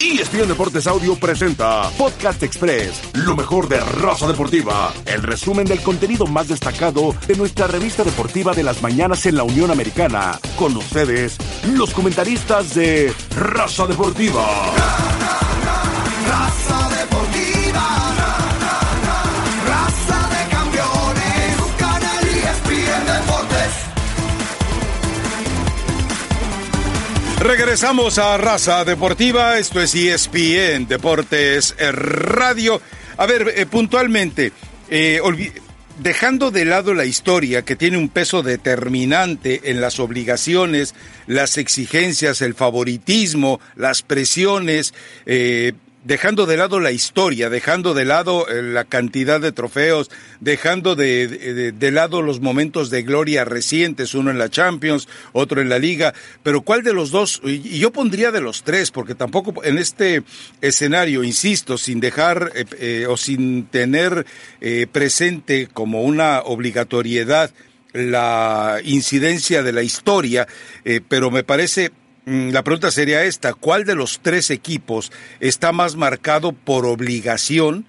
ESPN 0.00 0.46
Deportes 0.46 0.86
Audio 0.86 1.16
presenta 1.16 1.90
Podcast 1.98 2.40
Express, 2.44 3.02
lo 3.14 3.34
mejor 3.34 3.68
de 3.68 3.80
raza 3.80 4.28
deportiva. 4.28 4.92
El 5.04 5.24
resumen 5.24 5.66
del 5.66 5.82
contenido 5.82 6.24
más 6.28 6.46
destacado 6.46 7.16
de 7.26 7.34
nuestra 7.34 7.66
revista 7.66 8.04
deportiva 8.04 8.54
de 8.54 8.62
las 8.62 8.80
mañanas 8.80 9.26
en 9.26 9.34
la 9.34 9.42
Unión 9.42 9.72
Americana. 9.72 10.38
Con 10.56 10.76
ustedes, 10.76 11.36
los 11.72 11.92
comentaristas 11.92 12.76
de 12.76 13.12
Raza 13.34 13.88
Deportiva. 13.88 14.46
Regresamos 27.48 28.18
a 28.18 28.36
Raza 28.36 28.84
Deportiva, 28.84 29.58
esto 29.58 29.80
es 29.80 29.94
ESPN 29.94 30.86
Deportes 30.86 31.74
eh, 31.78 31.92
Radio. 31.92 32.78
A 33.16 33.24
ver, 33.24 33.54
eh, 33.56 33.64
puntualmente, 33.64 34.52
eh, 34.90 35.18
dejando 35.98 36.50
de 36.50 36.66
lado 36.66 36.92
la 36.92 37.06
historia 37.06 37.64
que 37.64 37.74
tiene 37.74 37.96
un 37.96 38.10
peso 38.10 38.42
determinante 38.42 39.70
en 39.70 39.80
las 39.80 39.98
obligaciones, 39.98 40.94
las 41.26 41.56
exigencias, 41.56 42.42
el 42.42 42.54
favoritismo, 42.54 43.60
las 43.76 44.02
presiones, 44.02 44.92
eh, 45.24 45.72
dejando 46.04 46.46
de 46.46 46.56
lado 46.56 46.80
la 46.80 46.92
historia, 46.92 47.50
dejando 47.50 47.92
de 47.92 48.04
lado 48.04 48.48
eh, 48.48 48.62
la 48.62 48.84
cantidad 48.84 49.40
de 49.40 49.52
trofeos, 49.52 50.10
dejando 50.40 50.94
de, 50.96 51.26
de- 51.28 51.72
de 51.72 51.90
lado 51.90 52.22
los 52.22 52.40
momentos 52.40 52.88
de 52.90 53.02
gloria 53.02 53.44
recientes, 53.44 54.14
uno 54.14 54.30
en 54.30 54.38
la 54.38 54.48
Champions, 54.48 55.08
otro 55.32 55.60
en 55.60 55.68
la 55.68 55.78
Liga, 55.78 56.14
pero 56.42 56.62
¿cuál 56.62 56.82
de 56.82 56.92
los 56.94 57.10
dos? 57.10 57.40
Y 57.44 57.78
yo 57.78 57.92
pondría 57.92 58.30
de 58.30 58.40
los 58.40 58.62
tres, 58.62 58.90
porque 58.90 59.14
tampoco 59.14 59.62
en 59.64 59.78
este 59.78 60.22
escenario, 60.60 61.24
insisto, 61.24 61.76
sin 61.78 62.00
dejar 62.00 62.52
eh, 62.54 62.64
eh, 62.78 63.06
o 63.08 63.16
sin 63.16 63.66
tener 63.66 64.24
eh, 64.60 64.86
presente 64.90 65.68
como 65.72 66.02
una 66.02 66.40
obligatoriedad 66.40 67.50
la 67.94 68.80
incidencia 68.84 69.62
de 69.62 69.72
la 69.72 69.82
historia, 69.82 70.46
eh, 70.84 71.00
pero 71.06 71.30
me 71.30 71.42
parece 71.42 71.90
La 72.28 72.62
pregunta 72.62 72.90
sería 72.90 73.24
esta, 73.24 73.54
¿cuál 73.54 73.86
de 73.86 73.94
los 73.94 74.20
tres 74.20 74.50
equipos 74.50 75.10
está 75.40 75.72
más 75.72 75.96
marcado 75.96 76.52
por 76.52 76.84
obligación 76.84 77.86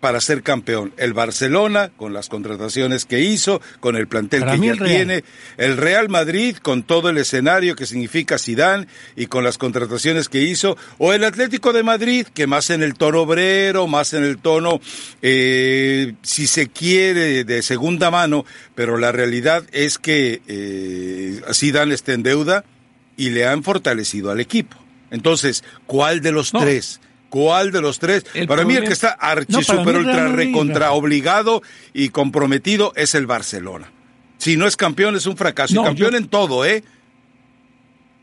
para 0.00 0.20
ser 0.20 0.42
campeón? 0.42 0.92
El 0.96 1.12
Barcelona, 1.12 1.90
con 1.96 2.12
las 2.12 2.28
contrataciones 2.28 3.04
que 3.04 3.20
hizo, 3.20 3.60
con 3.80 3.96
el 3.96 4.06
plantel 4.06 4.40
Para 4.40 4.56
que 4.56 4.66
ya 4.66 4.72
el 4.72 4.78
tiene, 4.78 5.24
el 5.56 5.76
Real 5.76 6.08
Madrid, 6.08 6.56
con 6.56 6.82
todo 6.82 7.10
el 7.10 7.18
escenario 7.18 7.74
que 7.76 7.86
significa 7.86 8.38
Sidán 8.38 8.86
y 9.16 9.26
con 9.26 9.44
las 9.44 9.58
contrataciones 9.58 10.28
que 10.28 10.42
hizo, 10.42 10.76
o 10.98 11.12
el 11.12 11.24
Atlético 11.24 11.72
de 11.72 11.82
Madrid, 11.82 12.26
que 12.32 12.46
más 12.46 12.70
en 12.70 12.82
el 12.82 12.94
tono 12.94 13.22
obrero, 13.22 13.86
más 13.86 14.14
en 14.14 14.24
el 14.24 14.38
tono, 14.38 14.80
eh, 15.22 16.14
si 16.22 16.46
se 16.46 16.68
quiere, 16.68 17.44
de 17.44 17.62
segunda 17.62 18.10
mano, 18.10 18.44
pero 18.74 18.96
la 18.98 19.12
realidad 19.12 19.64
es 19.72 19.98
que 19.98 20.42
eh, 20.46 21.40
Zidane 21.52 21.94
está 21.94 22.12
en 22.12 22.22
deuda 22.22 22.64
y 23.16 23.30
le 23.30 23.46
han 23.46 23.64
fortalecido 23.64 24.30
al 24.30 24.40
equipo. 24.40 24.76
Entonces, 25.10 25.64
¿cuál 25.86 26.20
de 26.20 26.32
los 26.32 26.54
No. 26.54 26.60
tres? 26.60 27.00
¿Cuál 27.28 27.70
de 27.72 27.80
los 27.82 27.98
tres? 27.98 28.24
El 28.34 28.46
para 28.48 28.64
mí 28.64 28.74
el 28.74 28.84
que 28.84 28.92
está 28.92 29.10
archi 29.10 29.52
No, 29.52 29.62
super 29.62 29.96
ultra 29.96 30.28
recontra 30.28 30.92
obligado 30.92 31.62
y 31.92 32.08
comprometido 32.08 32.92
es 32.96 33.14
el 33.14 33.26
Barcelona. 33.26 33.90
Si 34.38 34.56
no 34.56 34.66
es 34.66 34.76
campeón 34.76 35.16
es 35.16 35.26
un 35.26 35.36
fracaso. 35.36 35.74
No, 35.74 35.82
y 35.82 35.84
campeón 35.84 36.12
yo- 36.12 36.16
en 36.18 36.28
todo, 36.28 36.64
¿eh? 36.64 36.82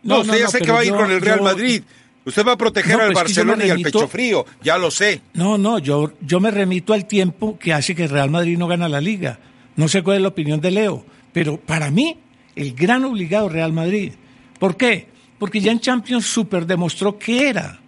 No, 0.03 0.15
No, 0.15 0.21
usted 0.21 0.33
no, 0.33 0.39
ya 0.39 0.47
sé 0.47 0.59
que 0.61 0.71
va 0.71 0.79
a 0.79 0.83
ir 0.85 0.91
yo- 0.91 0.97
con 0.97 1.11
el 1.11 1.21
Real 1.21 1.39
yo- 1.39 1.43
Madrid. 1.43 1.83
Usted 2.25 2.43
va 2.45 2.53
a 2.53 2.57
proteger 2.57 2.95
No, 2.97 3.01
al 3.03 3.07
pues 3.13 3.15
Barcelona 3.23 3.65
y 3.65 3.69
al 3.69 3.81
pecho 3.81 4.07
frío. 4.07 4.45
Ya 4.63 4.79
lo 4.79 4.89
sé. 4.89 5.21
No, 5.33 5.59
no, 5.59 5.77
yo, 5.77 6.13
yo 6.21 6.39
me 6.39 6.49
remito 6.49 6.93
al 6.93 7.05
tiempo 7.05 7.59
que 7.59 7.71
hace 7.73 7.93
que 7.93 8.03
el 8.05 8.09
Real 8.09 8.31
Madrid 8.31 8.57
no 8.57 8.67
gana 8.67 8.89
la 8.89 8.99
liga. 8.99 9.37
No 9.75 9.87
sé 9.87 10.01
cuál 10.01 10.17
es 10.17 10.21
la 10.23 10.29
opinión 10.29 10.59
de 10.59 10.71
Leo, 10.71 11.05
pero 11.33 11.57
para 11.57 11.91
mí, 11.91 12.17
el 12.55 12.73
gran 12.73 13.05
obligado 13.05 13.45
es 13.47 13.53
Real 13.53 13.73
Madrid. 13.73 14.13
¿Por 14.57 14.75
qué? 14.75 15.07
Porque 15.37 15.59
ya 15.59 15.71
en 15.71 15.79
Champions 15.79 16.25
Super 16.25 16.65
demostró 16.65 17.19
que 17.19 17.47
era, 17.49 17.79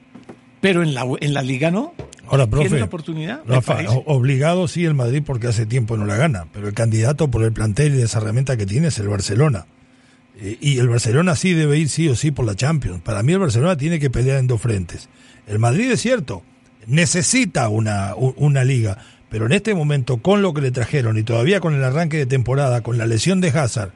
pero 0.68 0.84
en 0.84 0.94
la, 0.94 1.06
en 1.22 1.34
la 1.34 1.42
liga 1.42 1.72
no. 1.72 1.94
Ahora, 2.28 2.46
Tiene 2.46 2.50
profe, 2.50 2.76
una 2.76 2.86
oportunidad, 2.86 3.42
Rafa, 3.48 3.78
obligado 4.06 4.68
sí 4.68 4.84
el 4.84 4.96
Madrid 4.96 5.24
porque 5.26 5.48
hace 5.48 5.66
tiempo 5.66 5.96
no 5.96 6.06
la 6.06 6.18
gana, 6.18 6.48
pero 6.52 6.68
el 6.68 6.74
candidato 6.74 7.32
por 7.32 7.44
el 7.44 7.54
plantel 7.54 7.96
y 7.96 8.02
esa 8.02 8.18
herramienta 8.18 8.58
que 8.58 8.66
tiene 8.66 8.90
es 8.90 9.00
el 9.00 9.08
Barcelona. 9.08 9.66
Eh, 10.42 10.58
y 10.60 10.80
el 10.80 10.90
Barcelona 10.90 11.38
sí 11.38 11.54
debe 11.54 11.78
ir 11.78 11.88
sí 11.88 12.10
o 12.10 12.18
sí 12.18 12.32
por 12.32 12.46
la 12.46 12.54
Champions. 12.54 13.02
Para 13.02 13.24
mí 13.24 13.32
el 13.32 13.40
Barcelona 13.40 13.78
tiene 13.78 13.98
que 13.98 14.10
pelear 14.10 14.40
en 14.40 14.48
dos 14.48 14.60
frentes. 14.60 15.08
El 15.48 15.58
Madrid 15.58 15.90
es 15.90 16.02
cierto, 16.02 16.44
necesita 16.86 17.70
una, 17.70 18.14
una 18.18 18.66
liga, 18.66 18.98
pero 19.30 19.46
en 19.46 19.54
este 19.54 19.74
momento 19.74 20.18
con 20.18 20.42
lo 20.42 20.54
que 20.54 20.60
le 20.60 20.72
trajeron 20.72 21.18
y 21.18 21.24
todavía 21.24 21.62
con 21.62 21.76
el 21.76 21.84
arranque 21.86 22.18
de 22.18 22.26
temporada, 22.26 22.82
con 22.82 22.98
la 22.98 23.06
lesión 23.06 23.40
de 23.40 23.58
Hazard, 23.58 23.94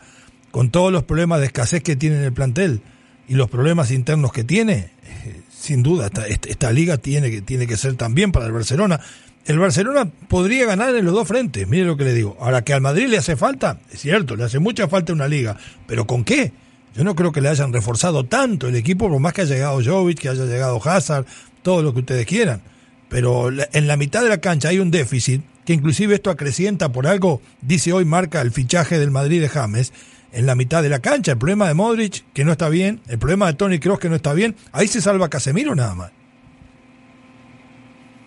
con 0.52 0.70
todos 0.70 0.90
los 0.90 1.04
problemas 1.04 1.42
de 1.42 1.48
escasez 1.48 1.84
que 1.84 1.98
tiene 1.98 2.16
en 2.16 2.24
el 2.24 2.34
plantel 2.34 2.81
y 3.28 3.36
los 3.36 3.50
problemas 3.50 3.92
internos 3.92 4.31
que 4.31 4.46
tiene, 4.46 4.92
eh, 5.04 5.42
sin 5.62 5.84
duda 5.84 6.08
esta, 6.08 6.26
esta- 6.28 6.72
liga 6.72 6.98
tiene 6.98 7.30
que, 7.30 7.42
tiene 7.42 7.68
que 7.68 7.78
ser 7.78 7.94
también 7.96 8.32
para 8.32 8.48
el 8.48 8.52
Barcelona. 8.52 9.00
El 9.46 9.60
Barcelona 9.60 10.10
podría 10.28 10.66
ganar 10.66 10.96
en 10.96 11.06
los 11.06 11.14
dos 11.14 11.28
frentes, 11.28 11.68
mire 11.68 11.86
lo 11.86 11.98
que 11.98 12.04
le 12.04 12.14
digo. 12.14 12.36
Ahora 12.40 12.64
que 12.64 12.74
al 12.74 12.82
Madrid 12.82 13.08
le 13.08 13.18
hace 13.18 13.36
falta, 13.36 13.80
es 13.92 14.00
cierto, 14.00 14.36
le 14.36 14.44
hace 14.44 14.60
mucha 14.60 14.88
falta 14.88 15.14
una 15.14 15.28
liga, 15.28 15.58
pero 15.88 16.06
¿con 16.08 16.24
qué? 16.24 16.52
Yo 16.96 17.04
no 17.04 17.16
creo 17.16 17.32
que 17.32 17.42
le 17.42 17.50
hayan 17.50 17.72
reforzado 17.72 18.26
tanto 18.26 18.68
el 18.68 18.76
equipo, 18.76 19.08
por 19.10 19.20
más 19.20 19.34
que 19.34 19.42
haya 19.42 19.56
llegado 19.56 19.82
Jovic, 19.84 20.20
que 20.20 20.30
haya 20.30 20.46
llegado 20.46 20.82
Hazard, 20.84 21.26
todo 21.62 21.82
lo 21.84 21.94
que 21.94 22.00
ustedes 22.02 22.26
quieran. 22.26 22.62
Pero 23.10 23.50
en 23.52 23.88
la 23.88 23.98
mitad 23.98 24.24
de 24.24 24.30
la 24.30 24.40
cancha 24.40 24.70
hay 24.70 24.80
un 24.80 24.90
déficit, 24.92 25.42
que 25.66 25.74
inclusive 25.74 26.16
esto 26.16 26.30
acrecienta 26.32 26.92
por 26.92 27.06
algo, 27.08 27.42
dice 27.62 27.94
hoy 27.94 28.06
marca 28.06 28.42
el 28.42 28.52
fichaje 28.52 28.98
del 29.00 29.12
Madrid 29.12 29.42
de 29.42 29.50
James, 29.50 29.94
en 30.34 30.46
la 30.46 30.56
mitad 30.56 30.81
de 30.84 30.90
la 30.90 31.00
cancha. 31.00 31.34
El 31.34 31.38
problema 31.38 31.68
de 31.68 31.74
Modric, 31.74 32.24
que 32.34 32.44
no 32.46 32.52
está 32.53 32.69
bien, 32.69 33.02
el 33.08 33.19
problema 33.19 33.47
de 33.47 33.53
Tony 33.53 33.80
Kroos, 33.80 34.00
que 34.00 34.09
no 34.09 34.16
está 34.16 34.34
bien, 34.34 34.56
ahí 34.72 34.88
se 34.88 35.02
salva 35.02 35.30
Casemiro 35.30 35.75
nada 35.75 35.94
más. 35.96 36.12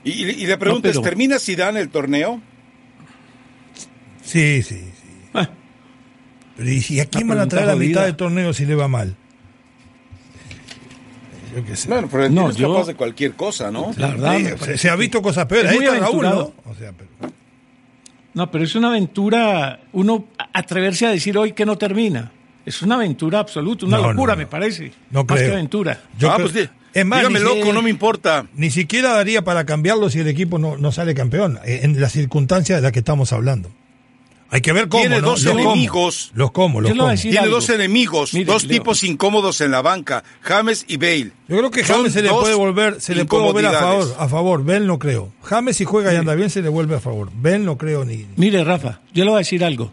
Y, 0.05 0.11
y 0.25 0.47
le 0.47 0.59
pregunto, 0.59 0.89
No, 0.89 0.93
pero- 0.93 1.03
¿termina 1.03 1.39
Zidane 1.39 1.81
el 1.81 1.89
torneo? 1.89 2.41
Sí, 4.23 4.63
sí, 4.63 4.77
sí. 4.79 5.11
Ah, 5.35 5.49
Pero 6.57 6.71
¿y 6.71 6.85
y 6.89 7.01
a 7.01 7.07
quién 7.07 7.27
van 7.29 7.39
a 7.41 7.49
traer 7.49 7.65
a 7.65 7.67
la 7.69 7.73
pregunta 7.77 8.01
mitad 8.01 8.07
del 8.07 8.17
torneo 8.17 8.53
si 8.53 8.67
le 8.67 8.75
va 8.75 8.87
mal? 8.89 9.17
Yo 11.57 11.65
qué 11.65 11.77
sé. 11.77 11.89
Bueno, 11.89 12.09
pero 12.11 12.25
el 12.25 12.35
No, 12.35 12.51
es 12.51 12.57
yo- 12.57 12.73
capaz 12.73 12.87
de 12.89 12.95
cualquier 12.97 13.35
cosa, 13.35 13.71
¿no? 13.71 13.93
la 13.97 14.09
verdad, 14.09 14.37
Sí, 14.37 14.43
me 14.43 14.49
se, 14.51 14.57
parece 14.57 14.79
se 14.79 14.91
ha 14.91 14.97
visto 14.97 15.23
cosas 15.23 15.47
peores. 15.47 15.73
es 15.73 15.79
Ahí 15.79 15.85
está 15.87 15.99
Raúl, 16.01 16.23
¿no? 16.25 16.55
O 16.65 16.75
sea, 16.79 16.93
pero- 16.93 17.33
No, 18.35 18.51
pero 18.51 18.65
es 18.65 18.75
una 18.75 18.89
aventura, 18.89 19.81
uno 19.93 20.25
atreverse 20.53 21.07
a 21.07 21.11
decir 21.11 21.39
hoy 21.39 21.53
que 21.53 21.65
no 21.65 21.79
termina. 21.79 22.33
Es 22.67 22.83
una 22.83 22.97
aventura 22.97 23.39
absoluta, 23.41 23.87
una 23.87 23.99
No, 23.99 24.11
locura, 24.13 24.33
no, 24.35 24.37
no. 24.41 24.45
me 24.45 24.47
parece. 24.47 24.93
No 25.11 25.25
Más 25.25 25.37
creo. 25.39 25.49
que 25.51 25.55
aventura. 25.55 26.01
Yo 26.19 26.31
ah, 26.31 26.37
creo- 26.37 26.51
pues 26.51 26.69
es 26.95 27.05
más, 27.07 27.21
dígame 27.21 27.39
ni, 27.41 27.45
loco, 27.45 27.73
no 27.73 27.83
me 27.83 27.91
importa. 27.91 28.47
ni 28.55 28.71
siquiera 28.71 29.13
daría 29.15 29.43
para 29.43 29.65
cambiarlo 29.67 30.09
si 30.11 30.21
el 30.21 30.29
equipo 30.29 30.59
no, 30.59 30.77
no 30.77 30.91
sale 30.93 31.15
campeón, 31.15 31.59
eh, 31.65 31.81
en 31.83 32.01
las 32.01 32.13
circunstancias 32.13 32.79
de 32.79 32.83
las 32.83 32.93
que 32.93 33.01
estamos 33.01 33.33
hablando. 33.33 33.71
Hay 34.51 34.61
que 34.61 34.73
ver 34.73 34.89
cómo. 34.89 35.03
Tiene 35.03 35.21
¿no? 35.21 35.29
dos 35.31 35.43
Los 35.43 35.55
cómo. 35.55 35.73
enemigos. 35.73 36.31
Los 36.35 36.51
cómo, 36.53 36.81
los 36.81 36.93
Tiene 37.21 37.39
algo. 37.39 37.57
dos 37.57 37.69
enemigos, 37.71 38.35
Mire, 38.35 38.45
dos 38.47 38.65
Leo. 38.65 38.79
tipos 38.79 39.03
incómodos 39.03 39.61
en 39.61 39.71
la 39.73 39.83
banca, 39.83 40.23
James 40.43 40.85
y 40.87 40.97
Bale. 40.97 41.33
Yo 41.49 41.57
creo 41.59 41.71
que 41.71 41.85
Son 41.85 41.97
James 41.97 42.13
se 42.13 42.23
le 42.23 42.29
puede 42.31 42.55
volver, 42.55 43.01
se 43.01 43.15
le 43.15 43.25
puede 43.25 43.43
volver 43.45 43.67
a 43.67 43.73
favor, 43.73 44.15
a 44.19 44.29
favor. 44.29 44.65
Bell 44.65 44.87
no 44.87 44.99
creo. 44.99 45.33
James 45.43 45.77
si 45.77 45.85
juega 45.85 46.13
y 46.13 46.17
anda 46.17 46.35
bien 46.35 46.51
se 46.51 46.63
le 46.63 46.69
vuelve 46.69 46.95
a 46.95 47.01
favor. 47.01 47.31
Bell 47.35 47.65
no 47.65 47.77
creo 47.77 48.05
ni. 48.05 48.27
Mire, 48.37 48.63
Rafa, 48.63 49.01
yo 49.13 49.25
le 49.25 49.31
voy 49.31 49.39
a 49.39 49.41
decir 49.41 49.65
algo. 49.65 49.93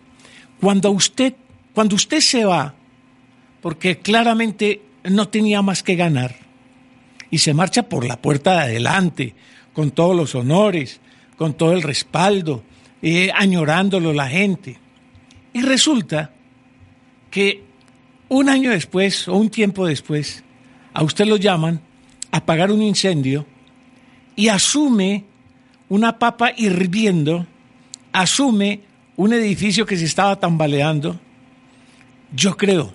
Cuando 0.60 0.92
usted, 0.92 1.34
cuando 1.74 1.96
usted 1.96 2.20
se 2.20 2.46
va, 2.46 2.76
porque 3.62 3.98
claramente 4.00 4.82
no 5.06 5.28
tenía 5.30 5.62
más 5.64 5.82
que 5.82 5.96
ganar, 5.96 6.36
y 7.32 7.40
se 7.40 7.54
marcha 7.54 7.84
por 7.84 8.06
la 8.06 8.22
puerta 8.22 8.52
de 8.54 8.60
adelante, 8.60 9.34
con 9.74 9.90
todos 9.92 10.16
los 10.16 10.36
honores, 10.36 11.00
con 11.38 11.54
todo 11.54 11.72
el 11.74 11.82
respaldo, 11.82 12.64
eh, 13.02 13.32
añorándolo 13.34 14.14
la 14.14 14.28
gente. 14.28 14.78
Y 15.54 15.62
resulta 15.62 16.32
que 17.30 17.64
un 18.30 18.50
año 18.50 18.72
después 18.72 19.28
o 19.28 19.36
un 19.36 19.50
tiempo 19.50 19.86
después, 19.86 20.44
a 20.94 21.04
usted 21.04 21.26
lo 21.26 21.38
llaman 21.38 21.82
a 22.32 22.38
apagar 22.38 22.72
un 22.72 22.82
incendio 22.82 23.46
y 24.36 24.48
asume 24.48 25.26
una 25.90 26.18
papa 26.18 26.52
hirviendo, 26.56 27.46
asume 28.14 28.82
un 29.18 29.34
edificio 29.34 29.86
que 29.86 29.98
se 29.98 30.06
estaba 30.06 30.40
tambaleando. 30.40 31.20
Yo 32.34 32.56
creo 32.56 32.94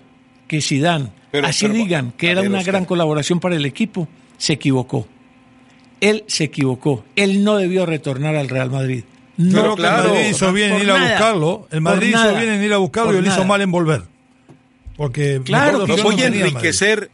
que 0.48 0.60
Sidán, 0.62 1.12
así 1.44 1.66
pero- 1.66 1.74
digan 1.74 2.12
que 2.16 2.30
era 2.30 2.40
una 2.42 2.62
gran 2.62 2.84
colaboración 2.86 3.38
para 3.40 3.56
el 3.56 3.66
equipo, 3.66 4.08
se 4.38 4.54
equivocó. 4.54 5.06
Él 6.00 6.24
se 6.26 6.44
equivocó. 6.44 7.04
Él 7.16 7.42
no 7.44 7.56
debió 7.56 7.86
retornar 7.86 8.36
al 8.36 8.48
Real 8.48 8.70
Madrid. 8.70 9.04
No, 9.36 9.76
claro, 9.76 10.04
el 10.04 10.12
Madrid 10.12 10.28
hizo 10.30 10.52
bien 10.52 10.72
en 10.72 10.82
ir 10.82 10.90
a 10.90 11.00
buscarlo. 11.00 11.68
El 11.70 11.80
Madrid 11.80 12.08
hizo 12.08 12.34
bien 12.34 12.50
en 12.50 12.62
ir 12.62 12.72
a 12.72 12.78
buscarlo 12.78 13.14
y 13.14 13.16
él 13.18 13.26
hizo 13.26 13.44
mal 13.44 13.60
en 13.60 13.70
volver. 13.70 14.02
Porque 14.96 15.40
Claro, 15.44 15.82
opción 15.82 16.02
voy 16.02 16.16
no 16.16 16.22
a 16.22 16.26
enriquecer. 16.26 17.10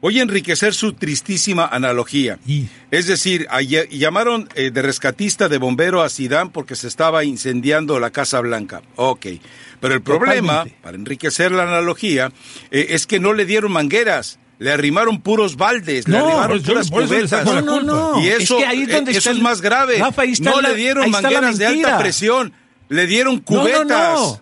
Voy 0.00 0.20
a 0.20 0.22
enriquecer 0.22 0.74
su 0.74 0.92
tristísima 0.92 1.66
analogía. 1.66 2.38
Es 2.92 3.06
decir, 3.06 3.48
llamaron 3.90 4.48
eh, 4.54 4.70
de 4.70 4.82
rescatista 4.82 5.48
de 5.48 5.58
bombero 5.58 6.02
a 6.02 6.08
Sidán 6.08 6.50
porque 6.50 6.76
se 6.76 6.86
estaba 6.86 7.24
incendiando 7.24 7.98
la 7.98 8.10
Casa 8.10 8.38
Blanca. 8.40 8.82
Ok. 8.94 9.26
Pero 9.80 9.94
el 9.94 10.02
problema, 10.02 10.52
Totalmente. 10.58 10.78
para 10.82 10.96
enriquecer 10.96 11.50
la 11.50 11.64
analogía, 11.64 12.30
eh, 12.70 12.88
es 12.90 13.06
que 13.06 13.18
no 13.18 13.32
le 13.32 13.46
dieron 13.46 13.72
mangueras. 13.72 14.38
Le 14.58 14.72
arrimaron 14.72 15.20
puros 15.20 15.56
baldes, 15.56 16.08
le 16.08 16.16
No, 16.18 16.26
arrimaron 16.26 16.58
yo- 16.60 16.72
puras 16.72 16.90
cubetas. 16.90 17.44
No, 17.44 17.60
no, 17.60 17.80
no. 17.82 18.20
Y 18.24 18.28
eso, 18.28 18.56
es 18.58 18.64
que 18.64 18.66
ahí 18.66 18.82
es 18.82 18.88
donde 18.92 19.12
eh, 19.12 19.18
es 19.18 19.26
el- 19.26 19.42
más 19.42 19.60
grave. 19.60 19.98
Rafa, 19.98 20.22
ahí 20.22 20.32
está 20.32 20.50
no 20.50 20.60
la- 20.62 20.70
le 20.70 20.74
dieron 20.76 21.10
mangueras 21.10 21.58
de 21.58 21.66
alta 21.66 21.98
presión, 21.98 22.52
le 22.88 23.06
dieron 23.06 23.34
No, 23.36 23.42
cubetas. 23.44 23.86
no, 23.86 24.14
no. 24.14 24.40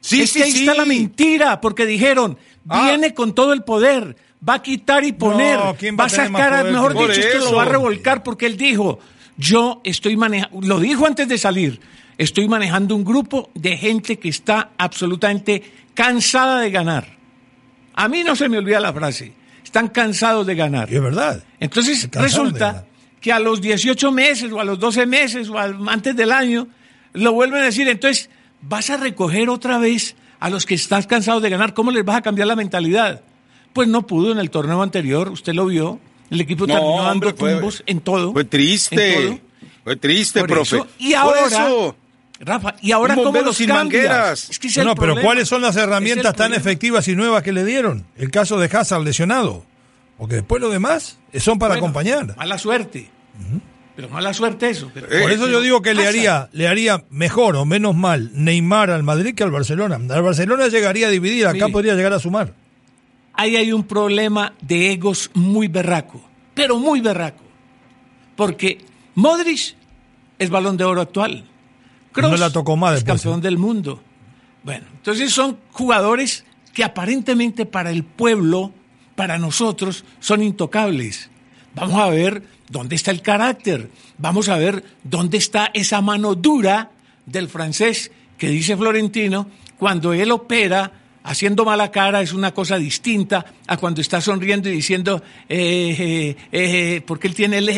Sí, 0.00 0.22
es 0.22 0.30
sí, 0.30 0.38
que 0.40 0.44
ahí 0.44 0.52
sí. 0.52 0.58
está 0.60 0.74
la 0.74 0.84
mentira, 0.84 1.60
porque 1.60 1.86
dijeron, 1.86 2.36
Ah. 2.68 2.88
viene 2.88 3.14
con 3.14 3.34
todo 3.34 3.52
el 3.54 3.62
poder, 3.62 4.16
va 4.46 4.54
a 4.54 4.62
quitar 4.62 5.02
y 5.04 5.12
poner, 5.12 5.58
¿quién 5.78 5.94
va 5.94 5.98
va 5.98 6.04
a 6.04 6.06
a 6.06 6.10
sacar, 6.10 6.50
poder 6.60 6.72
mejor 6.72 6.92
dicho, 6.92 7.12
es 7.20 7.26
que 7.26 7.38
lo 7.38 7.54
va 7.54 7.62
a 7.62 7.66
revolcar, 7.66 8.22
porque 8.22 8.46
él 8.46 8.56
dijo, 8.56 8.98
yo 9.38 9.80
estoy 9.82 10.16
manejando, 10.16 10.60
lo 10.60 10.78
dijo 10.78 11.06
antes 11.06 11.26
de 11.26 11.38
salir, 11.38 11.80
estoy 12.18 12.48
manejando 12.48 12.94
un 12.94 13.04
grupo 13.04 13.50
de 13.54 13.76
gente 13.78 14.18
que 14.18 14.28
está 14.28 14.70
absolutamente 14.78 15.62
cansada 15.94 16.60
de 16.60 16.70
ganar. 16.70 17.15
A 17.96 18.08
mí 18.08 18.22
no 18.22 18.36
se 18.36 18.48
me 18.48 18.58
olvida 18.58 18.78
la 18.80 18.92
frase, 18.92 19.32
están 19.64 19.88
cansados 19.88 20.46
de 20.46 20.54
ganar. 20.54 20.90
Y 20.92 20.96
es 20.96 21.02
verdad. 21.02 21.42
Entonces 21.58 22.08
resulta 22.12 22.84
que 23.20 23.32
a 23.32 23.40
los 23.40 23.60
18 23.60 24.12
meses 24.12 24.52
o 24.52 24.60
a 24.60 24.64
los 24.64 24.78
12 24.78 25.06
meses 25.06 25.48
o 25.48 25.58
al- 25.58 25.76
antes 25.88 26.14
del 26.14 26.30
año 26.30 26.68
lo 27.14 27.32
vuelven 27.32 27.62
a 27.62 27.64
decir, 27.64 27.88
entonces 27.88 28.30
vas 28.62 28.90
a 28.90 28.96
recoger 28.98 29.48
otra 29.48 29.78
vez 29.78 30.14
a 30.38 30.50
los 30.50 30.66
que 30.66 30.74
estás 30.74 31.06
cansados 31.06 31.42
de 31.42 31.48
ganar, 31.50 31.72
¿cómo 31.74 31.90
les 31.90 32.04
vas 32.04 32.16
a 32.16 32.22
cambiar 32.22 32.46
la 32.46 32.54
mentalidad? 32.56 33.22
Pues 33.72 33.88
no 33.88 34.06
pudo 34.06 34.32
en 34.32 34.38
el 34.38 34.50
torneo 34.50 34.82
anterior, 34.82 35.28
usted 35.30 35.54
lo 35.54 35.66
vio, 35.66 35.98
el 36.30 36.40
equipo 36.40 36.66
No, 36.66 36.74
terminó 36.74 36.96
dando 36.98 37.10
hombre, 37.12 37.32
fue- 37.34 37.52
tumbos 37.54 37.82
en 37.86 38.00
todo. 38.00 38.32
Fue 38.32 38.42
en 38.42 38.48
triste. 38.48 39.14
todo. 39.14 39.38
Fue 39.84 39.96
triste, 39.96 40.40
Por 40.40 40.48
profe. 40.48 40.76
eso, 40.76 40.86
y 40.98 41.10
Por 41.12 41.18
ahora, 41.20 41.46
eso. 41.46 41.96
Rafa, 42.40 42.74
y 42.82 42.92
ahora 42.92 43.14
Un 43.16 43.24
cómo 43.24 43.40
los 43.40 43.56
sin 43.56 43.68
cambias? 43.68 44.04
mangueras. 44.04 44.50
Es 44.50 44.58
que 44.58 44.68
es 44.68 44.76
No, 44.76 44.84
pero 44.94 44.96
problema. 44.96 45.22
¿cuáles 45.22 45.48
son 45.48 45.62
las 45.62 45.76
herramientas 45.76 46.24
tan 46.34 46.48
problema. 46.50 46.56
efectivas 46.56 47.08
y 47.08 47.16
nuevas 47.16 47.42
que 47.42 47.52
le 47.52 47.64
dieron? 47.64 48.04
El 48.16 48.30
caso 48.30 48.58
de 48.58 48.66
Hazard 48.76 49.02
lesionado. 49.02 49.64
Porque 50.18 50.36
después 50.36 50.60
lo 50.60 50.68
demás 50.70 51.18
son 51.38 51.58
para 51.58 51.74
Bueno, 51.74 51.86
acompañar. 51.86 52.36
Mala 52.36 52.58
suerte. 52.58 53.08
Pero 53.94 54.08
mala 54.10 54.34
suerte 54.34 54.68
eso. 54.68 54.90
pero- 54.92 55.06
Eh, 55.10 55.22
Por 55.22 55.32
eso 55.32 55.48
yo 55.48 55.60
digo 55.62 55.80
que 55.80 55.94
le 55.94 56.06
haría, 56.06 56.48
le 56.52 56.68
haría 56.68 57.04
mejor 57.10 57.56
o 57.56 57.64
menos 57.64 57.94
mal 57.96 58.30
Neymar 58.34 58.90
al 58.90 59.02
Madrid 59.02 59.34
que 59.34 59.42
al 59.42 59.50
Barcelona. 59.50 59.96
Al 59.96 60.22
Barcelona 60.22 60.68
llegaría 60.68 61.06
a 61.06 61.10
dividir, 61.10 61.46
acá 61.46 61.54
Mire. 61.54 61.68
podría 61.72 61.94
llegar 61.94 62.12
a 62.12 62.18
sumar. 62.18 62.52
ahí 63.38 63.56
hay 63.56 63.72
un 63.72 63.84
problema 63.84 64.54
de 64.62 64.92
egos 64.92 65.30
muy 65.34 65.68
berraco, 65.68 66.22
pero 66.54 66.78
muy 66.78 67.00
berraco. 67.02 67.44
Porque 68.36 68.78
Modric 69.14 69.74
es 70.38 70.50
balón 70.50 70.76
de 70.78 70.84
oro 70.84 71.00
actual. 71.02 71.44
Kroos 72.16 72.32
No 72.32 72.38
la 72.38 72.50
tocó 72.50 72.76
más 72.76 72.96
es 72.96 73.04
campeón 73.04 73.40
¿eh? 73.40 73.42
del 73.42 73.58
mundo. 73.58 74.00
Bueno, 74.64 74.86
entonces 74.96 75.30
son 75.32 75.58
jugadores 75.70 76.46
que 76.72 76.82
aparentemente 76.82 77.66
para 77.66 77.90
el 77.90 78.04
pueblo, 78.04 78.72
para 79.14 79.38
nosotros, 79.38 80.04
son 80.18 80.42
intocables. 80.42 81.30
Vamos 81.74 82.00
a 82.00 82.08
ver 82.08 82.42
dónde 82.70 82.96
está 82.96 83.10
el 83.10 83.20
carácter. 83.20 83.90
Vamos 84.16 84.48
a 84.48 84.56
ver 84.56 84.82
dónde 85.04 85.36
está 85.36 85.70
esa 85.74 86.00
mano 86.00 86.34
dura 86.34 86.90
del 87.26 87.48
francés 87.48 88.10
que 88.38 88.48
dice 88.48 88.78
Florentino 88.78 89.48
cuando 89.78 90.14
él 90.14 90.32
opera 90.32 90.92
haciendo 91.22 91.66
mala 91.66 91.90
cara 91.90 92.22
es 92.22 92.32
una 92.32 92.54
cosa 92.54 92.78
distinta 92.78 93.44
a 93.66 93.76
cuando 93.76 94.00
está 94.00 94.22
sonriendo 94.22 94.70
y 94.70 94.72
diciendo 94.72 95.22
eh, 95.48 95.96
eh, 95.98 96.36
eh, 96.50 97.02
porque 97.04 97.28
él 97.28 97.34
tiene 97.34 97.58
el, 97.58 97.68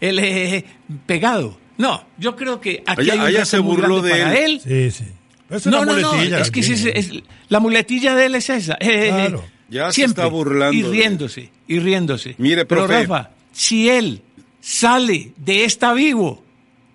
el 0.00 0.64
pegado. 1.06 1.58
No, 1.80 2.04
yo 2.18 2.36
creo 2.36 2.60
que 2.60 2.82
aquí 2.86 3.00
Allá- 3.02 3.12
hay 3.14 3.18
un 3.20 3.24
allá 3.24 3.38
reto 3.38 3.50
se 3.50 3.58
burló 3.58 4.02
de 4.02 4.10
para 4.10 4.36
él. 4.38 4.60
él. 4.66 4.90
Sí, 4.92 5.04
sí. 5.04 5.10
Es 5.48 5.66
No, 5.66 5.80
una 5.80 5.92
no, 5.94 5.98
no, 6.00 6.12
muletilla 6.12 6.40
es 6.40 6.50
que 6.50 6.60
es, 6.60 7.10
la 7.48 7.58
muletilla 7.60 8.14
de 8.14 8.26
él 8.26 8.34
es 8.34 8.50
esa. 8.50 8.76
eh, 8.80 9.08
Claro. 9.28 9.44
Ya 9.70 9.92
se 9.92 10.02
está 10.04 10.26
burlando 10.26 10.76
Y 10.76 10.82
riéndose, 10.82 11.50
y 11.68 11.78
riéndose. 11.78 12.34
Mire, 12.38 12.64
Pero 12.66 12.86
profe. 12.86 13.02
Rafa, 13.06 13.30
si 13.52 13.88
él 13.88 14.20
sale 14.60 15.32
de 15.36 15.64
esta 15.64 15.92
vivo, 15.92 16.44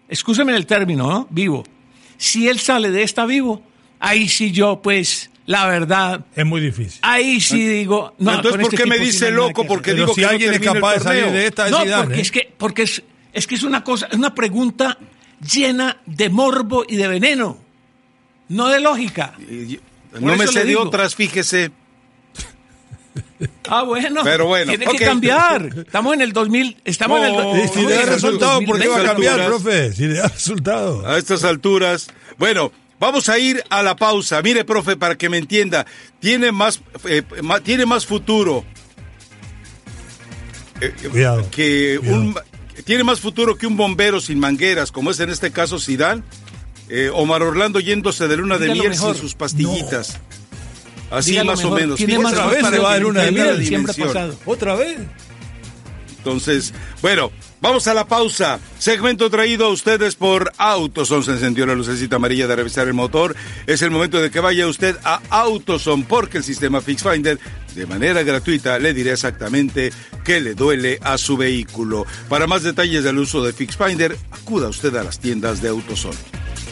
escúcheme 0.10 0.56
el 0.56 0.66
término, 0.66 1.08
¿no? 1.10 1.28
Vivo. 1.30 1.64
Si 2.18 2.48
él 2.48 2.60
sale 2.60 2.92
de 2.92 3.02
esta 3.04 3.26
vivo, 3.26 3.64
ahí 4.00 4.28
sí 4.28 4.52
yo, 4.52 4.82
pues, 4.82 5.30
la 5.46 5.66
verdad, 5.68 6.26
Es 6.36 6.46
muy 6.46 6.60
difícil. 6.62 7.00
ahí 7.02 7.40
sí 7.42 7.66
digo. 7.66 8.14
No, 8.20 8.36
Entonces, 8.36 8.62
¿por 8.62 8.74
este 8.74 8.84
qué 8.84 8.90
me 8.90 9.00
dice 9.00 9.32
loco? 9.32 9.62
que 9.64 9.68
Porque. 9.68 9.92
Pero 9.92 10.04
digo 10.04 10.14
si 10.14 10.22
que 10.22 10.26
no 10.26 10.30
alguien 10.32 10.54
es 10.54 10.60
capaz 10.60 10.94
de 10.96 11.00
salir 11.00 11.26
de 11.32 11.48
esta, 11.48 11.66
es 11.66 11.72
No, 11.72 11.78
porque 11.80 12.16
¿eh? 12.16 12.22
es 12.22 12.32
que, 12.32 12.54
porque 12.58 12.82
es, 12.84 13.04
es 13.36 13.46
que 13.46 13.54
es 13.56 13.62
una 13.64 13.84
cosa, 13.84 14.08
es 14.08 14.16
una 14.18 14.34
pregunta 14.34 14.98
llena 15.54 15.98
de 16.08 16.30
morbo 16.30 16.84
y 16.88 16.96
de 16.96 17.08
veneno, 17.08 17.60
no 18.50 18.68
de 18.70 18.80
lógica. 18.80 19.36
No 20.20 20.36
me 20.36 20.48
sé 20.48 20.66
de 20.66 20.76
otras, 20.76 21.14
fíjese. 21.16 21.72
Ah, 23.68 23.84
bueno. 23.84 24.22
Pero 24.24 24.46
bueno, 24.48 24.70
Tiene 24.72 24.86
que 24.86 25.04
cambiar. 25.06 25.70
Estamos 25.86 26.14
en 26.14 26.22
el 26.22 26.32
2000. 26.32 26.78
Estamos 26.86 27.20
en 27.20 27.36
el. 27.36 27.70
Si 27.70 27.80
en 27.80 27.88
le 27.88 27.96
da 27.96 28.02
el 28.04 28.08
resultado, 28.08 28.62
¿por 28.62 28.80
qué 28.80 28.88
va 28.88 28.96
a 28.96 29.04
2020. 29.04 29.12
cambiar, 29.14 29.40
alturas. 29.42 29.62
profe? 29.62 29.94
Si 29.94 30.08
le 30.08 30.14
da 30.16 30.28
resultado. 30.30 31.06
a 31.08 31.18
estas 31.18 31.44
alturas. 31.44 32.08
Bueno, 32.38 32.72
vamos 33.00 33.28
a 33.28 33.38
ir 33.38 33.62
a 33.70 33.84
la 33.84 33.96
pausa. 33.98 34.42
Mire, 34.42 34.64
profe, 34.64 34.96
para 34.96 35.18
que 35.18 35.28
me 35.30 35.38
entienda, 35.38 35.86
tiene 36.20 36.52
más, 36.54 36.82
eh, 37.06 37.24
ma- 37.44 37.60
tiene 37.60 37.86
más 37.86 38.06
futuro 38.06 38.64
eh, 40.82 40.94
Cuidado, 41.12 41.48
que 41.52 41.98
cuidado. 42.00 42.22
un 42.22 42.36
tiene 42.84 43.04
más 43.04 43.20
futuro 43.20 43.58
que 43.58 43.68
un 43.68 43.78
bombero 43.78 44.20
sin 44.20 44.40
mangueras, 44.40 44.92
como 44.92 45.12
es 45.12 45.20
en 45.20 45.30
este 45.30 45.52
caso 45.52 45.80
Sidán. 45.80 46.24
Omar 47.14 47.42
Orlando 47.42 47.80
yéndose 47.80 48.28
de 48.28 48.38
luna 48.38 48.58
de 48.58 48.66
Dígalo 48.66 48.82
miel 48.82 48.92
mejor. 48.92 49.14
sin 49.14 49.22
sus 49.22 49.34
pastillitas. 49.34 50.20
Así 51.10 51.32
Dígalo 51.32 51.52
más 51.52 51.64
o 51.64 51.72
menos. 51.72 51.98
Tiene 51.98 52.20
más 52.20 52.34
Otra 52.34 52.48
vez 52.48 52.58
se 52.58 52.80
va 52.80 52.92
a 52.92 52.96
que 52.96 53.00
dar 53.00 53.06
una 53.06 53.24
de 53.24 53.32
miel. 53.32 53.66
Siempre 53.66 53.94
pasado. 53.94 54.36
¿Otra 54.46 54.76
vez? 54.76 55.00
Entonces, 56.18 56.74
bueno, 57.04 57.32
vamos 57.62 57.88
a 57.88 57.94
la 57.94 58.08
pausa. 58.08 58.60
Segmento 58.80 59.30
traído 59.30 59.68
a 59.68 59.70
ustedes 59.70 60.16
por 60.16 60.52
Autoson. 60.58 61.24
Se 61.24 61.32
encendió 61.32 61.66
la 61.68 61.76
lucecita 61.76 62.16
amarilla 62.16 62.48
de 62.48 62.56
revisar 62.56 62.88
el 62.88 62.96
motor. 62.96 63.36
Es 63.68 63.84
el 63.84 63.92
momento 63.92 64.20
de 64.20 64.32
que 64.32 64.40
vaya 64.40 64.68
usted 64.68 64.98
a 65.04 65.22
Autoson 65.30 66.04
porque 66.04 66.40
el 66.40 66.44
sistema 66.44 66.82
Fix 66.82 67.04
Finder 67.04 67.40
de 67.76 67.86
manera 67.86 68.24
gratuita 68.24 68.80
le 68.80 68.94
dirá 68.94 69.14
exactamente 69.14 69.92
qué 70.24 70.42
le 70.42 70.56
duele 70.56 71.00
a 71.04 71.18
su 71.18 71.38
vehículo. 71.38 72.06
Para 72.30 72.48
más 72.48 72.64
detalles 72.64 73.04
del 73.04 73.20
uso 73.20 73.44
de 73.44 73.54
Fix 73.54 73.78
Finder, 73.78 74.18
acuda 74.32 74.70
usted 74.70 74.96
a 74.96 75.04
las 75.04 75.20
tiendas 75.20 75.62
de 75.62 75.70
Autoson. 75.70 76.16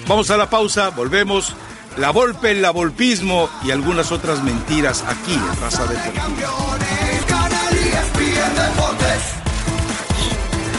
Vamos 0.07 0.31
a 0.31 0.38
la 0.38 0.50
pausa, 0.50 0.89
volvemos. 0.89 1.55
La 1.98 2.10
Volpe, 2.10 2.55
la 2.55 2.72
Volpismo 2.72 3.50
y 3.63 3.69
algunas 3.69 4.12
otras 4.12 4.43
mentiras 4.43 5.03
aquí 5.07 5.33
en 5.33 5.62
Raza 5.62 5.86
Deportes. 5.86 6.12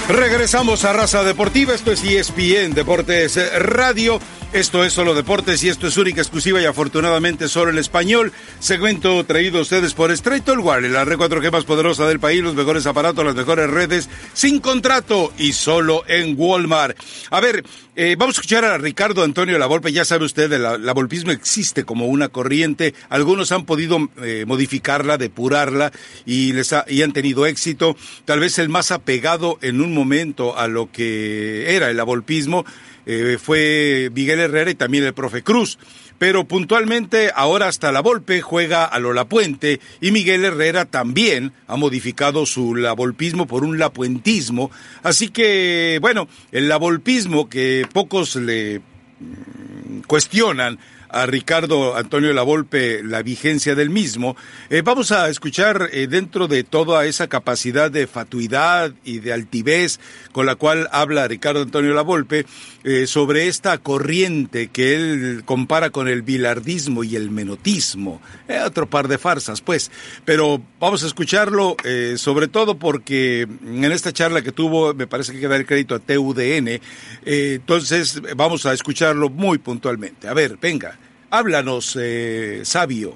Regresamos 0.09 0.85
a 0.85 0.93
Raza 0.93 1.23
Deportiva, 1.23 1.73
esto 1.73 1.93
es 1.93 2.03
ESPN 2.03 2.75
Deportes 2.75 3.39
Radio, 3.59 4.21
esto 4.55 4.85
es 4.85 4.93
solo 4.93 5.15
deportes 5.15 5.65
y 5.65 5.69
esto 5.69 5.89
es 5.89 5.97
única, 5.97 6.21
exclusiva 6.21 6.63
y 6.63 6.65
afortunadamente 6.65 7.49
solo 7.49 7.73
en 7.73 7.79
español. 7.79 8.33
Segmento 8.61 9.25
traído 9.25 9.59
a 9.59 9.63
ustedes 9.63 9.95
por 9.95 10.13
Straight 10.13 10.49
All 10.49 10.61
Wireless, 10.61 10.93
la 10.93 11.05
red 11.05 11.19
4G 11.19 11.51
más 11.51 11.65
poderosa 11.65 12.07
del 12.07 12.21
país, 12.21 12.41
los 12.41 12.55
mejores 12.55 12.87
aparatos, 12.87 13.25
las 13.25 13.35
mejores 13.35 13.69
redes, 13.69 14.09
sin 14.33 14.61
contrato 14.61 15.33
y 15.39 15.55
solo 15.55 16.05
en 16.07 16.37
Walmart. 16.39 16.97
A 17.31 17.41
ver, 17.41 17.65
eh, 17.97 18.17
vamos 18.19 18.37
a 18.37 18.41
escuchar 18.41 18.65
a 18.65 18.77
Ricardo 18.79 19.23
Antonio 19.23 19.59
Lavolpe, 19.59 19.93
ya 19.93 20.05
sabe 20.05 20.25
usted, 20.25 20.51
la, 20.59 20.79
la 20.79 20.93
volpismo 20.93 21.31
existe 21.31 21.85
como 21.85 22.07
una 22.07 22.29
corriente, 22.29 22.95
algunos 23.09 23.53
han 23.53 23.65
podido 23.67 23.99
eh, 24.23 24.45
modificarla, 24.47 25.17
depurarla 25.19 25.93
y, 26.27 26.53
les 26.53 26.73
ha- 26.73 26.85
y 26.89 27.03
han 27.03 27.13
tenido 27.13 27.47
éxito. 27.47 27.97
Tal 28.25 28.41
vez 28.41 28.59
el 28.59 28.69
más 28.69 28.91
apegado 28.91 29.59
en 29.63 29.81
un 29.81 29.95
momento 29.95 30.59
a 30.59 30.67
lo 30.69 30.91
que 30.91 31.75
era 31.77 31.91
el 31.91 32.01
avolpismo 32.01 32.65
eh, 33.07 33.39
fue 33.41 34.11
Miguel 34.15 34.41
Herrera 34.41 34.71
y 34.71 34.75
también 34.75 35.05
el 35.05 35.15
profe 35.15 35.43
Cruz. 35.43 35.79
Pero 36.19 36.45
puntualmente 36.45 37.31
ahora 37.35 37.69
hasta 37.69 37.93
la 37.93 38.01
Volpe 38.01 38.41
juega 38.41 38.85
a 38.85 38.99
lo 38.99 39.13
Lapuente 39.13 39.81
y 40.01 40.11
Miguel 40.13 40.45
Herrera 40.45 40.85
también 40.85 41.53
ha 41.67 41.77
modificado 41.77 42.47
su 42.47 42.75
lavolpismo 42.75 43.47
por 43.47 43.65
un 43.65 43.79
lapuentismo. 43.79 44.71
Así 45.03 45.29
que, 45.29 45.99
bueno, 46.01 46.29
el 46.53 46.69
lavolpismo 46.69 47.49
que 47.49 47.87
pocos 47.93 48.37
le 48.37 48.79
mm, 48.79 50.01
cuestionan 50.07 50.79
a 51.15 51.27
Ricardo 51.27 51.97
Antonio 51.97 52.33
Lavolpe 52.33 53.03
la 53.05 53.23
vigencia 53.23 53.77
del 53.77 53.89
mismo, 53.89 54.37
eh, 54.69 54.83
vamos 54.83 55.13
a 55.13 55.29
escuchar 55.29 55.89
eh, 55.93 56.09
dentro 56.09 56.49
de 56.49 56.65
toda 56.65 57.07
esa 57.07 57.29
capacidad 57.29 57.89
de 57.89 58.09
fatuidad 58.09 58.93
y 59.05 59.21
de 59.21 59.33
altivez 59.33 60.01
con 60.33 60.45
la 60.45 60.57
cual 60.57 60.89
habla 60.91 61.29
Ricardo 61.29 61.63
Antonio 61.63 61.95
Lavolpe 61.95 62.47
eh, 62.83 63.07
sobre 63.07 63.47
esta 63.47 63.79
corriente 63.79 64.69
que 64.69 64.97
él 64.97 65.43
compara 65.45 65.91
con 65.91 66.09
el 66.09 66.23
bilardismo 66.23 67.05
y 67.05 67.15
el 67.15 67.31
menotismo. 67.31 68.21
Eh, 68.49 68.59
otro 68.67 68.91
par 68.91 69.07
de 69.07 69.17
farsas, 69.17 69.61
pues. 69.61 69.93
Pero 70.25 70.61
vamos 70.81 71.05
a 71.05 71.07
escucharlo, 71.07 71.77
sobre 72.17 72.49
todo 72.49 72.77
porque 72.79 73.43
en 73.43 73.85
esta 73.85 74.13
charla 74.13 74.43
que 74.43 74.53
tuvo, 74.53 74.95
me 74.95 75.07
parece 75.07 75.31
que 75.31 75.39
hay 75.39 75.43
que 75.43 75.49
dar 75.49 75.67
crédito 75.67 75.95
a 75.95 76.01
TUDN. 76.01 76.81
entonces, 77.25 78.21
vamos 78.37 78.67
a 78.67 78.73
escucharlo 78.73 79.31
muy 79.31 79.59
puntualmente. 79.59 80.29
A 80.29 80.35
ver, 80.35 80.59
venga, 80.61 80.99
háblanos, 81.39 81.99
eh, 82.01 82.61
sabio. 82.65 83.15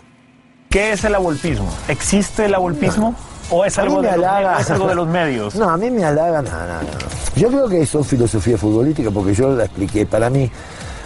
¿Qué 0.68 0.92
es 0.92 1.04
el 1.04 1.14
abolpismo? 1.14 1.72
¿Existe 1.86 2.46
el 2.46 2.54
abolpismo? 2.54 3.14
¿O 3.50 3.64
es 3.64 3.78
algo, 3.78 4.02
de 4.02 4.08
los, 4.08 4.14
halaga. 4.16 4.58
o 4.58 4.60
es 4.60 4.70
algo 4.70 4.88
de 4.88 4.94
los 4.94 5.08
medios? 5.08 5.54
No, 5.54 5.70
a 5.70 5.76
mí 5.76 5.90
me 5.90 6.04
halaga 6.04 6.42
nada, 6.42 6.82
nada. 6.82 6.98
Yo 7.36 7.48
creo 7.48 7.68
que 7.68 7.80
eso 7.80 8.00
es 8.00 8.06
filosofía 8.06 8.58
futbolística 8.58 9.10
porque 9.10 9.32
yo 9.34 9.54
la 9.54 9.64
expliqué. 9.64 10.04
Para 10.04 10.28
mí 10.28 10.50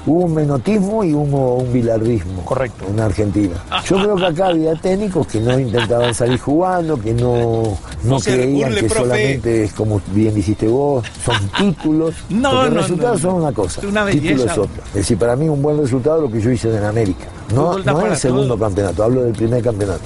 hubo 0.07 0.25
un 0.25 0.35
menotismo 0.35 1.05
y 1.05 1.15
hubo 1.15 1.57
un 1.57 1.73
bilardismo. 1.73 2.45
Correcto. 2.45 2.87
En 2.89 3.01
Argentina. 3.01 3.55
Yo 3.87 3.97
creo 3.97 4.17
que 4.17 4.27
acá 4.27 4.47
había 4.49 4.75
técnicos 4.75 5.27
que 5.27 5.41
no 5.41 5.59
intentaban 5.59 6.15
salir 6.15 6.39
jugando, 6.39 6.99
que 7.01 7.15
no, 7.15 7.79
no, 8.05 8.21
creían 8.21 8.75
que 8.75 8.85
profe. 8.85 8.95
solamente 9.01 9.65
es 9.65 9.73
como 9.73 10.01
bien 10.09 10.35
dijiste 10.35 10.67
vos, 10.69 11.05
son 11.25 11.37
títulos. 11.59 12.15
No, 12.33 12.51
porque 12.51 12.71
no, 12.71 12.75
los 12.75 12.83
resultados 12.83 13.23
no, 13.23 13.31
son 13.31 13.43
una 13.43 13.53
cosa, 13.53 13.81
Es 13.81 13.87
una 13.87 14.07
título 14.07 14.31
belleza. 14.31 14.53
es 14.53 14.59
otra. 14.59 14.85
Es 14.87 14.95
decir, 14.95 15.19
para 15.19 15.37
mí 15.37 15.49
un 15.49 15.63
buen 15.63 15.79
resultado 15.79 16.17
es 16.17 16.23
lo 16.23 16.31
que 16.31 16.41
yo 16.41 16.51
hice 16.51 16.77
en 16.77 16.85
América. 16.85 17.27
No, 17.55 17.79
no 17.79 17.95
para 17.95 18.13
el 18.13 18.17
segundo 18.17 18.55
todo. 18.55 18.59
campeonato, 18.59 19.05
hablo 19.05 19.23
del 19.23 19.35
primer 19.35 19.63
campeonato. 19.63 20.03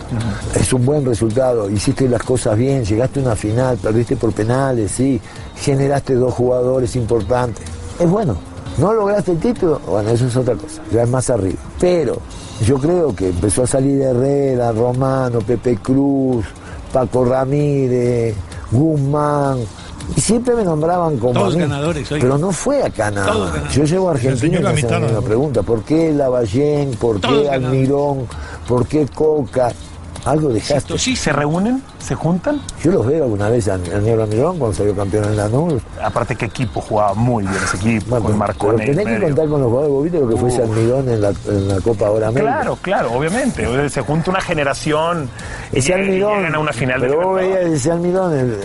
Es 0.55 0.73
un 0.73 0.85
buen 0.85 1.05
resultado, 1.05 1.71
hiciste 1.71 2.09
las 2.09 2.23
cosas 2.23 2.59
bien, 2.59 2.85
llegaste 2.85 3.21
a 3.21 3.23
una 3.23 3.37
final, 3.37 3.77
perdiste 3.79 4.17
por 4.17 4.33
penales, 4.33 4.91
sí, 4.91 5.21
generaste 5.57 6.15
dos 6.15 6.35
jugadores 6.35 6.97
importantes. 6.97 7.65
Es 7.99 8.09
bueno. 8.11 8.37
No 8.79 8.93
lograste 8.93 9.33
el 9.33 9.39
título, 9.39 9.81
bueno, 9.87 10.11
eso 10.11 10.27
es 10.27 10.37
otra 10.37 10.55
cosa, 10.55 10.83
ya 10.93 11.03
es 11.05 11.09
más 11.09 11.31
arriba. 11.31 11.59
Pero 11.81 12.19
yo 12.65 12.77
creo 12.79 13.15
que 13.15 13.29
empezó 13.31 13.63
a 13.63 13.67
salir 13.67 14.01
Herrera, 14.03 14.71
Romano, 14.73 15.39
Pepe 15.41 15.77
Cruz, 15.77 16.45
Paco 16.93 17.25
Ramírez, 17.25 18.35
Guzmán, 18.71 19.59
y 20.15 20.21
siempre 20.21 20.55
me 20.55 20.63
nombraban 20.63 21.17
como 21.17 21.33
Todos 21.33 21.55
a 21.55 21.57
mí. 21.57 21.63
ganadores, 21.63 22.13
oiga. 22.13 22.23
Pero 22.23 22.39
no 22.39 22.53
fue 22.53 22.83
acá 22.83 23.11
nada. 23.11 23.27
Todos 23.33 23.41
más. 23.47 23.53
ganadores. 23.55 23.75
Yo 23.77 23.85
llego 23.85 24.09
a 24.09 24.11
Argentina 24.13 24.59
y 24.59 24.63
me 24.63 24.69
hacen 24.71 24.91
la 24.91 24.99
misma 25.01 25.21
pregunta. 25.23 25.63
¿Por 25.63 25.83
qué 25.83 26.13
Lavallén? 26.13 26.91
¿Por 26.93 27.19
Todos 27.21 27.35
qué 27.35 27.45
ganadores. 27.45 27.65
Almirón? 27.73 28.19
¿Por 28.69 28.87
qué 28.87 29.07
Coca? 29.13 29.73
Algo 30.27 30.49
dejaste. 30.51 30.99
Sí, 30.99 31.15
¿Se 31.17 31.33
reúnen? 31.33 31.83
¿Se 31.99 32.15
juntan? 32.15 32.61
Yo 32.83 32.91
los 32.91 33.07
veo 33.07 33.25
alguna 33.25 33.49
vez 33.49 33.69
a 33.69 33.79
Negro 33.79 34.25
Almirón 34.25 34.59
cuando 34.59 34.77
salió 34.77 34.95
campeón 34.95 35.25
en 35.27 35.37
Lanús. 35.37 35.81
Aparte 36.03 36.35
que 36.37 36.47
equipo 36.47 36.81
jugaba 36.81 37.15
muy 37.15 37.45
bien 37.45 37.57
ese 37.65 37.77
equipo, 37.77 38.07
Bueno, 38.11 38.25
con 38.25 38.33
pero 38.33 38.39
Marconi 38.39 38.83
en 38.85 38.97
tenés 38.97 39.07
que 39.07 39.25
contar 39.27 39.49
con 39.49 39.61
los 39.61 39.69
jugadores. 39.71 39.93
¿Vos 39.95 40.03
viste 40.05 40.21
lo 40.21 40.29
que 40.29 40.37
fue 40.37 40.49
ese 40.49 40.63
Almirón 40.63 41.09
en 41.09 41.21
la, 41.23 41.33
en 41.47 41.69
la 41.69 41.81
Copa 41.81 42.07
Ahora 42.09 42.27
América? 42.29 42.53
Claro, 42.53 42.79
claro, 42.83 43.13
obviamente. 43.13 43.89
Se 43.89 44.01
junta 44.03 44.31
una 44.33 44.41
generación 44.41 45.31
y 45.73 45.79
Ese 45.79 45.91
y 45.91 45.93
Almirón. 45.95 46.37
llegan 46.39 46.55
a 46.57 46.59
una 46.59 46.73
final 46.73 47.01
de 47.01 47.07
pero 47.07 47.21
vos 47.23 47.27
Libertadores. 47.41 47.65
veías 47.71 47.81
ese 47.81 47.91
Almirón 47.93 48.33
eh, 48.37 48.57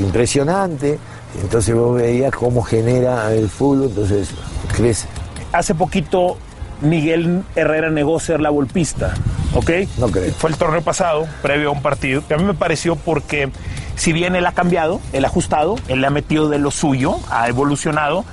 impresionante. 0.00 0.98
Entonces 1.40 1.74
vos 1.74 1.96
veías 1.96 2.32
cómo 2.32 2.62
genera 2.62 3.32
el 3.32 3.48
fútbol. 3.48 3.88
Entonces 3.88 4.30
crece. 4.76 5.06
Hace 5.52 5.74
poquito 5.74 6.36
Miguel 6.80 7.42
Herrera 7.54 7.90
negó 7.90 8.20
ser 8.20 8.40
la 8.40 8.50
golpista, 8.50 9.14
¿ok? 9.54 9.70
No 9.98 10.08
creo. 10.08 10.32
Fue 10.34 10.50
el 10.50 10.56
torneo 10.56 10.82
pasado, 10.82 11.26
previo 11.42 11.68
a 11.70 11.72
un 11.72 11.82
partido, 11.82 12.22
que 12.26 12.34
a 12.34 12.36
mí 12.36 12.44
me 12.44 12.54
pareció 12.54 12.96
porque 12.96 13.50
si 13.96 14.12
bien 14.12 14.36
él 14.36 14.46
ha 14.46 14.52
cambiado, 14.52 15.00
él 15.12 15.24
ha 15.24 15.28
ajustado, 15.28 15.76
él 15.88 16.00
le 16.02 16.06
ha 16.06 16.10
metido 16.10 16.48
de 16.48 16.58
lo 16.58 16.70
suyo, 16.70 17.16
ha 17.30 17.48
evolucionado, 17.48 18.24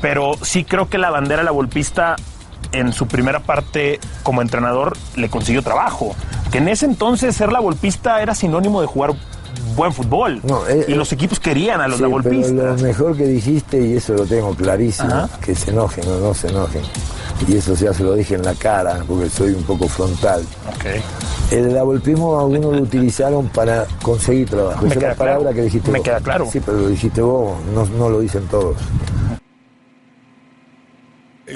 pero 0.00 0.32
sí 0.42 0.64
creo 0.64 0.88
que 0.88 0.98
la 0.98 1.10
bandera 1.10 1.42
la 1.42 1.50
golpista 1.52 2.16
en 2.72 2.92
su 2.92 3.06
primera 3.06 3.40
parte 3.40 3.98
como 4.22 4.42
entrenador 4.42 4.96
le 5.16 5.28
consiguió 5.30 5.62
trabajo. 5.62 6.14
Que 6.50 6.58
en 6.58 6.68
ese 6.68 6.86
entonces 6.86 7.34
ser 7.36 7.52
la 7.52 7.60
golpista 7.60 8.20
era 8.22 8.34
sinónimo 8.34 8.80
de 8.80 8.86
jugar 8.86 9.14
buen 9.76 9.92
fútbol. 9.92 10.40
No, 10.44 10.66
eh, 10.66 10.84
y 10.88 10.92
eh, 10.92 10.96
los 10.96 11.12
equipos 11.12 11.38
querían 11.40 11.80
a 11.80 11.88
los 11.88 11.98
Sí, 11.98 12.04
pero 12.04 12.16
lo 12.18 12.22
golpistas. 12.22 12.82
mejor 12.82 13.16
que 13.16 13.24
dijiste, 13.26 13.80
y 13.80 13.96
eso 13.96 14.14
lo 14.14 14.24
tengo 14.26 14.54
clarísimo, 14.54 15.08
Ajá. 15.14 15.28
que 15.40 15.54
se 15.54 15.70
enojen 15.70 16.06
o 16.08 16.18
no 16.20 16.34
se 16.34 16.48
enojen. 16.48 16.82
Y 17.46 17.56
eso 17.56 17.74
ya 17.74 17.94
se 17.94 18.02
lo 18.02 18.14
dije 18.14 18.34
en 18.34 18.42
la 18.42 18.54
cara, 18.54 19.02
porque 19.06 19.30
soy 19.30 19.52
un 19.52 19.62
poco 19.62 19.86
frontal. 19.88 20.42
Ok. 20.74 20.86
El 21.52 21.78
abolpismo 21.78 22.38
algunos 22.38 22.76
lo 22.76 22.82
utilizaron 22.82 23.48
para 23.48 23.86
conseguir 24.02 24.50
trabajo. 24.50 24.82
Me 24.82 24.88
Esa 24.90 24.96
es 24.98 25.02
la 25.02 25.14
palabra 25.14 25.40
claro. 25.40 25.54
que 25.56 25.62
dijiste 25.62 25.90
Me 25.90 25.98
vos. 25.98 26.04
queda 26.04 26.20
claro. 26.20 26.46
Sí, 26.50 26.60
pero 26.60 26.78
lo 26.78 26.88
dijiste 26.88 27.22
vos, 27.22 27.56
no, 27.74 27.86
no 27.86 28.10
lo 28.10 28.20
dicen 28.20 28.42
todos. 28.50 28.76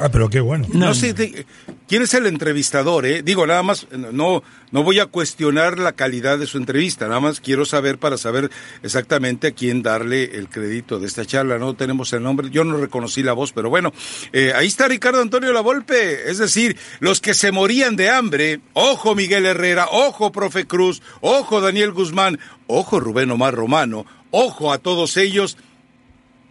Ah, 0.00 0.08
pero 0.10 0.28
qué 0.30 0.40
bueno. 0.40 0.66
No, 0.72 0.94
sé 0.94 1.12
de- 1.14 1.46
quién 1.88 2.02
es 2.02 2.14
el 2.14 2.26
entrevistador, 2.26 3.04
¿eh? 3.06 3.22
Digo, 3.22 3.46
nada 3.46 3.62
más, 3.62 3.86
no, 3.90 4.42
no 4.70 4.82
voy 4.82 4.98
a 5.00 5.06
cuestionar 5.06 5.78
la 5.78 5.92
calidad 5.92 6.38
de 6.38 6.46
su 6.46 6.58
entrevista, 6.58 7.08
nada 7.08 7.20
más 7.20 7.40
quiero 7.40 7.64
saber 7.64 7.98
para 7.98 8.16
saber 8.16 8.50
exactamente 8.82 9.48
a 9.48 9.50
quién 9.52 9.82
darle 9.82 10.24
el 10.36 10.48
crédito 10.48 10.98
de 10.98 11.06
esta 11.06 11.24
charla. 11.26 11.58
No 11.58 11.74
tenemos 11.74 12.12
el 12.12 12.22
nombre, 12.22 12.48
yo 12.50 12.64
no 12.64 12.76
reconocí 12.78 13.22
la 13.22 13.32
voz, 13.34 13.52
pero 13.52 13.68
bueno, 13.70 13.92
eh, 14.32 14.52
ahí 14.54 14.66
está 14.66 14.88
Ricardo 14.88 15.20
Antonio 15.20 15.52
Lavolpe, 15.52 16.30
es 16.30 16.38
decir, 16.38 16.76
los 17.00 17.20
que 17.20 17.34
se 17.34 17.52
morían 17.52 17.96
de 17.96 18.10
hambre, 18.10 18.60
ojo 18.72 19.14
Miguel 19.14 19.46
Herrera, 19.46 19.88
ojo 19.90 20.32
Profe 20.32 20.66
Cruz, 20.66 21.02
ojo 21.20 21.60
Daniel 21.60 21.92
Guzmán, 21.92 22.38
ojo 22.66 23.00
Rubén 23.00 23.30
Omar 23.30 23.54
Romano, 23.54 24.06
ojo 24.30 24.72
a 24.72 24.78
todos 24.78 25.16
ellos 25.16 25.58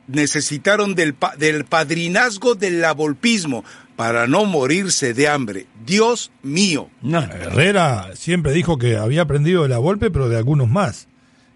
necesitaron 0.08 0.96
del, 0.96 1.14
pa- 1.14 1.36
del 1.36 1.66
padrinazgo 1.66 2.56
del 2.56 2.82
lavolpismo 2.82 3.64
para 3.96 4.28
no 4.28 4.46
morirse 4.46 5.14
de 5.14 5.28
hambre. 5.28 5.68
Dios 5.86 6.32
mío. 6.44 6.90
No, 7.02 7.20
Herrera 7.22 8.10
siempre 8.16 8.52
dijo 8.54 8.78
que 8.78 8.98
había 8.98 9.22
aprendido 9.24 9.64
de 9.64 9.70
la 9.70 9.78
golpe, 9.78 10.10
pero 10.12 10.28
de 10.30 10.38
algunos 10.38 10.70
más. 10.70 11.08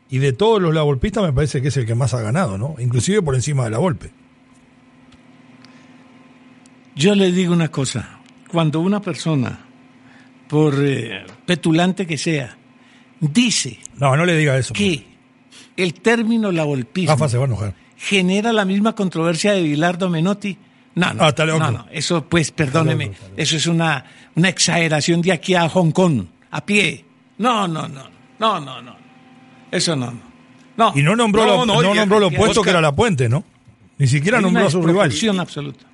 Y 0.10 0.20
de 0.20 0.34
todos 0.34 0.62
los 0.62 0.74
lavolpistas 0.74 1.24
me 1.24 1.34
parece 1.34 1.62
que 1.62 1.70
es 1.70 1.78
el 1.78 1.86
que 1.88 1.96
más 1.96 2.14
ha 2.14 2.22
ganado, 2.22 2.58
¿no? 2.58 2.75
Inclusive 2.80 3.22
por 3.24 3.34
encima 3.36 3.64
de 3.66 3.72
la 3.72 3.78
golpe. 3.80 4.12
Yo 6.96 7.16
le 7.16 7.32
digo 7.32 7.54
una 7.54 7.70
cosa, 7.70 8.20
cuando 8.50 8.80
una 8.80 9.02
persona, 9.02 9.60
por 10.48 10.75
eh, 10.80 11.25
petulante 11.46 12.06
que 12.08 12.18
sea, 12.18 12.56
dice 13.20 13.80
No, 13.98 14.16
no 14.16 14.25
le 14.25 14.38
diga 14.38 14.58
eso. 14.58 14.74
que 14.74 15.06
el 15.75 15.94
término 15.96 16.52
lavolpismo 16.52 17.12
Rafa 17.12 17.28
se 17.28 17.38
va 17.38 17.44
a 17.44 17.48
enojar. 17.48 17.74
Genera 17.98 18.54
la 18.54 18.66
misma 18.66 18.94
controversia 18.94 19.54
de 19.54 19.64
Bilardo 19.64 20.10
Menotti, 20.10 20.58
no, 20.96 21.14
no, 21.14 21.24
Ah, 21.25 21.34
no, 21.46 21.72
no, 21.72 21.88
eso 21.92 22.25
pues 22.25 22.52
perdóneme, 22.52 23.12
eso 23.36 23.58
es 23.58 23.68
una, 23.68 24.06
una 24.36 24.48
exageración 24.48 25.22
de 25.22 25.34
aquí 25.34 25.54
a 25.54 25.68
Hong 25.68 25.92
Kong, 25.92 26.25
a 26.52 26.66
pie. 26.66 27.04
No, 27.38 27.68
no, 27.68 27.88
no, 27.88 28.10
no, 28.40 28.60
no, 28.62 28.82
no, 28.82 28.96
eso 29.72 29.96
no, 29.96 30.12
no. 30.12 30.22
no. 30.78 30.94
Y 30.96 31.04
no 31.04 31.16
nombró, 31.18 31.46
No, 31.46 31.58
lo, 31.58 31.66
no, 31.66 31.82
no 31.82 31.96
nombró 31.96 32.20
lo 32.22 32.28
opuesto 32.28 32.62
que 32.62 32.70
era 32.70 32.80
la 32.80 32.96
puente, 32.96 33.28
¿no? 33.28 33.44
Ni 33.98 34.08
siquiera 34.08 34.38
Hay 34.38 34.44
nombró 34.44 34.62
una 34.62 34.68
a 34.70 34.72
su 34.72 34.82
rival. 34.82 35.12
absoluta. 35.40 35.86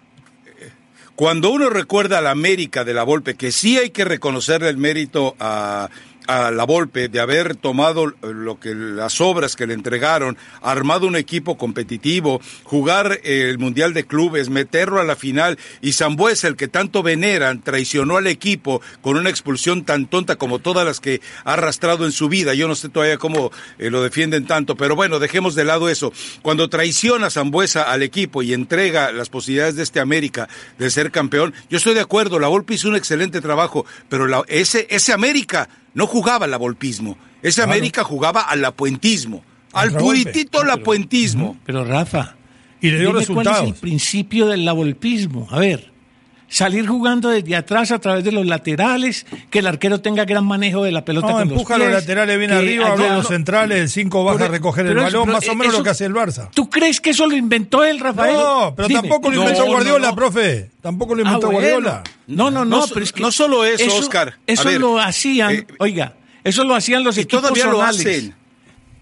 Cuando 1.15 1.51
uno 1.51 1.69
recuerda 1.69 2.19
a 2.19 2.21
la 2.21 2.31
América 2.31 2.83
de 2.83 2.93
la 2.93 3.03
Volpe, 3.03 3.35
que 3.35 3.51
sí 3.51 3.77
hay 3.77 3.91
que 3.91 4.05
reconocerle 4.05 4.69
el 4.69 4.77
mérito 4.77 5.35
a, 5.39 5.89
a 6.27 6.51
la 6.51 6.63
Volpe 6.65 7.09
de 7.09 7.19
haber 7.19 7.55
tomado 7.55 8.13
lo 8.21 8.59
que 8.59 8.73
las 8.75 9.21
obras 9.21 9.55
que 9.55 9.67
le 9.67 9.73
entregaron, 9.73 10.37
armado 10.61 11.07
un 11.07 11.15
equipo 11.15 11.57
competitivo, 11.57 12.41
jugar 12.63 13.19
el 13.23 13.57
Mundial 13.57 13.93
de 13.93 14.05
Clubes, 14.05 14.49
meterlo 14.49 14.99
a 14.99 15.03
la 15.03 15.15
final 15.15 15.57
y 15.81 15.93
Zambuesa, 15.93 16.47
el 16.47 16.55
que 16.55 16.67
tanto 16.67 17.03
veneran, 17.03 17.61
traicionó 17.61 18.17
al 18.17 18.27
equipo 18.27 18.81
con 19.01 19.17
una 19.17 19.29
expulsión 19.29 19.83
tan 19.83 20.05
tonta 20.07 20.35
como 20.35 20.59
todas 20.59 20.85
las 20.85 20.99
que 20.99 21.21
ha 21.43 21.53
arrastrado 21.53 22.05
en 22.05 22.11
su 22.11 22.29
vida. 22.29 22.53
Yo 22.53 22.67
no 22.67 22.75
sé 22.75 22.89
todavía 22.89 23.17
cómo 23.17 23.51
eh, 23.79 23.89
lo 23.89 24.01
defienden 24.03 24.45
tanto, 24.45 24.75
pero 24.75 24.95
bueno, 24.95 25.19
dejemos 25.19 25.55
de 25.55 25.65
lado 25.65 25.89
eso. 25.89 26.13
Cuando 26.41 26.69
traiciona 26.69 27.29
Zambuesa 27.29 27.83
al 27.83 28.03
equipo 28.03 28.41
y 28.43 28.53
entrega 28.53 29.11
las 29.11 29.29
posibilidades 29.29 29.75
de 29.75 29.83
este 29.83 29.99
América 29.99 30.47
de 30.77 30.89
ser 30.89 31.11
campeón, 31.11 31.53
yo 31.69 31.77
estoy 31.77 31.93
de 31.93 32.01
acuerdo, 32.01 32.39
la 32.39 32.47
Volpe 32.47 32.75
hizo 32.75 32.87
un 32.89 32.95
excelente 32.95 33.41
trabajo, 33.41 33.85
pero 34.09 34.27
la- 34.27 34.43
ese, 34.47 34.87
ese 34.89 35.13
América 35.13 35.67
no 35.93 36.07
jugaba 36.07 36.45
al 36.45 36.57
volpismo, 36.57 37.17
ese 37.41 37.61
América 37.61 38.03
jugaba 38.03 38.41
al 38.41 38.63
apuentismo, 38.65 39.43
al 39.73 39.91
puritito 39.91 40.63
lapuentismo. 40.63 41.57
Pero 41.65 41.83
Rafa, 41.83 42.35
Y 42.81 42.91
le 42.91 42.99
dio 42.99 43.07
dime 43.09 43.11
cuál 43.11 43.21
es 43.21 43.27
resultados. 43.27 43.67
el 43.67 43.73
principio 43.75 44.47
del 44.47 44.65
lavolpismo. 44.65 45.47
A 45.51 45.59
ver, 45.59 45.90
salir 46.51 46.85
jugando 46.85 47.29
desde 47.29 47.55
atrás 47.55 47.91
a 47.91 47.99
través 47.99 48.25
de 48.25 48.31
los 48.33 48.45
laterales, 48.45 49.25
que 49.49 49.59
el 49.59 49.67
arquero 49.67 50.01
tenga 50.01 50.25
gran 50.25 50.45
manejo 50.45 50.83
de 50.83 50.91
la 50.91 51.05
pelota 51.05 51.27
No, 51.27 51.33
con 51.33 51.41
empuja 51.43 51.77
los 51.77 51.87
los 51.87 51.95
pies, 51.95 52.01
laterales 52.03 52.37
bien 52.37 52.51
arriba, 52.51 52.93
haya- 52.93 53.15
los 53.15 53.27
centrales, 53.27 53.79
el 53.79 53.89
5 53.89 54.23
baja 54.25 54.45
a 54.45 54.47
recoger 54.49 54.85
el 54.85 54.95
balón, 54.95 55.29
más 55.31 55.47
o 55.47 55.55
menos 55.55 55.67
eso- 55.73 55.77
lo 55.77 55.83
que 55.85 55.89
hace 55.91 56.05
el 56.05 56.13
Barça. 56.13 56.49
¿Tú 56.53 56.69
crees 56.69 56.99
que 56.99 57.11
eso 57.11 57.25
lo 57.25 57.37
inventó 57.37 57.85
él, 57.85 57.99
Rafael? 58.01 58.33
No, 58.35 58.73
pero 58.75 58.87
Dime. 58.89 58.99
tampoco 59.01 59.29
lo 59.31 59.37
inventó 59.37 59.65
no, 59.65 59.71
Guardiola, 59.71 60.07
no. 60.09 60.15
profe. 60.15 60.71
Tampoco 60.81 61.15
lo 61.15 61.21
Ah, 61.23 61.27
inventó 61.27 61.47
bueno. 61.51 61.59
Guardiola. 61.61 62.03
No, 62.27 62.51
no, 62.51 62.65
no, 62.65 62.77
No 62.77 62.87
so- 62.87 62.93
pero 62.95 63.03
es 63.05 63.13
que 63.13 63.21
no 63.21 63.31
solo 63.31 63.63
eso, 63.65 63.95
Oscar. 63.95 64.37
Eso 64.45 64.65
ver, 64.65 64.81
lo 64.81 64.99
hacían, 64.99 65.51
eh, 65.55 65.67
oiga, 65.79 66.15
eso 66.43 66.63
lo 66.63 66.75
hacían 66.75 67.03
los 67.03 67.17
Y 67.17 67.21
equipos 67.21 67.41
todavía 67.43 67.67
lo 67.67 67.81
hacen. 67.81 68.35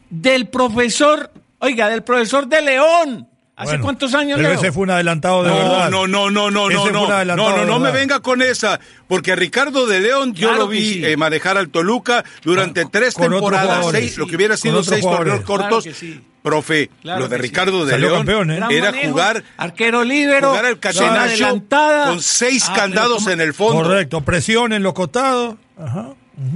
Del 0.10 0.48
profesor, 0.50 1.32
oiga, 1.60 1.90
del 1.90 2.04
profesor 2.04 2.48
de 2.48 2.62
León. 2.62 3.29
¿Hace 3.60 3.72
Bueno, 3.72 3.84
cuántos 3.84 4.14
años, 4.16 4.38
Pero 4.38 4.50
Leo? 4.52 4.58
ese 4.60 4.72
fue 4.72 4.84
un 4.84 4.90
adelantado 4.92 5.44
de 5.44 5.50
No, 5.50 5.56
verdad. 5.58 5.90
no, 5.90 6.08
no, 6.08 6.32
no, 6.32 6.50
no, 6.50 6.68
Ese 6.70 6.76
no, 6.78 6.82
fue 6.84 6.92
no, 6.94 7.02
un 7.04 7.28
no, 7.28 7.36
no, 7.58 7.66
no 7.66 7.80
me 7.80 7.92
venga 7.92 8.22
con 8.22 8.42
esa, 8.42 8.80
porque 9.08 9.34
a 9.34 9.36
Ricardo 9.36 9.86
de 9.86 10.00
León 10.00 10.34
yo 10.34 10.48
Claro 10.48 10.64
lo 10.64 10.68
vi 10.70 10.94
sí. 10.94 11.06
eh, 11.06 11.18
manejar 11.18 11.58
al 11.58 11.68
Toluca 11.70 12.24
durante 12.44 12.84
Con- 12.84 12.92
tres 12.92 13.14
con 13.16 13.30
temporadas, 13.30 13.86
seis, 13.92 14.18
lo 14.18 14.28
que 14.28 14.38
hubiera 14.38 14.56
sido 14.56 14.82
seis 14.82 15.02
torneos 15.02 15.42
cortos. 15.42 15.84
Claro 15.84 15.98
sí. 16.00 16.22
Profe, 16.42 16.90
Claro 17.02 17.20
lo 17.20 17.28
de 17.28 17.36
sí. 17.36 17.42
Ricardo 17.42 17.86
de 17.86 18.00
León 18.00 18.20
campeón, 18.20 18.50
¿eh? 18.52 18.62
Era 18.70 18.92
manejo, 18.92 19.10
jugar, 19.12 19.44
arquero 19.58 20.06
libero, 20.06 20.50
jugar 20.52 20.66
al 20.66 20.80
catenacho 20.80 21.62
con 22.08 22.22
seis 22.22 22.66
Ah, 22.70 22.74
candados 22.76 23.28
en 23.28 23.42
el 23.42 23.54
fondo. 23.54 23.84
Correcto, 23.84 24.22
presión 24.22 24.72
en 24.72 24.82
los 24.84 24.94
costados. 24.94 25.56
Ajá. 25.78 26.12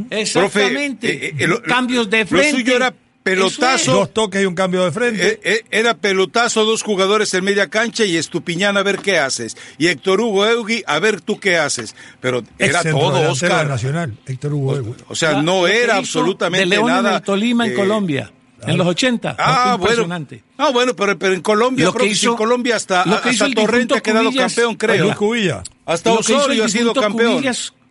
Exactamente. 0.09 1.07
Profe, 1.09 1.25
eh, 1.27 1.35
eh, 1.37 1.47
lo- 1.47 1.61
Cambios 1.63 2.09
de 2.09 2.21
lo 2.21 2.27
frente. 2.27 2.51
suyo 2.51 2.75
era 2.77 2.93
pelotazo. 3.23 3.75
es. 3.91 3.97
Dos 3.97 4.13
toques 4.13 4.41
y 4.41 4.45
un 4.45 4.55
cambio 4.55 4.83
de 4.85 4.91
frente. 4.91 5.27
Eh, 5.27 5.39
eh, 5.43 5.61
era 5.71 5.93
pelotazo, 5.95 6.65
dos 6.65 6.83
jugadores 6.83 7.33
en 7.33 7.43
media 7.43 7.69
cancha 7.69 8.03
y 8.05 8.17
Estupiñán 8.17 8.77
a 8.77 8.83
ver 8.83 8.99
qué 8.99 9.17
haces. 9.19 9.57
Y 9.77 9.87
Héctor 9.87 10.21
Hugo 10.21 10.45
Eugui 10.45 10.83
a 10.85 10.99
ver 10.99 11.21
tú 11.21 11.39
qué 11.39 11.57
haces. 11.57 11.95
Pero 12.21 12.43
era 12.59 12.81
Ex 12.81 12.91
todo, 12.91 13.31
Oscar. 13.31 13.67
Nacional, 13.67 14.13
Héctor 14.25 14.53
Hugo. 14.53 14.75
Eguy. 14.77 14.93
O 15.07 15.15
sea, 15.15 15.33
La- 15.33 15.41
no 15.41 15.67
era 15.67 15.95
absolutamente 15.97 16.59
de 16.65 16.65
León 16.67 16.87
nada. 16.87 17.09
En 17.11 17.15
el 17.15 17.21
Tolima, 17.21 17.65
en 17.65 17.71
eh, 17.71 17.75
Colombia, 17.75 18.31
en 18.65 18.77
los 18.77 18.87
80. 18.87 19.35
Ah, 19.39 19.75
bueno. 19.77 19.83
impresionante. 19.93 20.43
Ah, 20.57 20.69
bueno, 20.71 20.95
pero, 20.95 21.17
pero 21.17 21.33
en 21.33 21.41
Colombia, 21.41 21.85
Lo 21.85 21.93
que 21.93 22.05
hizo- 22.05 22.31
en 22.31 22.35
Colombia 22.37 22.75
hasta, 22.75 23.05
lo 23.05 23.21
que 23.21 23.29
hizo 23.31 23.43
hasta 23.43 23.45
el 23.45 23.55
Torrente 23.55 23.97
ha 23.97 24.01
quedado 24.01 24.29
Cubillas- 24.31 24.39
campeón, 24.55 24.75
creo. 24.75 25.03
Luis 25.05 25.15
Cubilla. 25.15 25.63
Hasta 25.85 26.13
Osorio 26.13 26.63
ha 26.65 26.69
sido 26.69 26.93
campeón. 26.93 27.33
Cubillas, 27.33 27.73
Luis 27.73 27.82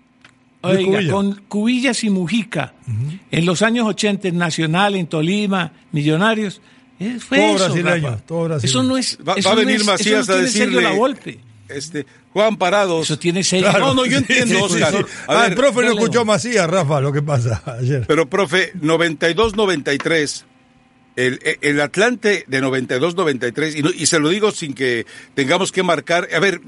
oiga, 0.62 0.84
Cubilla. 0.98 1.12
con 1.12 1.42
Cubillas 1.48 2.04
y 2.04 2.10
Mujica, 2.10 2.74
en 3.30 3.46
los 3.46 3.62
años 3.62 3.86
80, 3.88 4.28
en 4.28 4.38
Nacional, 4.38 4.94
en 4.94 5.06
Tolima, 5.06 5.72
Millonarios. 5.92 6.60
eh, 7.00 7.18
fue 7.18 7.38
Todo 7.38 7.56
eso, 7.56 7.64
brasileño, 7.66 8.08
Rafa. 8.10 8.22
todo 8.26 8.44
brasileño. 8.44 8.70
Eso 8.80 8.82
no 8.88 8.96
es. 8.96 9.18
Va, 9.26 9.34
eso 9.34 9.48
va 9.48 9.52
a 9.52 9.56
no 9.56 9.60
venir 9.60 9.80
es- 9.80 9.86
Macías 9.86 10.20
eso 10.22 10.32
no 10.32 10.32
a 10.32 10.36
tiene 10.36 10.48
serio 10.52 10.66
decirle. 10.76 10.82
la 10.82 10.96
golpe. 10.96 11.38
Este, 11.68 12.06
Juan 12.34 12.56
Parados. 12.58 13.04
Eso 13.06 13.18
tiene 13.18 13.42
serio. 13.42 13.70
Claro. 13.70 13.86
No, 13.88 13.94
no, 13.94 14.04
yo 14.04 14.18
Sí, 14.18 14.24
entiendo, 14.28 14.68
sí, 14.68 14.74
Oscar. 14.74 14.92
sí. 14.92 15.04
A 15.26 15.32
Ah, 15.32 15.40
ver, 15.42 15.50
el 15.52 15.56
profe 15.56 15.80
no 15.82 15.92
escuchó. 15.92 16.24
Macías, 16.24 16.68
Rafa, 16.68 17.00
lo 17.00 17.12
que 17.12 17.22
pasa 17.22 17.62
ayer. 17.80 18.04
Pero, 18.06 18.28
profe, 18.28 18.72
92-93, 18.74 20.44
el, 21.16 21.40
el 21.60 21.80
Atlante 21.80 22.44
de 22.46 22.62
92-93, 22.62 23.76
y, 23.78 23.82
no- 23.82 23.90
y 23.90 24.06
se 24.06 24.18
lo 24.18 24.28
digo 24.28 24.50
sin 24.52 24.74
que 24.74 25.06
tengamos 25.34 25.72
que 25.72 25.82
marcar, 25.82 26.28
a 26.34 26.38
ver, 26.40 26.60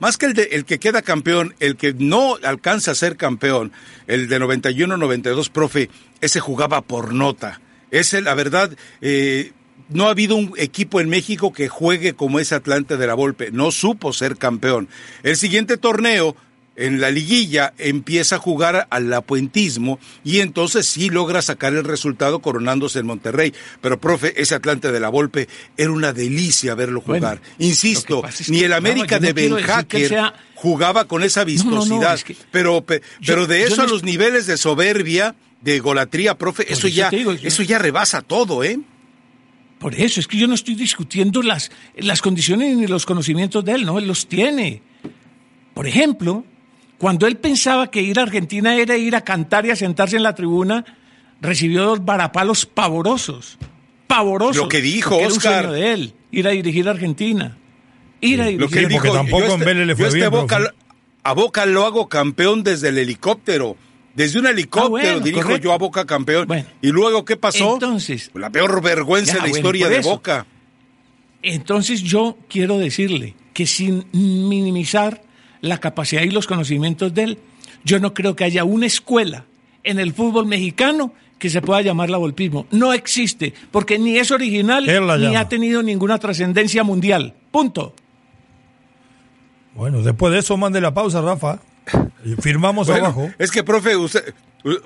más 0.00 0.16
que 0.18 0.26
el, 0.26 0.34
de, 0.34 0.42
el 0.52 0.64
que 0.64 0.78
queda 0.78 1.02
campeón, 1.02 1.54
el 1.60 1.76
que 1.76 1.94
no 1.94 2.36
alcanza 2.42 2.92
a 2.92 2.94
ser 2.94 3.16
campeón, 3.16 3.72
el 4.06 4.28
de 4.28 4.40
91-92, 4.40 5.50
profe, 5.50 5.90
ese 6.20 6.40
jugaba 6.40 6.80
por 6.82 7.12
nota. 7.14 7.60
Ese, 7.90 8.20
la 8.20 8.34
verdad, 8.34 8.70
eh, 9.00 9.52
no 9.88 10.06
ha 10.06 10.10
habido 10.10 10.36
un 10.36 10.52
equipo 10.58 11.00
en 11.00 11.08
México 11.08 11.52
que 11.52 11.68
juegue 11.68 12.12
como 12.12 12.38
ese 12.38 12.54
Atlante 12.54 12.96
de 12.98 13.06
la 13.06 13.14
Volpe. 13.14 13.50
No 13.50 13.70
supo 13.70 14.12
ser 14.12 14.36
campeón. 14.36 14.88
El 15.22 15.36
siguiente 15.36 15.78
torneo, 15.78 16.36
en 16.78 17.00
la 17.00 17.10
liguilla, 17.10 17.74
empieza 17.76 18.36
a 18.36 18.38
jugar 18.38 18.86
al 18.90 19.12
apuentismo 19.12 19.98
y 20.24 20.38
entonces 20.40 20.86
sí 20.86 21.10
logra 21.10 21.42
sacar 21.42 21.74
el 21.74 21.84
resultado 21.84 22.40
coronándose 22.40 23.00
en 23.00 23.06
Monterrey. 23.06 23.52
Pero, 23.80 24.00
profe, 24.00 24.40
ese 24.40 24.54
Atlante 24.54 24.90
de 24.92 25.00
la 25.00 25.08
Volpe 25.08 25.48
era 25.76 25.90
una 25.90 26.12
delicia 26.12 26.74
verlo 26.74 27.00
jugar. 27.00 27.40
Insisto, 27.58 28.24
es 28.26 28.48
ni 28.48 28.60
el 28.60 28.72
América 28.72 29.18
de 29.18 29.32
Ben 29.32 29.54
Hacker 29.56 30.08
sea- 30.08 30.34
jugaba 30.54 31.06
con 31.06 31.22
esa 31.24 31.40
no, 31.40 31.46
no, 31.46 31.50
vistosidad. 31.52 32.14
es 32.14 32.24
que- 32.24 32.36
pero, 32.50 32.80
yo- 32.80 32.84
pero 33.26 33.46
de 33.46 33.64
eso 33.64 33.82
a 33.82 33.86
los 33.86 34.02
niveles 34.04 34.46
de 34.46 34.56
soberbia, 34.56 35.34
de 35.60 35.80
golatría, 35.80 36.38
profe, 36.38 36.62
eso, 36.64 36.86
eso 36.86 36.88
ya, 36.88 37.10
te 37.10 37.16
digo, 37.16 37.32
yo- 37.34 37.46
eso 37.48 37.62
ya 37.64 37.78
rebasa 37.78 38.22
todo, 38.22 38.62
¿eh? 38.64 38.78
Por 39.80 39.94
eso, 39.94 40.18
es 40.20 40.26
que 40.26 40.36
yo 40.38 40.46
no 40.48 40.54
estoy 40.54 40.74
discutiendo 40.74 41.42
las, 41.42 41.70
las 41.96 42.20
condiciones 42.22 42.76
ni 42.76 42.86
los 42.88 43.06
conocimientos 43.06 43.64
de 43.64 43.72
él, 43.72 43.84
no, 43.86 43.98
él 43.98 44.06
los 44.08 44.26
tiene. 44.28 44.82
Por 45.74 45.86
ejemplo, 45.86 46.44
cuando 46.98 47.26
él 47.26 47.36
pensaba 47.36 47.90
que 47.90 48.02
ir 48.02 48.18
a 48.18 48.22
Argentina 48.22 48.76
era 48.76 48.96
ir 48.96 49.14
a 49.16 49.22
cantar 49.22 49.64
y 49.66 49.70
a 49.70 49.76
sentarse 49.76 50.16
en 50.16 50.22
la 50.24 50.34
tribuna, 50.34 50.84
recibió 51.40 51.84
dos 51.84 52.04
varapalos 52.04 52.66
pavorosos. 52.66 53.56
Pavorosos. 54.06 54.56
Lo 54.56 54.68
que 54.68 54.80
dijo, 54.80 55.10
porque 55.10 55.24
era 55.24 55.32
un 55.32 55.36
Oscar. 55.38 55.64
sueño 55.64 55.72
de 55.72 55.92
él, 55.92 56.14
ir 56.32 56.46
a 56.48 56.50
dirigir 56.50 56.88
a 56.88 56.90
Argentina. 56.92 57.56
Ir 58.20 58.40
a 58.40 58.46
dirigir. 58.46 58.60
Lo 58.60 58.68
que 58.68 58.78
él 58.80 58.88
porque 58.90 59.02
dijo, 59.08 59.14
tampoco 59.16 59.38
yo 59.40 59.46
en 59.46 59.52
este- 59.52 59.64
Vélez 59.64 59.86
le 59.86 59.94
yo 59.96 60.06
este 60.06 60.18
bien, 60.18 60.30
Boca, 60.30 60.74
a 61.22 61.32
Boca 61.34 61.66
lo 61.66 61.84
hago 61.86 62.08
campeón 62.08 62.62
desde 62.64 62.88
el 62.88 62.98
helicóptero. 62.98 63.76
Desde 64.14 64.40
un 64.40 64.46
helicóptero 64.46 64.86
Ah, 64.86 64.88
bueno, 64.90 65.20
dirijo 65.20 65.42
correcto. 65.44 65.64
yo 65.64 65.72
a 65.72 65.78
Boca 65.78 66.04
campeón. 66.04 66.48
Bueno. 66.48 66.66
y 66.82 66.88
luego, 66.88 67.24
¿qué 67.24 67.36
pasó? 67.36 67.74
Entonces- 67.74 68.30
la 68.34 68.50
peor 68.50 68.82
vergüenza 68.82 69.32
Ya, 69.34 69.38
en 69.38 69.44
la 69.44 69.50
bueno, 69.50 69.56
historia 69.58 69.88
de. 69.88 70.00
Boca. 70.00 70.46
Entonces 71.42 72.02
yo 72.02 72.36
quiero 72.48 72.78
decirle 72.78 73.34
que 73.54 73.66
sin 73.66 74.06
minimizar 74.12 75.22
la 75.60 75.78
capacidad 75.78 76.22
y 76.22 76.30
los 76.30 76.46
conocimientos 76.46 77.14
de 77.14 77.22
él, 77.22 77.38
yo 77.84 77.98
no 78.00 78.14
creo 78.14 78.36
que 78.36 78.44
haya 78.44 78.64
una 78.64 78.86
escuela 78.86 79.44
en 79.84 79.98
el 79.98 80.12
fútbol 80.12 80.46
mexicano 80.46 81.12
que 81.38 81.50
se 81.50 81.62
pueda 81.62 81.80
llamar 81.82 82.10
la 82.10 82.18
volpismo. 82.18 82.66
No 82.72 82.92
existe, 82.92 83.54
porque 83.70 83.98
ni 83.98 84.18
es 84.18 84.30
original 84.32 84.84
ni 84.86 84.92
llama. 84.92 85.38
ha 85.40 85.48
tenido 85.48 85.82
ninguna 85.82 86.18
trascendencia 86.18 86.82
mundial. 86.82 87.34
Punto. 87.52 87.94
Bueno, 89.74 90.02
después 90.02 90.32
de 90.32 90.40
eso 90.40 90.56
mande 90.56 90.80
la 90.80 90.92
pausa, 90.92 91.20
Rafa. 91.20 91.60
Firmamos 92.40 92.88
Bueno, 92.88 93.06
abajo. 93.06 93.30
Es 93.38 93.50
que, 93.50 93.62
profe, 93.62 93.96
usted, 93.96 94.34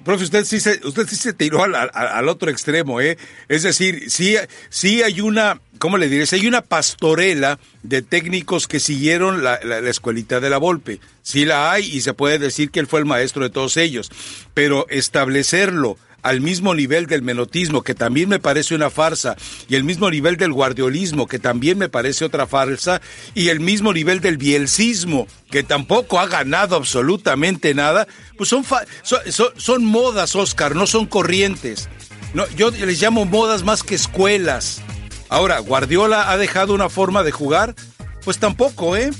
profe, 0.04 0.24
usted 0.24 0.44
sí 0.44 0.60
se, 0.60 0.80
usted 0.86 1.06
sí 1.08 1.16
se 1.16 1.32
tiró 1.32 1.64
al, 1.64 1.74
al- 1.74 1.90
al 1.94 2.28
otro 2.28 2.50
extremo, 2.50 3.00
¿eh? 3.00 3.16
Es 3.48 3.62
decir, 3.62 4.04
sí, 4.10 4.36
sí 4.68 5.02
hay 5.02 5.20
una, 5.20 5.60
¿cómo 5.82 5.98
le 5.98 6.08
diré? 6.08 6.26
Sí 6.26 6.36
hay 6.36 6.46
una 6.46 6.62
pastorela 6.62 7.58
de 7.82 8.02
técnicos 8.02 8.68
que 8.68 8.78
siguieron 8.78 9.42
la, 9.42 9.58
la- 9.64 9.80
escuelita 9.80 10.38
de 10.38 10.48
la 10.48 10.58
Volpe. 10.58 11.00
Sí 11.22 11.44
la 11.44 11.72
hay 11.72 11.84
y 11.84 12.02
se 12.02 12.14
puede 12.14 12.38
decir 12.38 12.70
que 12.70 12.78
él 12.78 12.86
fue 12.86 13.00
el 13.00 13.04
maestro 13.06 13.42
de 13.42 13.50
todos 13.50 13.76
ellos. 13.76 14.08
Pero 14.54 14.86
establecerlo 14.90 15.98
al 16.22 16.40
mismo 16.40 16.72
nivel 16.76 17.06
del 17.06 17.22
menotismo, 17.22 17.82
que 17.82 17.96
también 17.96 18.28
me 18.28 18.38
parece 18.38 18.76
una 18.76 18.90
farsa, 18.90 19.34
y 19.68 19.74
el 19.74 19.82
mismo 19.82 20.08
nivel 20.08 20.36
del 20.36 20.52
guardiolismo, 20.52 21.26
que 21.26 21.40
también 21.40 21.78
me 21.78 21.88
parece 21.88 22.24
otra 22.24 22.46
farsa, 22.46 23.00
y 23.34 23.48
el 23.48 23.58
mismo 23.58 23.92
nivel 23.92 24.20
del 24.20 24.36
bielcismo, 24.36 25.26
que 25.50 25.64
tampoco 25.64 26.20
ha 26.20 26.28
ganado 26.28 26.76
absolutamente 26.76 27.74
nada, 27.74 28.06
pues 28.38 28.48
son, 28.50 28.64
son- 29.02 29.50
son 29.56 29.84
modas, 29.84 30.36
Oscar, 30.36 30.76
no 30.76 30.86
son 30.86 31.06
corrientes. 31.06 31.88
No, 32.34 32.48
yo 32.56 32.70
les 32.70 33.02
llamo 33.02 33.24
modas 33.24 33.64
más 33.64 33.82
que 33.82 33.96
escuelas. 33.96 34.80
Ahora, 35.32 35.58
¿Guardiola 35.60 36.30
ha 36.30 36.36
dejado 36.36 36.74
una 36.74 36.90
forma 36.90 37.22
de 37.22 37.32
jugar? 37.32 37.74
Pues 38.22 38.36
tampoco, 38.38 38.96
¿eh? 38.98 39.10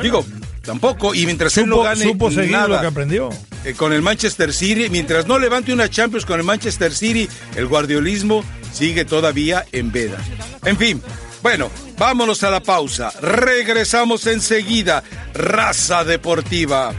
Digo, 0.00 0.24
tampoco, 0.62 1.14
y 1.14 1.26
mientras 1.26 1.54
él 1.58 1.68
no 1.68 1.76
Supo, 1.76 1.84
gane 1.84 2.02
supo 2.04 2.30
seguir 2.30 2.52
nada, 2.52 2.68
lo 2.68 2.80
que 2.80 2.86
aprendió. 2.86 3.28
eh, 3.64 3.74
con 3.74 3.92
el 3.92 4.00
Manchester 4.00 4.54
City, 4.54 4.88
mientras 4.88 5.26
no 5.26 5.38
levante 5.38 5.70
una 5.70 5.90
Champions 5.90 6.24
con 6.24 6.40
el 6.40 6.46
Manchester 6.46 6.94
City, 6.94 7.28
el 7.54 7.66
guardiolismo 7.66 8.42
sigue 8.72 9.04
todavía 9.04 9.66
en 9.72 9.92
veda. 9.92 10.16
En 10.64 10.78
fin, 10.78 11.02
bueno, 11.42 11.70
vámonos 11.98 12.42
a 12.44 12.50
la 12.50 12.60
pausa. 12.62 13.12
Regresamos 13.20 14.26
enseguida. 14.26 15.02
Raza 15.34 16.02
Deportiva. 16.04 16.94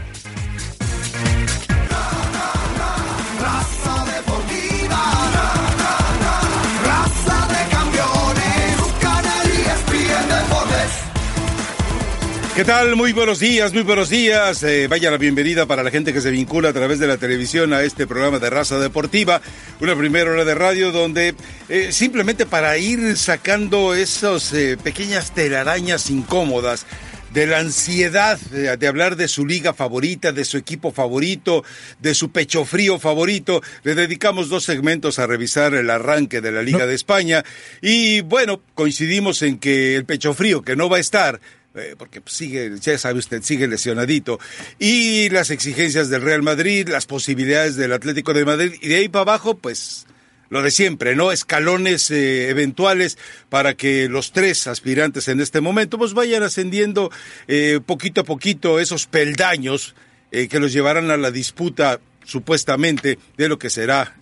¿Qué 12.54 12.64
tal? 12.64 12.94
Muy 12.94 13.12
buenos 13.12 13.40
días, 13.40 13.72
muy 13.72 13.82
buenos 13.82 14.10
días. 14.10 14.62
Eh, 14.62 14.86
vaya 14.86 15.10
la 15.10 15.18
bienvenida 15.18 15.66
para 15.66 15.82
la 15.82 15.90
gente 15.90 16.12
que 16.12 16.20
se 16.20 16.30
vincula 16.30 16.68
a 16.68 16.72
través 16.72 17.00
de 17.00 17.08
la 17.08 17.16
televisión 17.16 17.72
a 17.72 17.82
este 17.82 18.06
programa 18.06 18.38
de 18.38 18.48
Raza 18.48 18.78
Deportiva, 18.78 19.42
una 19.80 19.96
primera 19.96 20.30
hora 20.30 20.44
de 20.44 20.54
radio 20.54 20.92
donde 20.92 21.34
eh, 21.68 21.90
simplemente 21.90 22.46
para 22.46 22.78
ir 22.78 23.16
sacando 23.16 23.92
esas 23.92 24.52
eh, 24.52 24.76
pequeñas 24.80 25.34
telarañas 25.34 26.10
incómodas 26.10 26.86
de 27.32 27.48
la 27.48 27.58
ansiedad 27.58 28.38
de, 28.38 28.76
de 28.76 28.86
hablar 28.86 29.16
de 29.16 29.26
su 29.26 29.44
liga 29.44 29.74
favorita, 29.74 30.30
de 30.30 30.44
su 30.44 30.56
equipo 30.56 30.92
favorito, 30.92 31.64
de 31.98 32.14
su 32.14 32.30
pecho 32.30 32.64
frío 32.64 33.00
favorito. 33.00 33.62
Le 33.82 33.96
dedicamos 33.96 34.48
dos 34.48 34.62
segmentos 34.62 35.18
a 35.18 35.26
revisar 35.26 35.74
el 35.74 35.90
arranque 35.90 36.40
de 36.40 36.52
la 36.52 36.62
Liga 36.62 36.86
de 36.86 36.94
España 36.94 37.42
y 37.82 38.20
bueno, 38.20 38.60
coincidimos 38.74 39.42
en 39.42 39.58
que 39.58 39.96
el 39.96 40.04
pecho 40.04 40.34
frío 40.34 40.62
que 40.62 40.76
no 40.76 40.88
va 40.88 40.98
a 40.98 41.00
estar 41.00 41.40
eh, 41.74 41.94
porque 41.98 42.22
sigue, 42.26 42.72
ya 42.80 42.96
sabe 42.98 43.18
usted, 43.18 43.42
sigue 43.42 43.66
lesionadito, 43.66 44.38
y 44.78 45.28
las 45.30 45.50
exigencias 45.50 46.08
del 46.08 46.22
Real 46.22 46.42
Madrid, 46.42 46.88
las 46.88 47.06
posibilidades 47.06 47.76
del 47.76 47.92
Atlético 47.92 48.32
de 48.32 48.44
Madrid, 48.44 48.74
y 48.80 48.88
de 48.88 48.96
ahí 48.96 49.08
para 49.08 49.22
abajo, 49.22 49.56
pues 49.56 50.06
lo 50.50 50.62
de 50.62 50.70
siempre, 50.70 51.16
¿no? 51.16 51.32
Escalones 51.32 52.10
eh, 52.10 52.48
eventuales 52.48 53.18
para 53.48 53.74
que 53.74 54.08
los 54.08 54.30
tres 54.30 54.66
aspirantes 54.68 55.26
en 55.28 55.40
este 55.40 55.60
momento 55.60 55.98
pues 55.98 56.14
vayan 56.14 56.44
ascendiendo 56.44 57.10
eh, 57.48 57.80
poquito 57.84 58.20
a 58.20 58.24
poquito 58.24 58.78
esos 58.78 59.06
peldaños 59.06 59.94
que 60.30 60.58
los 60.58 60.72
llevarán 60.72 61.12
a 61.12 61.16
la 61.16 61.30
disputa 61.30 62.00
supuestamente 62.24 63.20
de 63.36 63.48
lo 63.48 63.56
que 63.56 63.70
será 63.70 64.16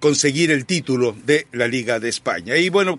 conseguir 0.00 0.50
el 0.50 0.64
título 0.64 1.16
de 1.24 1.46
la 1.52 1.66
Liga 1.66 1.98
de 2.00 2.08
España. 2.08 2.56
Y 2.56 2.68
bueno, 2.68 2.98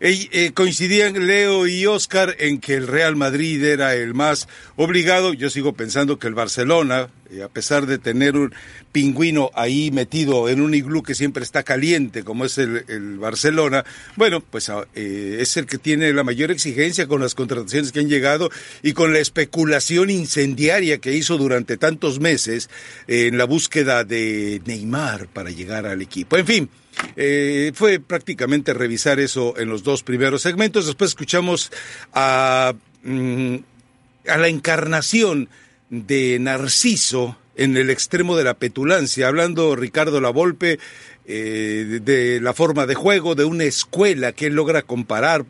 eh, 0.00 0.52
coincidían 0.52 1.26
Leo 1.26 1.66
y 1.66 1.86
Oscar 1.86 2.36
en 2.38 2.60
que 2.60 2.74
el 2.74 2.86
Real 2.86 3.16
Madrid 3.16 3.62
era 3.64 3.94
el 3.94 4.14
más 4.14 4.48
obligado. 4.76 5.32
Yo 5.32 5.50
sigo 5.50 5.72
pensando 5.72 6.18
que 6.18 6.26
el 6.26 6.34
Barcelona, 6.34 7.08
eh, 7.30 7.42
a 7.42 7.48
pesar 7.48 7.86
de 7.86 7.98
tener 7.98 8.36
un 8.36 8.54
pingüino 8.92 9.50
ahí 9.54 9.90
metido 9.90 10.48
en 10.48 10.60
un 10.60 10.74
iglú 10.74 11.02
que 11.02 11.14
siempre 11.14 11.42
está 11.42 11.62
caliente, 11.62 12.22
como 12.22 12.44
es 12.44 12.58
el, 12.58 12.84
el 12.88 13.18
Barcelona, 13.18 13.84
bueno, 14.16 14.40
pues 14.40 14.68
ah, 14.68 14.86
eh, 14.94 15.38
es 15.40 15.56
el 15.56 15.66
que 15.66 15.78
tiene 15.78 16.12
la 16.12 16.22
mayor 16.22 16.50
exigencia 16.50 17.08
con 17.08 17.20
las 17.20 17.34
contrataciones 17.34 17.92
que 17.92 18.00
han 18.00 18.08
llegado 18.08 18.50
y 18.82 18.92
con 18.92 19.12
la 19.12 19.18
especulación 19.18 20.10
incendiaria 20.10 20.98
que 20.98 21.12
hizo 21.12 21.38
durante 21.38 21.76
tantos 21.76 22.20
meses 22.20 22.70
en 23.08 23.36
la 23.38 23.46
búsqueda 23.46 24.04
de 24.04 24.60
Neymar 24.64 25.26
para 25.28 25.50
llegar 25.50 25.86
al 25.94 26.02
equipo. 26.02 26.36
En 26.36 26.46
fin. 26.46 26.68
eh, 27.16 27.72
fue 27.74 27.98
prácticamente 27.98 28.72
revisar 28.74 29.18
eso 29.18 29.54
en 29.58 29.68
los 29.68 29.82
dos 29.82 30.02
primeros 30.02 30.42
segmentos. 30.42 30.86
Después 30.86 31.10
escuchamos 31.10 31.72
a, 32.12 32.74
mm, 33.02 33.56
a 34.28 34.36
la 34.38 34.48
encarnación 34.48 35.48
de 35.90 36.38
Narciso 36.38 37.36
en 37.56 37.76
el 37.76 37.88
extremo 37.90 38.36
de 38.36 38.44
la 38.44 38.54
petulancia, 38.54 39.28
hablando 39.28 39.76
Ricardo 39.76 40.20
Lavolpe 40.20 40.78
eh, 41.26 42.00
de, 42.02 42.40
la 42.40 42.52
forma 42.52 42.84
de 42.86 42.94
juego, 42.94 43.34
de 43.34 43.44
una 43.44 43.64
escuela 43.64 44.32
que 44.32 44.46
él 44.46 44.54
logra 44.54 44.82
comparar. 44.82 45.44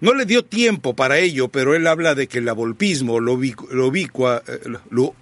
No 0.00 0.14
le 0.14 0.24
dio 0.24 0.44
tiempo 0.44 0.94
para 0.94 1.18
ello, 1.18 1.48
pero 1.48 1.74
él 1.74 1.86
habla 1.86 2.14
de 2.14 2.28
que 2.28 2.38
el 2.38 2.44
lavolpismo 2.46 3.20
lo, 3.20 3.34
ubic- 3.36 3.68
lo 3.70 3.88
ubicua, 3.88 4.42
eh, 4.46 4.60
lo, 4.90 5.14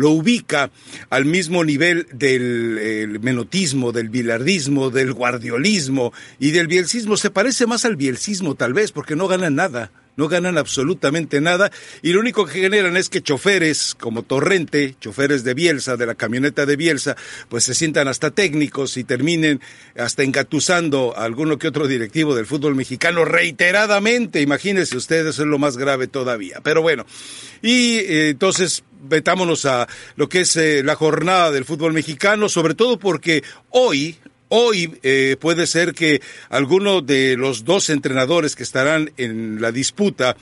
lo 0.00 0.10
ubica 0.12 0.70
al 1.10 1.26
mismo 1.26 1.62
nivel 1.62 2.06
del 2.10 2.78
el 2.78 3.20
menotismo, 3.20 3.92
del 3.92 4.08
bilardismo, 4.08 4.88
del 4.88 5.12
guardiolismo 5.12 6.14
y 6.38 6.52
del 6.52 6.68
bielcismo. 6.68 7.18
Se 7.18 7.30
parece 7.30 7.66
más 7.66 7.84
al 7.84 7.96
bielcismo 7.96 8.54
tal 8.54 8.72
vez 8.72 8.92
porque 8.92 9.14
no 9.14 9.28
ganan 9.28 9.56
nada, 9.56 9.92
no 10.16 10.28
ganan 10.28 10.58
absolutamente 10.58 11.40
nada 11.40 11.70
y 12.02 12.12
lo 12.12 12.20
único 12.20 12.46
que 12.46 12.60
generan 12.60 12.96
es 12.96 13.08
que 13.08 13.22
choferes 13.22 13.94
como 13.98 14.22
Torrente, 14.22 14.96
choferes 15.00 15.44
de 15.44 15.54
Bielsa, 15.54 15.96
de 15.96 16.06
la 16.06 16.14
camioneta 16.14 16.66
de 16.66 16.76
Bielsa, 16.76 17.16
pues 17.48 17.64
se 17.64 17.74
sientan 17.74 18.08
hasta 18.08 18.30
técnicos 18.30 18.96
y 18.96 19.04
terminen 19.04 19.60
hasta 19.96 20.22
engatusando 20.22 21.16
a 21.16 21.24
alguno 21.24 21.58
que 21.58 21.68
otro 21.68 21.86
directivo 21.86 22.34
del 22.34 22.46
fútbol 22.46 22.74
mexicano 22.74 23.24
reiteradamente. 23.24 24.40
Imagínense 24.40 24.96
ustedes, 24.96 25.38
es 25.38 25.46
lo 25.46 25.58
más 25.58 25.76
grave 25.76 26.06
todavía. 26.06 26.60
Pero 26.62 26.82
bueno, 26.82 27.06
y 27.62 27.98
eh, 27.98 28.30
entonces 28.30 28.84
metámonos 29.08 29.64
a 29.64 29.88
lo 30.16 30.28
que 30.28 30.40
es 30.40 30.56
eh, 30.56 30.82
la 30.84 30.94
jornada 30.94 31.50
del 31.50 31.64
fútbol 31.64 31.92
mexicano, 31.92 32.48
sobre 32.48 32.74
todo 32.74 32.98
porque 32.98 33.42
hoy, 33.70 34.16
hoy 34.50 34.98
eh, 35.02 35.36
puede 35.40 35.66
ser 35.66 35.94
que 35.94 36.20
alguno 36.50 37.00
de 37.00 37.36
los 37.36 37.64
dos 37.64 37.88
entrenadores 37.88 38.54
que 38.54 38.62
estarán 38.62 39.10
en 39.16 39.60
la 39.60 39.72
disputa, 39.72 40.36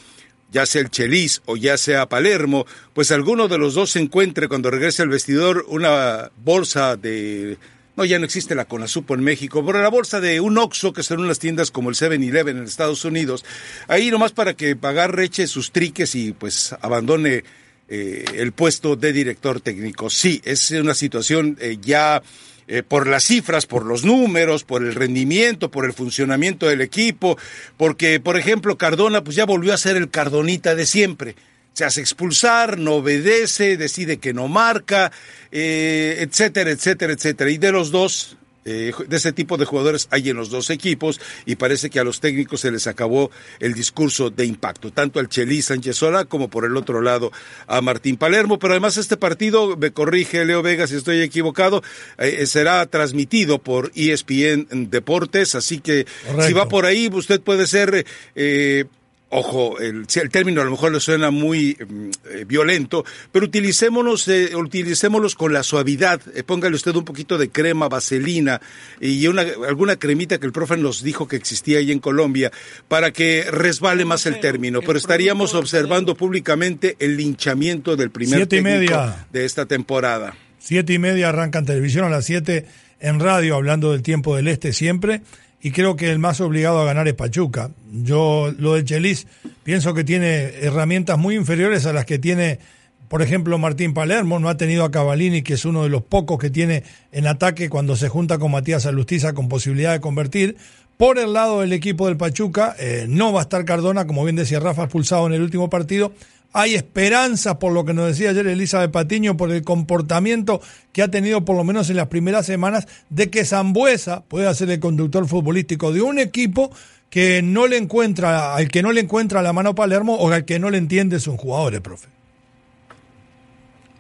ya 0.51 0.66
sea 0.66 0.83
el 0.83 0.90
Chelis 0.90 1.42
o 1.47 1.57
ya 1.57 1.79
sea 1.79 2.09
Palermo, 2.09 2.66
pues 2.92 3.12
alguno 3.12 3.49
de 3.49 3.59
los 3.59 3.75
dos 3.75 3.94
encuentre 3.97 4.49
cuando 4.49 4.71
regrese 4.71 5.03
al 5.03 5.09
vestidor 5.09 5.64
una 5.68 6.31
bolsa 6.42 6.97
de 6.97 7.57
no, 7.99 8.05
ya 8.05 8.21
no 8.21 8.27
existe 8.27 8.55
la 8.55 8.66
Conasupo 8.66 9.14
en 9.14 9.25
México, 9.25 9.66
pero 9.66 9.83
la 9.83 9.88
bolsa 9.88 10.21
de 10.21 10.40
un 10.40 10.57
Oxxo 10.57 10.92
que 10.92 11.03
son 11.03 11.18
unas 11.18 11.40
tiendas 11.40 11.73
como 11.73 11.90
el 11.90 11.97
7-Eleven 11.97 12.57
en 12.57 12.62
Estados 12.62 13.05
Unidos, 13.05 13.44
ahí 13.88 14.12
nomás 14.12 14.31
para 14.31 14.55
que 14.55 14.77
pagar 14.77 15.16
reche 15.16 15.49
sus 15.49 15.73
triques 15.73 16.14
y 16.14 16.31
pues 16.31 16.77
abandone 16.81 17.42
eh, 17.88 18.25
el 18.35 18.53
puesto 18.53 18.94
de 18.94 19.12
director 19.12 19.61
técnico. 19.61 20.11
Sí, 20.11 20.40
es 20.44 20.71
una 20.71 20.94
situación 20.94 21.57
eh, 21.61 21.79
ya 21.81 22.23
eh, 22.70 22.83
por 22.83 23.07
las 23.07 23.24
cifras, 23.24 23.66
por 23.66 23.85
los 23.85 24.04
números, 24.04 24.62
por 24.62 24.85
el 24.85 24.94
rendimiento, 24.94 25.70
por 25.70 25.85
el 25.85 25.92
funcionamiento 25.92 26.66
del 26.66 26.83
equipo, 26.83 27.38
porque, 27.76 28.20
por 28.20 28.37
ejemplo, 28.37 28.78
Cardona 28.78 29.24
pues 29.24 29.37
ya 29.37 29.46
volvió 29.46 29.74
a 29.74 29.78
ser 29.78 29.96
el 29.96 30.11
Cardonita 30.11 30.74
de 30.74 30.87
siempre. 30.87 31.35
Se 31.72 31.85
hace 31.85 32.00
expulsar, 32.00 32.78
no 32.78 32.96
obedece, 32.96 33.76
decide 33.76 34.18
que 34.18 34.35
no 34.35 34.48
marca, 34.48 35.12
eh, 35.52 36.16
etcétera, 36.20 36.70
etcétera, 36.70 37.12
etcétera. 37.12 37.50
Y 37.50 37.59
de 37.59 37.72
los 37.72 37.90
dos, 37.90 38.38
eh, 38.68 38.92
de 39.07 39.16
ese 39.16 39.33
tipo 39.33 39.57
de 39.57 39.64
jugadores 39.64 40.09
hay 40.11 40.28
en 40.28 40.37
los 40.37 40.50
dos 40.50 40.68
equipos 40.68 41.20
y 41.46 41.57
parece 41.57 41.88
que 41.88 42.00
a 42.00 42.04
los 42.04 42.20
técnicos 42.20 42.61
se 42.61 42.70
les 42.70 42.87
acabó 42.87 43.31
el 43.61 43.72
discurso 43.72 44.28
de 44.28 44.44
impacto, 44.44 44.92
tanto 44.92 45.20
al 45.20 45.31
Chelis 45.31 45.66
Sánchez 45.66 45.96
Sola 45.96 46.26
como 46.26 46.48
por 46.48 46.66
el 46.66 46.76
otro 46.76 47.00
lado 47.00 47.33
a 47.66 47.81
Martín 47.81 48.18
Palermo. 48.18 48.59
Pero 48.59 48.74
además 48.74 48.98
este 48.98 49.16
partido, 49.16 49.76
me 49.78 49.90
corrige 49.92 50.44
Leo 50.44 50.62
Vega 50.62 50.87
si 50.87 50.96
estoy 50.96 51.22
equivocado, 51.22 51.83
eh, 52.18 52.44
será 52.44 52.85
transmitido 52.87 53.59
por 53.59 53.90
ESPN 53.94 54.90
Deportes, 54.90 55.54
así 55.54 55.81
que 55.81 56.07
si 56.46 56.52
va 56.52 56.68
por 56.68 56.85
ahí 56.85 57.09
usted 57.11 57.40
puede 57.40 57.66
ser... 57.66 58.04
eh, 58.35 58.85
Ojo, 59.31 59.79
el, 59.79 60.07
el 60.14 60.31
término 60.31 60.62
a 60.62 60.64
lo 60.64 60.71
mejor 60.71 60.91
le 60.91 61.01
suena 61.01 61.31
muy 61.31 61.77
mm, 61.77 62.11
eh, 62.31 62.45
violento, 62.47 63.05
pero 63.31 63.45
utilicémonos, 63.45 64.27
eh, 64.29 64.57
utilicémoslos 64.57 65.35
con 65.35 65.53
la 65.53 65.62
suavidad. 65.62 66.23
Eh, 66.35 66.43
póngale 66.43 66.75
usted 66.75 66.97
un 66.97 67.05
poquito 67.05 67.37
de 67.37 67.51
crema, 67.51 67.88
vaselina 67.88 68.59
y 69.03 69.27
una, 69.27 69.43
alguna 69.69 69.97
cremita 69.97 70.38
que 70.38 70.47
el 70.47 70.53
profe 70.53 70.79
nos 70.79 71.03
dijo 71.03 71.29
que 71.29 71.37
existía 71.37 71.79
ahí 71.79 71.93
en 71.93 71.99
Colombia 71.99 72.51
para 72.88 73.11
que 73.11 73.45
resbale 73.51 74.07
más 74.07 74.25
el 74.25 74.41
término. 74.41 74.81
Pero 74.81 74.97
estaríamos 74.97 75.55
observando 75.55 76.14
públicamente 76.14 76.97
el 76.99 77.19
linchamiento 77.19 77.97
del 77.97 78.11
primer 78.11 78.38
Siete 78.38 78.57
y 78.57 78.62
media. 78.62 79.27
de 79.31 79.45
esta 79.45 79.67
temporada. 79.67 80.35
Siete 80.59 80.95
y 80.95 80.99
media 80.99 81.29
arranca 81.29 81.59
en 81.59 81.67
televisión, 81.67 82.07
a 82.07 82.09
las 82.09 82.25
siete 82.25 82.64
en 82.99 83.21
radio, 83.21 83.57
hablando 83.57 83.93
del 83.93 84.03
tiempo 84.03 84.37
del 84.37 84.49
este 84.49 84.73
siempre. 84.73 85.21
Y 85.61 85.73
creo 85.73 85.97
que 85.97 86.11
el 86.11 86.18
más 86.18 86.40
obligado 86.40 86.81
a 86.81 86.85
ganar 86.85 87.09
es 87.09 87.14
Pachuca. 87.14 87.71
Yo, 87.92 88.53
lo 88.59 88.75
del 88.75 88.85
Chelis, 88.85 89.27
pienso 89.64 89.92
que 89.92 90.05
tiene 90.05 90.55
herramientas 90.61 91.18
muy 91.18 91.35
inferiores 91.35 91.85
a 91.87 91.92
las 91.92 92.05
que 92.05 92.18
tiene, 92.18 92.61
por 93.09 93.23
ejemplo, 93.23 93.59
Martín 93.59 93.92
Palermo. 93.92 94.38
No 94.38 94.49
ha 94.49 94.57
tenido 94.57 94.85
a 94.85 94.90
Cavalini, 94.90 95.42
que 95.42 95.55
es 95.55 95.64
uno 95.64 95.83
de 95.83 95.88
los 95.88 96.03
pocos 96.03 96.38
que 96.38 96.51
tiene 96.51 96.85
en 97.11 97.27
ataque 97.27 97.68
cuando 97.68 97.97
se 97.97 98.09
junta 98.09 98.38
con 98.38 98.53
Matías 98.53 98.87
Alustiza 98.87 99.33
con 99.33 99.49
posibilidad 99.49 99.92
de 99.92 100.01
convertir. 100.01 100.57
Por 100.97 101.18
el 101.18 101.33
lado 101.33 101.61
del 101.61 101.73
equipo 101.73 102.07
del 102.07 102.16
Pachuca, 102.16 102.75
eh, 102.79 103.07
no 103.09 103.33
va 103.33 103.40
a 103.40 103.42
estar 103.42 103.64
Cardona, 103.64 104.07
como 104.07 104.25
bien 104.25 104.37
decía 104.37 104.61
Rafa, 104.61 104.85
expulsado 104.85 105.27
en 105.27 105.33
el 105.33 105.42
último 105.42 105.71
partido. 105.71 106.12
Hay 106.52 106.74
esperanzas, 106.74 107.56
por 107.56 107.72
lo 107.72 107.84
que 107.84 107.92
nos 107.92 108.06
decía 108.06 108.30
ayer 108.30 108.46
Elizabeth 108.46 108.90
Patiño, 108.90 109.37
por 109.37 109.52
el 109.52 109.62
comportamiento 109.62 110.61
que 110.92 111.02
ha 111.02 111.08
tenido, 111.08 111.44
por 111.44 111.56
lo 111.56 111.64
menos 111.64 111.90
en 111.90 111.96
las 111.96 112.08
primeras 112.08 112.46
semanas, 112.46 112.88
de 113.11 113.30
que 113.30 113.44
Zambuesa 113.44 114.24
pueda 114.24 114.54
ser 114.54 114.70
el 114.70 114.80
conductor 114.80 115.28
futbolístico 115.28 115.92
de 115.92 116.00
un 116.00 116.18
equipo 116.18 116.70
que 117.11 117.42
no 117.42 117.66
le 117.66 117.76
encuentra, 117.76 118.54
al 118.54 118.68
que 118.68 118.82
no 118.82 118.92
le 118.92 119.00
encuentra 119.00 119.42
la 119.42 119.52
mano 119.52 119.74
Palermo 119.74 120.14
o 120.14 120.30
al 120.30 120.44
que 120.44 120.58
no 120.58 120.70
le 120.70 120.78
entiende 120.78 121.20
sus 121.20 121.37
jugadores, 121.38 121.80
profe. 121.80 122.08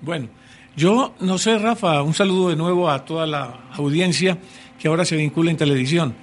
Bueno, 0.00 0.28
yo 0.76 1.14
no 1.20 1.38
sé, 1.38 1.58
Rafa, 1.58 2.02
un 2.02 2.14
saludo 2.14 2.50
de 2.50 2.56
nuevo 2.56 2.90
a 2.90 3.04
toda 3.04 3.26
la 3.26 3.68
audiencia 3.72 4.38
que 4.78 4.88
ahora 4.88 5.04
se 5.04 5.16
vincula 5.16 5.50
en 5.50 5.56
televisión. 5.56 6.14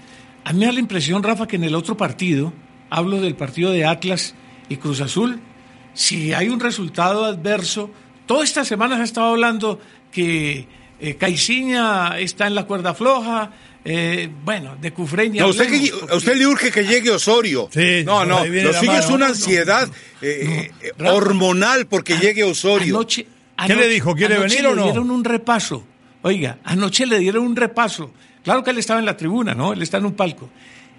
A 0.44 0.54
mí 0.54 0.60
me 0.60 0.66
da 0.68 0.72
la 0.72 0.80
impresión, 0.80 1.24
Rafa, 1.24 1.48
que 1.48 1.58
en 1.58 1.66
el 1.66 1.76
otro 1.76 1.98
partido, 1.98 2.54
hablo 2.90 3.20
del 3.20 3.36
partido 3.36 3.72
de 3.72 3.86
Atlas 3.86 4.36
y 4.70 4.78
Cruz 4.78 5.02
Azul, 5.02 5.42
si 5.96 6.32
hay 6.34 6.50
un 6.50 6.60
resultado 6.60 7.26
adverso, 7.26 7.90
toda 8.28 8.44
esta 8.44 8.64
semana 8.64 8.96
se 8.98 9.02
ha 9.02 9.06
estado 9.06 9.28
hablando 9.32 9.80
que 10.12 10.68
eh, 11.00 11.16
Caiciña 11.16 12.20
está 12.20 12.46
en 12.48 12.54
la 12.56 12.66
cuerda 12.66 12.94
floja, 12.94 13.52
eh, 13.84 14.30
bueno, 14.44 14.76
de 14.82 14.92
No, 14.92 15.04
usted, 15.50 15.66
hablemos, 15.66 15.90
que- 15.90 15.96
porque- 15.98 16.14
a 16.14 16.18
usted 16.18 16.36
le 16.38 16.48
urge 16.48 16.72
que 16.72 16.84
llegue 16.86 17.12
Osorio. 17.12 17.70
Sí, 17.72 18.04
no, 18.06 18.26
no, 18.26 18.46
lo 18.46 18.74
suyo 18.74 18.94
es 18.94 19.06
una 19.08 19.10
No, 19.10 19.18
no, 19.18 19.26
ansiedad 19.26 19.88
no. 19.88 19.94
eh, 20.22 20.72
eh, 20.82 20.92
hormonal 21.04 21.86
porque 21.88 22.18
llegue 22.18 22.44
Osorio. 22.44 22.96
Anoche, 22.96 23.28
¿Qué 23.68 23.76
le 23.76 23.88
dijo? 23.88 24.16
¿Quiere 24.16 24.36
anoche 24.36 24.56
venir 24.56 24.68
o 24.68 24.70
le 24.72 24.76
no? 24.82 24.84
dieron 24.86 25.12
un 25.12 25.24
repaso. 25.24 25.84
Oiga, 26.24 26.58
anoche 26.64 27.06
le 27.06 27.20
dieron 27.20 27.46
un 27.46 27.56
repaso. 27.56 28.12
Claro 28.44 28.64
que 28.64 28.72
él 28.72 28.78
estaba 28.80 29.00
en 29.00 29.06
la 29.06 29.16
tribuna, 29.18 29.54
¿no? 29.54 29.74
Él 29.74 29.82
está 29.82 29.98
en 29.98 30.06
un 30.06 30.14
palco. 30.14 30.50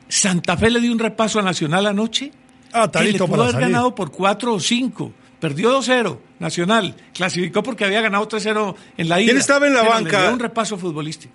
Santa 0.09 0.57
Fe 0.57 0.71
le 0.71 0.81
dio 0.81 0.93
un 0.93 0.99
repaso 0.99 1.39
a 1.41 1.43
Nacional 1.43 1.87
anoche. 1.87 2.31
Ah, 2.77 2.85
está 2.87 3.01
que 3.01 3.07
listo 3.07 3.25
le 3.25 3.29
pudo 3.29 3.37
para 3.39 3.43
haber 3.45 3.53
salir. 3.55 3.69
ganado 3.69 3.95
por 3.95 4.11
4 4.11 4.55
o 4.55 4.61
5. 4.61 5.13
Perdió 5.41 5.79
2-0, 5.81 6.19
Nacional. 6.39 6.95
Clasificó 7.15 7.63
porque 7.63 7.85
había 7.85 8.01
ganado 8.01 8.27
3-0 8.29 8.75
en 8.97 9.09
la 9.09 9.21
ida. 9.21 9.27
¿Quién 9.27 9.39
estaba 9.39 9.67
en 9.67 9.75
la 9.75 9.81
Pero 9.81 9.93
banca? 9.93 10.19
Le 10.19 10.25
dio 10.25 10.33
un 10.35 10.39
repaso 10.41 10.79
futbolístico. 10.79 11.35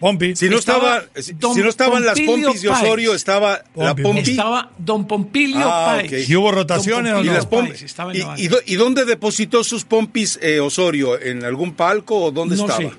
Pompi. 0.00 0.36
Si 0.36 0.50
no, 0.50 0.58
Estaba 0.58 0.98
estaba, 0.98 1.22
si, 1.22 1.54
si 1.54 1.62
no 1.62 1.68
estaban 1.70 2.04
las 2.04 2.16
Pompilio 2.18 2.48
pompis 2.48 2.62
de 2.62 2.68
Osorio, 2.68 3.14
estaba 3.14 3.52
la 3.74 3.94
Pompi, 3.94 4.02
pompi. 4.02 4.30
Estaba 4.32 4.70
don 4.76 5.06
Pompilio 5.06 5.62
Ah, 5.66 5.94
Páez. 5.96 6.12
ok. 6.24 6.28
¿Y 6.28 6.36
hubo 6.36 6.52
rotaciones 6.52 7.14
o 7.14 7.22
y 7.22 7.26
no? 7.28 7.32
las 7.32 7.46
Pompilio 7.46 7.74
pompis. 7.78 7.94
Páez 7.94 8.40
¿Y, 8.40 8.46
y 8.46 8.74
y 8.74 8.76
dónde 8.76 9.06
depositó 9.06 9.64
sus 9.64 9.84
pompis 9.86 10.38
eh, 10.42 10.60
Osorio? 10.60 11.18
¿En 11.18 11.44
algún 11.44 11.72
palco 11.72 12.16
o 12.24 12.30
dónde 12.30 12.56
no 12.56 12.62
estaba? 12.68 12.90
sé. 12.90 12.96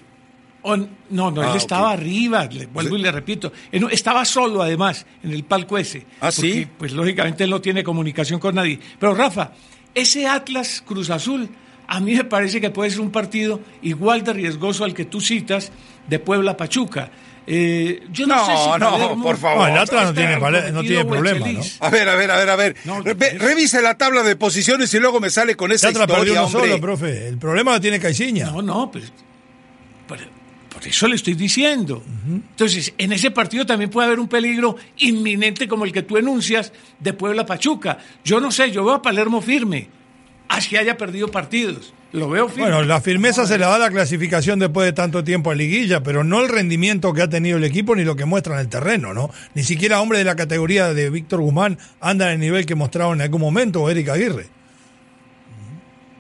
No, 0.76 1.32
no, 1.32 1.42
Ah, 1.42 1.52
él 1.52 1.58
estaba 1.58 1.94
ok. 1.94 2.00
arriba, 2.00 2.46
le 2.46 2.66
vuelvo 2.66 2.98
y 2.98 3.02
le 3.02 3.12
repito. 3.12 3.54
Él 3.72 3.88
estaba 3.92 4.26
solo, 4.26 4.62
además, 4.62 5.06
en 5.24 5.32
el 5.32 5.44
palco 5.46 5.78
ese. 5.78 6.06
Ah, 6.20 6.32
¿sí? 6.32 6.52
Porque, 6.66 6.70
pues 6.78 6.92
lógicamente 6.94 7.46
él 7.46 7.50
no 7.50 7.62
tiene 7.62 7.84
comunicación 7.84 8.40
con 8.40 8.56
nadie. 8.56 8.80
Pero 9.00 9.16
Rafa, 9.16 9.52
ese 9.96 10.28
Atlas 10.28 10.84
Cruz 10.86 11.10
Azul, 11.10 11.50
a 11.88 12.00
mí 12.02 12.16
me 12.16 12.26
parece 12.26 12.60
que 12.60 12.70
puede 12.70 12.90
ser 12.90 13.00
un 13.02 13.12
partido 13.12 13.62
igual 13.82 14.24
de 14.24 14.34
riesgoso 14.34 14.84
al 14.84 14.94
que 14.94 15.06
tú 15.06 15.22
citas 15.22 15.72
de 16.08 16.20
Puebla 16.20 16.58
Pachuca. 16.58 17.10
Eh, 17.50 18.04
yo 18.12 18.28
no, 18.28 18.36
No, 18.36 18.46
sé 18.46 18.52
si 18.58 18.70
no, 18.78 18.92
Palermo- 18.92 19.24
por 19.24 19.38
favor. 19.38 19.70
No, 19.70 19.74
el 19.76 19.82
Atlas 19.82 20.06
no 20.08 20.14
tiene, 20.14 20.38
no 20.38 20.82
tiene 20.82 21.00
el 21.00 21.08
problema. 21.08 21.46
A 21.80 21.90
ver, 21.90 22.10
a 22.10 22.16
ver, 22.16 22.30
a 22.32 22.36
ver, 22.38 22.50
a 22.50 22.56
ver. 22.58 22.76
No, 22.84 23.00
Re- 23.02 23.16
es- 23.22 23.40
revise 23.40 23.82
la 23.82 23.98
tabla 23.98 24.22
de 24.24 24.36
posiciones 24.36 24.94
y 24.94 25.00
luego 25.00 25.22
me 25.22 25.30
sale 25.30 25.56
con 25.56 25.72
esa 25.72 25.90
perdió 25.94 26.34
uno 26.34 26.44
hombre. 26.44 26.62
solo, 26.72 26.82
profe. 26.82 27.30
El 27.30 27.38
problema 27.38 27.72
lo 27.72 27.80
tiene 27.80 28.02
Caixinha. 28.02 28.48
No, 28.52 28.62
no, 28.62 28.92
pero, 28.92 29.06
pero- 30.10 30.37
por 30.78 30.88
eso 30.88 31.08
le 31.08 31.16
estoy 31.16 31.34
diciendo. 31.34 32.04
Entonces, 32.28 32.94
en 33.00 33.12
ese 33.12 33.32
partido 33.32 33.66
también 33.66 33.90
puede 33.90 34.06
haber 34.06 34.20
un 34.20 34.28
peligro 34.28 34.76
inminente 34.98 35.68
como 35.68 35.86
el 35.86 35.92
que 35.92 36.04
tú 36.04 36.18
enuncias 36.18 36.72
de 37.00 37.14
Puebla 37.14 37.48
Pachuca. 37.48 37.98
Yo 38.24 38.40
no 38.40 38.52
sé, 38.52 38.70
yo 38.70 38.86
veo 38.86 38.94
a 38.94 39.02
Palermo 39.02 39.42
firme, 39.42 39.90
así 40.48 40.78
haya 40.78 40.96
perdido 40.96 41.30
partidos. 41.30 41.96
Lo 42.12 42.30
veo 42.30 42.48
firme. 42.48 42.70
Bueno, 42.70 42.84
la 42.84 43.02
firmeza 43.02 43.48
se 43.48 43.58
la 43.58 43.70
da 43.70 43.80
la 43.80 43.90
clasificación 43.90 44.60
después 44.60 44.86
de 44.86 44.94
tanto 44.94 45.24
tiempo 45.24 45.50
a 45.50 45.56
liguilla, 45.56 46.04
pero 46.04 46.24
no 46.24 46.42
el 46.42 46.48
rendimiento 46.48 47.12
que 47.12 47.24
ha 47.24 47.28
tenido 47.28 47.58
el 47.58 47.64
equipo 47.64 47.96
ni 47.96 48.04
lo 48.04 48.16
que 48.16 48.26
muestra 48.26 48.54
en 48.54 48.60
el 48.60 48.70
terreno, 48.70 49.16
¿no? 49.16 49.32
Ni 49.56 49.64
siquiera 49.64 50.00
hombre 50.00 50.20
de 50.20 50.26
la 50.26 50.36
categoría 50.36 50.94
de 50.94 51.10
Víctor 51.10 51.42
Guzmán 51.42 51.80
anda 52.00 52.28
en 52.28 52.34
el 52.34 52.40
nivel 52.40 52.68
que 52.68 52.76
mostraba 52.76 53.16
en 53.16 53.22
algún 53.22 53.42
momento 53.42 53.82
o 53.82 53.90
Eric 53.90 54.10
Aguirre. 54.10 54.46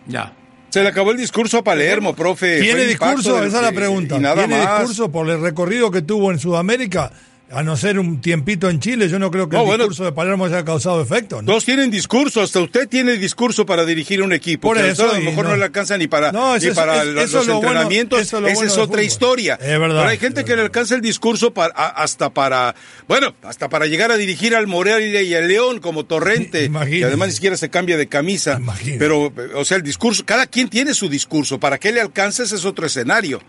Ya. 0.07 0.33
Se 0.77 0.83
le 0.83 0.89
acabó 0.89 1.09
el 1.09 1.17
discurso 1.17 1.57
a 1.57 1.63
Palermo, 1.63 2.15
profe. 2.15 2.61
¿Tiene 2.61 2.85
discurso? 2.85 3.43
Esa 3.43 3.57
es 3.57 3.63
la 3.63 3.71
pregunta. 3.71 4.19
¿Tiene 4.19 4.63
más. 4.63 4.81
discurso 4.81 5.11
por 5.11 5.27
el 5.27 5.41
recorrido 5.41 5.89
que 5.89 6.03
tuvo 6.03 6.31
en 6.31 6.37
Sudamérica? 6.37 7.11
A 7.49 7.63
no 7.63 7.77
ser 7.77 7.97
un 7.97 8.19
tiempito 8.19 8.69
en 8.69 8.81
Chile, 8.81 9.07
yo 9.07 9.19
no 9.19 9.31
creo 9.31 9.47
que 9.47 9.55
No, 9.55 9.61
el 9.61 9.67
bueno. 9.67 9.83
discurso 9.85 10.03
de 10.03 10.11
Palermo 10.11 10.43
haya 10.43 10.65
causado 10.65 11.01
efecto, 11.01 11.41
¿no? 11.41 11.45
Todos 11.45 11.63
tienen 11.63 11.89
discurso, 11.89 12.41
hasta 12.41 12.59
usted 12.59 12.89
tiene 12.89 13.13
discurso 13.15 13.65
para 13.65 13.85
dirigir 13.85 14.21
un 14.21 14.33
equipo. 14.33 14.67
Por 14.67 14.77
eso, 14.77 15.09
a 15.09 15.17
lo 15.17 15.21
mejor 15.23 15.45
no, 15.45 15.51
no- 15.51 15.55
le 15.57 15.63
alcanza 15.63 15.97
ni 15.97 16.07
para, 16.07 16.33
No, 16.33 16.51
ni 16.51 16.57
eso 16.57 16.69
es- 16.71 16.75
para 16.75 17.03
es- 17.03 17.07
los, 17.07 17.23
eso 17.23 17.39
es 17.39 17.47
lo 17.47 17.53
bueno- 17.55 17.69
entrenamientos. 17.69 18.19
eso 18.19 18.35
es 18.35 18.41
lo 18.41 18.47
Esa 18.49 18.55
bueno 18.55 18.71
es 18.73 18.77
otra 18.77 18.85
fútbol. 18.87 19.03
historia. 19.05 19.53
Es 19.61 19.79
verdad, 19.79 19.87
Pero 19.99 20.09
hay 20.09 20.17
gente 20.17 20.41
es 20.41 20.45
que 20.45 20.55
le 20.57 20.61
alcanza 20.63 20.95
el 20.95 21.01
discurso 21.01 21.53
para, 21.53 21.73
hasta 21.73 22.31
para, 22.31 22.75
bueno, 23.07 23.33
hasta 23.43 23.69
para 23.69 23.85
llegar 23.85 24.11
a 24.11 24.17
dirigir 24.17 24.53
al 24.53 24.67
Morelia 24.67 25.21
y 25.21 25.33
al 25.33 25.47
León 25.47 25.79
como 25.79 26.05
Torrente. 26.05 26.65
Imagínese. 26.65 26.99
que 26.99 27.05
además 27.05 27.29
ni 27.29 27.33
siquiera 27.35 27.55
se 27.55 27.69
cambia 27.69 27.95
de 27.95 28.07
camisa. 28.07 28.57
Imagínese. 28.59 28.99
Pero, 28.99 29.31
o 29.55 29.63
sea, 29.63 29.77
el 29.77 29.83
discurso, 29.83 30.25
cada 30.25 30.47
quien 30.47 30.67
tiene 30.67 30.93
su 30.93 31.07
discurso. 31.07 31.61
Para 31.61 31.77
que 31.77 31.93
le 31.93 32.01
alcance 32.01 32.43
ese 32.43 32.55
es 32.55 32.65
otro 32.65 32.85
escenario. 32.85 33.39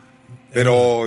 Pero, 0.52 1.06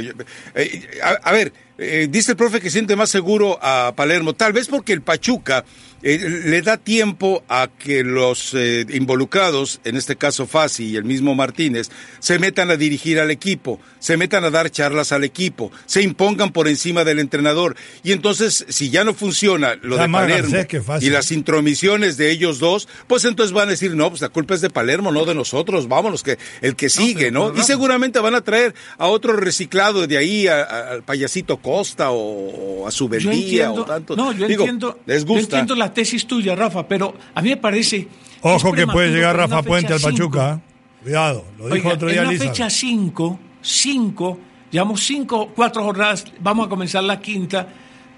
eh, 0.56 0.90
a, 1.04 1.10
a 1.30 1.32
ver, 1.32 1.52
eh, 1.82 2.08
dice 2.10 2.32
el 2.32 2.38
profe 2.38 2.62
que 2.62 2.70
siente 2.70 2.96
más 2.96 3.10
seguro 3.10 3.58
a 3.62 3.94
Palermo, 3.96 4.34
tal 4.34 4.54
vez 4.54 4.68
porque 4.68 4.94
el 4.94 5.02
Pachuca 5.02 5.66
eh, 6.04 6.42
le 6.46 6.62
da 6.62 6.78
tiempo 6.78 7.44
a 7.48 7.68
que 7.68 8.04
los 8.04 8.54
eh, 8.54 8.86
involucrados, 8.90 9.80
en 9.84 9.98
este 9.98 10.16
caso 10.16 10.48
Fassi 10.48 10.86
y 10.88 10.96
el 10.96 11.04
mismo 11.04 11.36
Martínez, 11.36 11.90
se 12.20 12.40
metan 12.40 12.72
a 12.72 12.76
dirigir 12.76 13.20
al 13.20 13.32
equipo, 13.32 13.80
se 14.00 14.18
metan 14.18 14.44
a 14.44 14.50
dar 14.50 14.70
charlas 14.72 15.12
al 15.12 15.24
equipo, 15.24 15.72
se 15.86 16.02
impongan 16.02 16.52
por 16.52 16.68
encima 16.68 17.04
del 17.04 17.20
entrenador. 17.20 17.76
Y 18.04 18.12
entonces, 18.14 18.66
si 18.70 18.90
ya 18.90 19.04
no 19.04 19.14
funciona 19.14 19.76
lo 19.82 19.98
de 19.98 20.10
Palermo 20.10 20.56
y 21.02 21.10
las 21.10 21.32
intromisiones 21.32 22.18
de 22.18 22.32
ellos 22.32 22.60
dos, 22.60 22.88
pues 23.08 23.26
entonces 23.26 23.54
van 23.54 23.68
a 23.68 23.72
decir, 23.72 23.96
no, 23.96 24.10
pues 24.10 24.22
la 24.22 24.30
culpa 24.30 24.56
es 24.56 24.62
de 24.62 24.70
Palermo, 24.70 25.12
no 25.12 25.26
de 25.26 25.36
nosotros, 25.36 25.88
vámonos, 25.88 26.24
que 26.24 26.38
el 26.62 26.76
que 26.76 26.90
sigue, 26.90 27.32
¿no? 27.32 27.54
Y 27.56 27.62
seguramente 27.64 28.20
van 28.20 28.36
a 28.36 28.42
traer 28.42 28.74
a 28.98 29.08
otro 29.08 29.34
reciclado 29.34 30.08
de 30.08 30.18
ahí, 30.18 30.48
a- 30.48 30.62
a- 30.64 30.92
al 30.92 31.04
payasito 31.04 31.58
Costa 31.58 32.12
o, 32.12 32.88
a 32.88 32.92
entiendo, 32.92 33.82
o 33.82 33.86
tanto. 33.86 34.16
no, 34.16 34.32
yo 34.32 34.48
Digo, 34.48 34.64
entiendo, 34.64 35.00
les 35.06 35.22
yo 35.24 35.28
gusta. 35.28 35.60
entiendo 35.60 35.76
la 35.76 35.91
tesis 35.94 36.26
tuya, 36.26 36.56
Rafa, 36.56 36.88
pero 36.88 37.16
a 37.34 37.42
mí 37.42 37.50
me 37.50 37.58
parece... 37.58 38.08
Ojo 38.42 38.72
que 38.72 38.88
puede 38.88 39.12
llegar 39.12 39.38
Rafa 39.38 39.62
Puente 39.62 39.94
al. 39.94 40.02
Pachuca. 40.02 40.54
¿eh? 40.54 40.72
Cuidado, 41.04 41.46
lo 41.58 41.66
dijo 41.66 41.88
Oiga, 41.88 41.94
otro 41.94 42.10
en 42.10 42.14
día 42.14 42.24
la 42.24 42.32
Lisa. 42.32 42.46
fecha 42.46 42.70
5, 42.70 43.40
5, 43.62 44.40
llevamos 44.72 45.04
5, 45.04 45.52
4 45.56 45.84
jornadas, 45.84 46.26
vamos 46.40 46.68
a 46.68 46.70
comenzar 46.70 47.04
la 47.04 47.20
quinta, 47.20 47.68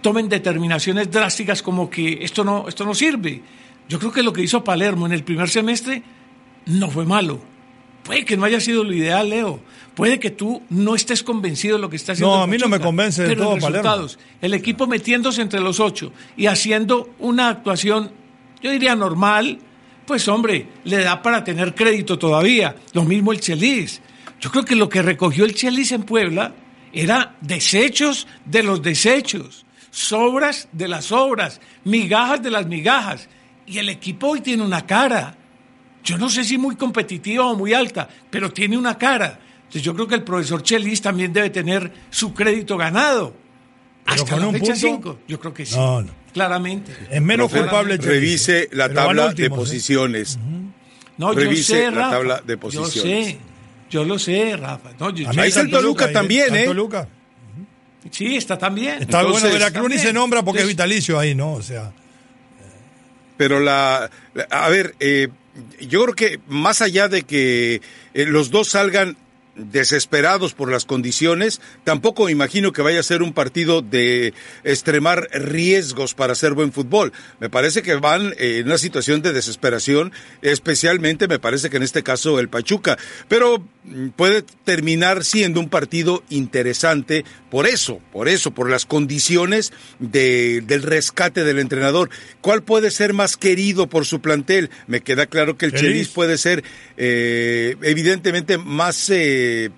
tomen 0.01 0.27
determinaciones 0.27 1.09
drásticas 1.09 1.61
como 1.61 1.89
que 1.89 2.23
esto 2.23 2.43
no, 2.43 2.67
esto 2.67 2.85
no 2.85 2.93
sirve. 2.93 3.41
Yo 3.87 3.99
creo 3.99 4.11
que 4.11 4.23
lo 4.23 4.33
que 4.33 4.41
hizo 4.41 4.63
Palermo 4.63 5.05
en 5.05 5.13
el 5.13 5.23
primer 5.23 5.49
semestre 5.49 6.03
no 6.65 6.89
fue 6.89 7.05
malo. 7.05 7.52
Puede 8.03 8.25
que 8.25 8.37
no 8.37 8.45
haya 8.45 8.59
sido 8.59 8.83
lo 8.83 8.93
ideal, 8.93 9.29
Leo. 9.29 9.61
Puede 9.95 10.19
que 10.19 10.31
tú 10.31 10.61
no 10.69 10.95
estés 10.95 11.23
convencido 11.23 11.77
de 11.77 11.81
lo 11.81 11.89
que 11.89 11.95
está 11.95 12.13
haciendo. 12.13 12.35
No, 12.35 12.43
el 12.43 12.49
a 12.49 12.51
mí 12.51 12.57
no 12.57 12.67
me 12.67 12.79
convence 12.79 13.25
pero 13.25 13.43
todo 13.43 13.55
Palermo. 13.55 13.69
resultados, 13.69 14.19
el 14.41 14.53
equipo 14.53 14.87
metiéndose 14.87 15.41
entre 15.41 15.59
los 15.59 15.79
ocho 15.79 16.11
y 16.35 16.47
haciendo 16.47 17.11
una 17.19 17.49
actuación, 17.49 18.11
yo 18.61 18.71
diría 18.71 18.95
normal, 18.95 19.59
pues 20.05 20.27
hombre, 20.27 20.67
le 20.83 21.03
da 21.03 21.21
para 21.21 21.43
tener 21.43 21.75
crédito 21.75 22.17
todavía. 22.17 22.75
Lo 22.93 23.03
mismo 23.03 23.31
el 23.31 23.39
Chelis. 23.39 24.01
Yo 24.39 24.51
creo 24.51 24.65
que 24.65 24.75
lo 24.75 24.89
que 24.89 25.01
recogió 25.01 25.45
el 25.45 25.53
Chelis 25.53 25.91
en 25.91 26.03
Puebla 26.03 26.53
era 26.91 27.35
desechos 27.41 28.27
de 28.45 28.63
los 28.63 28.81
desechos, 28.81 29.65
sobras 29.89 30.67
de 30.71 30.87
las 30.87 31.05
sobras, 31.05 31.61
migajas 31.83 32.41
de 32.41 32.51
las 32.51 32.65
migajas. 32.67 33.29
Y 33.65 33.77
el 33.77 33.89
equipo 33.89 34.29
hoy 34.29 34.41
tiene 34.41 34.63
una 34.63 34.85
cara. 34.85 35.37
Yo 36.03 36.17
no 36.17 36.29
sé 36.29 36.43
si 36.43 36.57
muy 36.57 36.75
competitiva 36.75 37.45
o 37.45 37.55
muy 37.55 37.73
alta, 37.73 38.09
pero 38.29 38.51
tiene 38.51 38.77
una 38.77 38.97
cara. 38.97 39.39
Entonces 39.57 39.81
yo 39.83 39.93
creo 39.95 40.07
que 40.07 40.15
el 40.15 40.23
profesor 40.23 40.61
Chelis 40.61 41.01
también 41.01 41.31
debe 41.33 41.49
tener 41.49 41.91
su 42.09 42.33
crédito 42.33 42.77
ganado. 42.77 43.33
Pero 44.03 44.15
Hasta 44.15 44.31
con 44.31 44.41
la 44.41 44.47
un 44.47 44.53
fecha 44.55 44.73
punto- 44.73 44.77
5, 44.87 45.19
yo 45.27 45.39
creo 45.39 45.53
que 45.53 45.65
sí. 45.65 45.75
No, 45.77 46.01
no. 46.01 46.11
Claramente. 46.33 46.91
Es 47.09 47.21
menos 47.21 47.47
Profe, 47.49 47.61
culpable. 47.63 47.97
Chelis, 47.99 48.07
Revise 48.11 48.59
¿eh? 48.63 48.69
la 48.73 48.87
Pero 48.87 48.99
van 48.99 49.05
tabla 49.07 49.25
últimos, 49.27 49.37
de 49.37 49.45
¿eh? 49.45 49.49
posiciones. 49.57 50.39
No, 51.17 51.31
Revise 51.31 51.73
yo 51.73 51.79
sé, 51.79 51.83
la 51.91 51.97
Rafa. 51.97 52.11
tabla 52.11 52.41
de 52.45 52.53
Yo 52.53 52.59
posiciones. 52.59 53.25
sé. 53.27 53.37
Yo 53.89 54.03
lo 54.03 54.19
sé, 54.19 54.57
Rafa. 54.57 54.89
No, 54.99 55.09
yo- 55.11 55.29
Ahí 55.29 55.47
está 55.49 55.61
el 55.61 55.69
Toluca 55.71 56.11
también, 56.11 56.53
¿eh? 56.55 56.65
Toluca. 56.65 57.07
sí, 58.11 58.35
está 58.35 58.57
también. 58.57 59.01
Está 59.03 59.21
Entonces, 59.21 59.43
bueno, 59.43 59.53
Veracruz 59.57 59.89
ni 59.89 59.97
se 59.99 60.11
nombra 60.11 60.43
porque 60.43 60.61
es 60.61 60.67
vitalicio 60.67 61.17
ahí, 61.17 61.33
¿no? 61.35 61.53
O 61.53 61.61
sea, 61.61 61.93
Pero 63.37 63.59
la, 63.59 64.09
la- 64.33 64.43
a 64.49 64.69
ver, 64.69 64.95
eh, 64.99 65.27
yo 65.79 66.03
creo 66.03 66.15
que 66.15 66.39
más 66.47 66.81
allá 66.81 67.07
de 67.07 67.23
que 67.23 67.81
eh, 68.13 68.25
los 68.25 68.49
dos 68.49 68.69
salgan 68.69 69.17
desesperados 69.55 70.53
por 70.53 70.71
las 70.71 70.85
condiciones, 70.85 71.61
tampoco 71.83 72.29
imagino 72.29 72.71
que 72.71 72.81
vaya 72.81 72.99
a 72.99 73.03
ser 73.03 73.21
un 73.21 73.33
partido 73.33 73.81
de 73.81 74.33
extremar 74.63 75.29
riesgos 75.31 76.15
para 76.15 76.33
hacer 76.33 76.53
buen 76.53 76.71
fútbol. 76.71 77.13
Me 77.39 77.49
parece 77.49 77.83
que 77.83 77.95
van 77.95 78.33
en 78.37 78.65
una 78.65 78.77
situación 78.77 79.21
de 79.21 79.33
desesperación, 79.33 80.11
especialmente 80.41 81.27
me 81.27 81.39
parece 81.39 81.69
que 81.69 81.77
en 81.77 81.83
este 81.83 82.03
caso 82.03 82.39
el 82.39 82.49
Pachuca, 82.49 82.97
pero 83.27 83.63
puede 84.15 84.43
terminar 84.63 85.25
siendo 85.25 85.59
un 85.59 85.69
partido 85.69 86.23
interesante 86.29 87.25
por 87.51 87.67
eso, 87.67 87.99
por 88.11 88.29
eso, 88.29 88.51
por 88.51 88.69
las 88.69 88.85
condiciones 88.85 89.73
de- 89.99 90.61
del 90.65 90.83
rescate 90.83 91.43
del 91.43 91.59
entrenador. 91.59 92.09
¿Cuál 92.41 92.63
puede 92.63 92.91
ser 92.91 93.13
más 93.13 93.35
querido 93.37 93.87
por 93.87 94.05
su 94.05 94.21
plantel? 94.21 94.69
Me 94.87 95.01
queda 95.01 95.25
claro 95.25 95.57
que 95.57 95.65
el 95.65 95.73
Chelis. 95.73 96.07
Puede 96.09 96.37
ser 96.37 96.63
eh, 96.97 97.75
evidentemente 97.81 98.57
más 98.57 99.09
eh, 99.09 99.69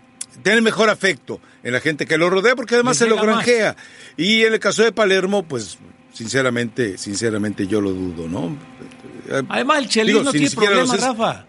tener 0.44 0.62
mejor 0.62 0.90
afecto 0.90 1.40
en 1.64 1.74
la 1.74 1.80
gente 1.80 2.06
que 2.06 2.18
lo 2.18 2.30
rodea 2.30 2.56
porque 2.56 2.76
además 2.76 2.98
se 2.98 3.08
lo 3.08 3.16
más. 3.16 3.26
granjea 3.26 3.76
y 4.18 4.44
en 4.44 4.54
el 4.54 4.60
caso 4.60 4.84
de 4.84 4.92
Palermo 4.92 5.44
pues 5.44 5.78
sinceramente 6.14 6.98
sinceramente 6.98 7.66
yo 7.68 7.82
lo 7.82 7.92
dudo 7.92 8.28
no 8.28 8.56
Además, 9.50 9.80
el 9.80 9.90
Chelis 9.90 10.08
digo, 10.14 10.24
no 10.24 10.32
tiene 10.32 10.50
problema, 10.52 10.96
Rafa. 10.98 11.46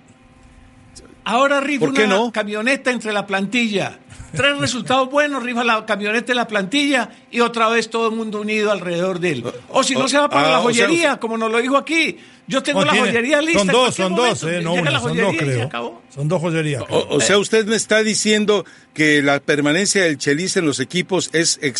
Ahora 1.26 1.60
rifa 1.60 1.86
¿Por 1.86 1.94
qué 1.94 2.04
una 2.04 2.14
no? 2.14 2.32
camioneta 2.32 2.92
entre 2.92 3.12
la 3.12 3.26
plantilla. 3.26 3.98
Tres 4.32 4.58
resultados 4.58 5.10
buenos, 5.10 5.42
rifa 5.42 5.64
la 5.64 5.84
camioneta 5.84 6.30
en 6.30 6.36
la 6.36 6.46
plantilla 6.46 7.10
y 7.32 7.40
otra 7.40 7.68
vez 7.68 7.90
todo 7.90 8.08
el 8.10 8.14
mundo 8.14 8.40
unido 8.40 8.70
alrededor 8.70 9.18
de 9.18 9.30
él. 9.32 9.44
O 9.70 9.82
si 9.82 9.94
no 9.94 10.06
se 10.06 10.18
va 10.18 10.28
para 10.28 10.48
ah, 10.48 10.50
la 10.52 10.58
o 10.60 10.70
sea, 10.72 10.86
joyería, 10.86 11.16
como 11.16 11.36
nos 11.36 11.50
lo 11.50 11.58
dijo 11.58 11.76
aquí. 11.76 12.16
Yo 12.46 12.62
tengo 12.62 12.84
la 12.84 12.92
tiene- 12.92 13.08
joyería 13.08 13.42
lista. 13.42 13.58
Son 13.60 13.66
dos, 13.72 13.94
son 13.94 14.14
dos, 14.14 14.42
eh, 14.44 14.60
no 14.62 14.74
una, 14.74 15.00
son 15.00 15.16
dos, 15.16 15.34
creo. 15.36 16.02
Son 16.14 16.28
dos 16.28 16.40
joyerías. 16.40 16.84
creo. 16.84 16.98
O, 16.98 17.16
o 17.16 17.20
sea, 17.20 17.38
usted 17.38 17.66
me 17.66 17.74
está 17.74 18.04
diciendo 18.04 18.64
que 18.96 19.22
la 19.22 19.40
permanencia 19.40 20.02
del 20.04 20.16
Chelis 20.16 20.56
en 20.56 20.64
los 20.64 20.80
equipos 20.80 21.28
es 21.34 21.58
eh, 21.62 21.74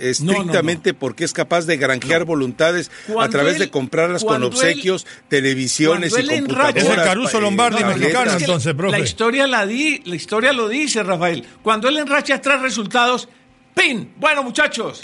estrictamente 0.00 0.94
porque 0.94 1.24
es 1.24 1.32
capaz 1.34 1.66
de 1.66 1.76
granjear 1.76 2.24
voluntades 2.24 2.90
a 3.20 3.28
través 3.28 3.54
él- 3.54 3.58
de 3.60 3.70
comprarlas 3.70 4.24
con 4.24 4.36
él- 4.36 4.44
obsequios, 4.44 5.06
televisiones 5.28 6.12
y 6.12 6.14
cuando 6.14 6.32
él 6.32 6.38
enracha- 6.38 6.62
computadoras. 6.72 6.76
Es 6.84 6.98
el 6.98 7.04
Caruso 7.04 7.40
Lombardi 7.40 7.84
mexicano, 7.84 8.30
Es 8.30 8.36
que 8.38 8.44
entonces, 8.44 8.74
profe. 8.74 8.98
La 8.98 9.04
historia, 9.04 9.46
la, 9.46 9.66
di, 9.66 10.00
la 10.06 10.16
historia 10.16 10.52
lo 10.54 10.68
dice, 10.68 11.02
Rafael. 11.02 11.44
Cuando 11.62 11.88
él 11.88 11.98
enracha 11.98 12.40
tres 12.40 12.60
resultados, 12.62 13.28
¡Pin! 13.74 14.14
Bueno, 14.16 14.42
muchachos, 14.42 15.00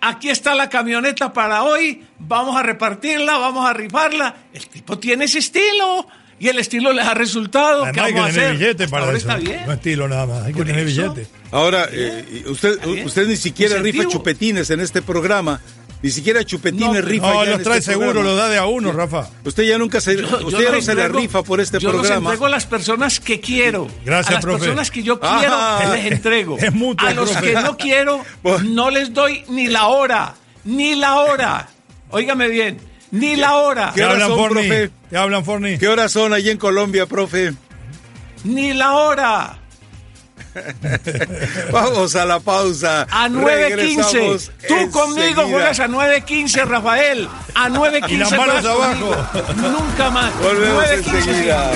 aquí 0.00 0.28
está 0.30 0.54
la 0.54 0.68
camioneta 0.68 1.32
para 1.32 1.62
hoy. 1.64 2.04
Vamos 2.18 2.56
a 2.56 2.62
repartirla, 2.62 3.38
vamos 3.38 3.66
a 3.68 3.72
rifarla. 3.72 4.36
El 4.52 4.68
tipo 4.68 4.98
tiene 4.98 5.24
ese 5.24 5.38
estilo. 5.40 6.06
Y 6.38 6.48
el 6.48 6.58
estilo 6.58 6.92
les 6.92 7.06
ha 7.06 7.14
resultado. 7.14 7.84
¿Qué 7.92 8.00
Además 8.00 8.04
hay 8.06 8.12
que 8.14 8.20
a 8.20 8.26
tener 8.26 8.44
hacer? 8.46 8.56
billete 8.58 8.84
Hasta 8.84 8.90
para 8.90 9.04
ahora 9.06 9.18
eso. 9.18 9.28
está 9.28 9.40
bien. 9.40 9.66
No 9.66 9.72
estilo 9.72 10.08
nada 10.08 10.26
más, 10.26 10.42
hay 10.44 10.52
que 10.52 10.64
tener 10.64 10.86
eso. 10.86 11.02
billete. 11.14 11.26
Ahora, 11.52 11.88
eh, 11.92 12.44
usted, 12.48 12.80
bien. 12.86 13.06
usted 13.06 13.26
ni 13.28 13.36
siquiera 13.36 13.78
rifa 13.80 14.08
chupetines 14.08 14.68
en 14.70 14.80
este 14.80 15.00
programa. 15.02 15.60
Ni 16.02 16.10
siquiera 16.10 16.44
chupetines 16.44 16.86
No, 16.92 17.00
rifa. 17.00 17.26
No, 17.32 17.44
ya 17.44 17.50
los 17.52 17.58
en 17.60 17.64
trae 17.64 17.78
este 17.78 17.92
seguro, 17.92 18.10
programa. 18.12 18.28
los 18.30 18.38
da 18.38 18.48
de 18.50 18.58
a 18.58 18.66
uno, 18.66 18.92
Rafa. 18.92 19.30
Usted 19.42 19.62
ya 19.62 19.78
nunca 19.78 20.02
se, 20.02 20.16
Yo- 20.16 20.22
yo 20.40 20.46
usted 20.48 20.64
ya 20.64 20.72
no 20.72 20.82
se 20.82 20.92
entrego- 20.92 21.18
rifa 21.18 21.42
por 21.42 21.60
este 21.62 21.78
yo 21.78 21.92
los 21.92 22.00
programa. 22.02 22.30
entrego 22.30 22.44
a 22.46 22.50
las 22.50 22.66
personas 22.66 23.20
que 23.20 23.40
quiero. 23.40 23.88
Gracias, 24.04 24.28
a 24.28 24.32
las 24.34 24.42
profe. 24.42 24.58
personas 24.58 24.90
que 24.90 25.02
yo 25.02 25.18
quiero, 25.18 25.54
Ah. 25.54 25.92
les 25.94 26.12
entrego. 26.12 26.58
Es 26.60 26.74
mutuo, 26.74 27.08
a 27.08 27.14
los 27.14 27.30
profe. 27.30 27.46
que 27.46 27.54
no 27.54 27.76
quiero, 27.78 28.22
no 28.64 28.90
les 28.90 29.14
doy 29.14 29.44
ni 29.48 29.68
la 29.68 29.86
hora. 29.86 30.34
Ni 30.64 30.94
la 30.94 31.16
hora. 31.20 31.68
Óigame 32.10 32.48
bien, 32.48 32.78
ni 33.14 33.36
la 33.36 33.54
hora. 33.58 33.92
¿Qué, 33.94 34.02
¿Qué 34.02 34.20
son, 34.20 34.36
Forni? 34.36 34.68
profe? 34.68 34.90
¿Te 35.08 35.16
hablan, 35.16 35.44
Forni? 35.44 35.78
¿Qué 35.78 35.88
horas 35.88 36.10
son 36.10 36.32
allí 36.32 36.50
en 36.50 36.58
Colombia, 36.58 37.06
profe? 37.06 37.52
Ni 38.42 38.74
la 38.74 38.92
hora. 38.94 39.58
Vamos 41.72 42.16
a 42.16 42.24
la 42.24 42.40
pausa. 42.40 43.06
A 43.10 43.28
9.15. 43.28 44.50
Tú 44.68 44.90
conmigo 44.90 45.42
juegas 45.48 45.78
a 45.80 45.88
9.15, 45.88 46.66
Rafael. 46.66 47.28
A 47.54 47.68
9.15. 47.68 48.04
Y 48.10 48.16
las 48.16 48.32
manos 48.32 48.64
abajo. 48.64 49.16
Nunca 49.56 50.10
más. 50.10 50.36
Volvemos 50.40 50.84
enseguida. 50.90 51.70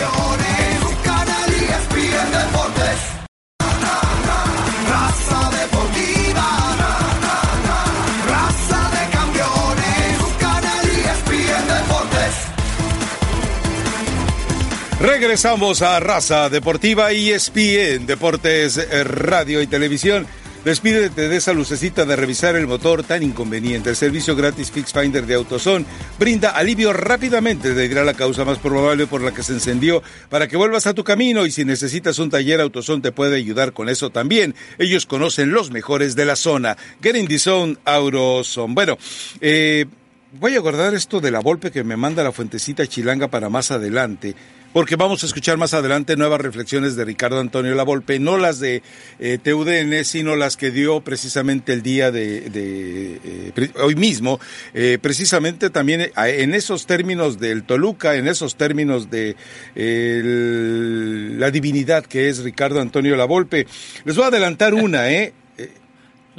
Regresamos 15.00 15.80
a 15.82 16.00
Raza 16.00 16.50
Deportiva 16.50 17.12
y 17.12 17.30
ESPN, 17.30 18.04
Deportes, 18.04 18.78
eh, 18.78 19.04
Radio 19.04 19.62
y 19.62 19.68
Televisión. 19.68 20.26
Despídete 20.64 21.28
de 21.28 21.36
esa 21.36 21.52
lucecita 21.52 22.04
de 22.04 22.16
revisar 22.16 22.56
el 22.56 22.66
motor 22.66 23.04
tan 23.04 23.22
inconveniente. 23.22 23.90
El 23.90 23.96
servicio 23.96 24.34
gratis 24.34 24.72
Fix 24.72 24.92
Finder 24.92 25.24
de 25.24 25.36
AutoZone 25.36 25.84
brinda 26.18 26.50
alivio 26.50 26.92
rápidamente. 26.92 27.74
Te 27.74 27.88
dirá 27.88 28.02
la 28.02 28.14
causa 28.14 28.44
más 28.44 28.58
probable 28.58 29.06
por 29.06 29.22
la 29.22 29.32
que 29.32 29.44
se 29.44 29.52
encendió 29.52 30.02
para 30.30 30.48
que 30.48 30.56
vuelvas 30.56 30.88
a 30.88 30.94
tu 30.94 31.04
camino. 31.04 31.46
Y 31.46 31.52
si 31.52 31.64
necesitas 31.64 32.18
un 32.18 32.28
taller, 32.28 32.60
AutoZone 32.60 33.00
te 33.00 33.12
puede 33.12 33.36
ayudar 33.36 33.72
con 33.72 33.88
eso 33.88 34.10
también. 34.10 34.56
Ellos 34.78 35.06
conocen 35.06 35.52
los 35.52 35.70
mejores 35.70 36.16
de 36.16 36.24
la 36.24 36.34
zona. 36.34 36.76
Get 37.00 37.14
in 37.14 37.28
the 37.28 37.38
zone, 37.38 37.76
AutoZone. 37.84 38.74
Bueno, 38.74 38.98
eh, 39.40 39.86
voy 40.32 40.56
a 40.56 40.60
guardar 40.60 40.92
esto 40.94 41.20
de 41.20 41.30
la 41.30 41.38
golpe 41.38 41.70
que 41.70 41.84
me 41.84 41.96
manda 41.96 42.24
la 42.24 42.32
fuentecita 42.32 42.84
chilanga 42.88 43.28
para 43.28 43.48
más 43.48 43.70
adelante. 43.70 44.34
Porque 44.72 44.96
vamos 44.96 45.22
a 45.22 45.26
escuchar 45.26 45.56
más 45.56 45.72
adelante 45.74 46.14
nuevas 46.16 46.40
reflexiones 46.42 46.94
de 46.94 47.04
Ricardo 47.04 47.40
Antonio 47.40 47.74
Lavolpe, 47.74 48.18
no 48.18 48.36
las 48.36 48.60
de 48.60 48.82
eh, 49.18 49.38
TUDN, 49.42 50.04
sino 50.04 50.36
las 50.36 50.56
que 50.58 50.70
dio 50.70 51.00
precisamente 51.00 51.72
el 51.72 51.82
día 51.82 52.10
de, 52.12 52.42
de, 52.50 53.18
eh, 53.24 53.70
hoy 53.80 53.94
mismo, 53.96 54.38
eh, 54.74 54.98
precisamente 55.00 55.70
también 55.70 56.02
eh, 56.02 56.12
en 56.16 56.54
esos 56.54 56.86
términos 56.86 57.40
del 57.40 57.64
Toluca, 57.64 58.14
en 58.16 58.28
esos 58.28 58.56
términos 58.56 59.10
de 59.10 59.36
el- 59.74 61.40
la 61.40 61.50
divinidad 61.50 62.04
que 62.04 62.28
es 62.28 62.40
Ricardo 62.44 62.80
Antonio 62.80 63.16
Lavolpe. 63.16 63.66
Les 64.04 64.16
voy 64.16 64.26
a 64.26 64.28
adelantar 64.28 64.74
una, 64.74 65.10
¿eh? 65.10 65.32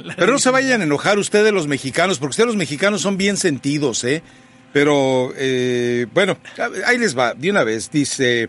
Eh, 0.02 0.14
Pero 0.16 0.32
no 0.32 0.38
se 0.38 0.48
vayan 0.48 0.80
a 0.80 0.84
enojar 0.84 1.18
ustedes 1.18 1.52
los 1.52 1.66
mexicanos, 1.66 2.18
porque 2.18 2.30
ustedes 2.30 2.46
los 2.46 2.56
mexicanos 2.56 3.02
son 3.02 3.18
bien 3.18 3.36
sentidos, 3.36 4.02
¿eh? 4.04 4.22
Pero, 4.72 5.32
eh, 5.36 6.06
bueno, 6.12 6.38
ahí 6.86 6.98
les 6.98 7.16
va, 7.18 7.34
de 7.34 7.50
una 7.50 7.64
vez. 7.64 7.90
Dice, 7.90 8.48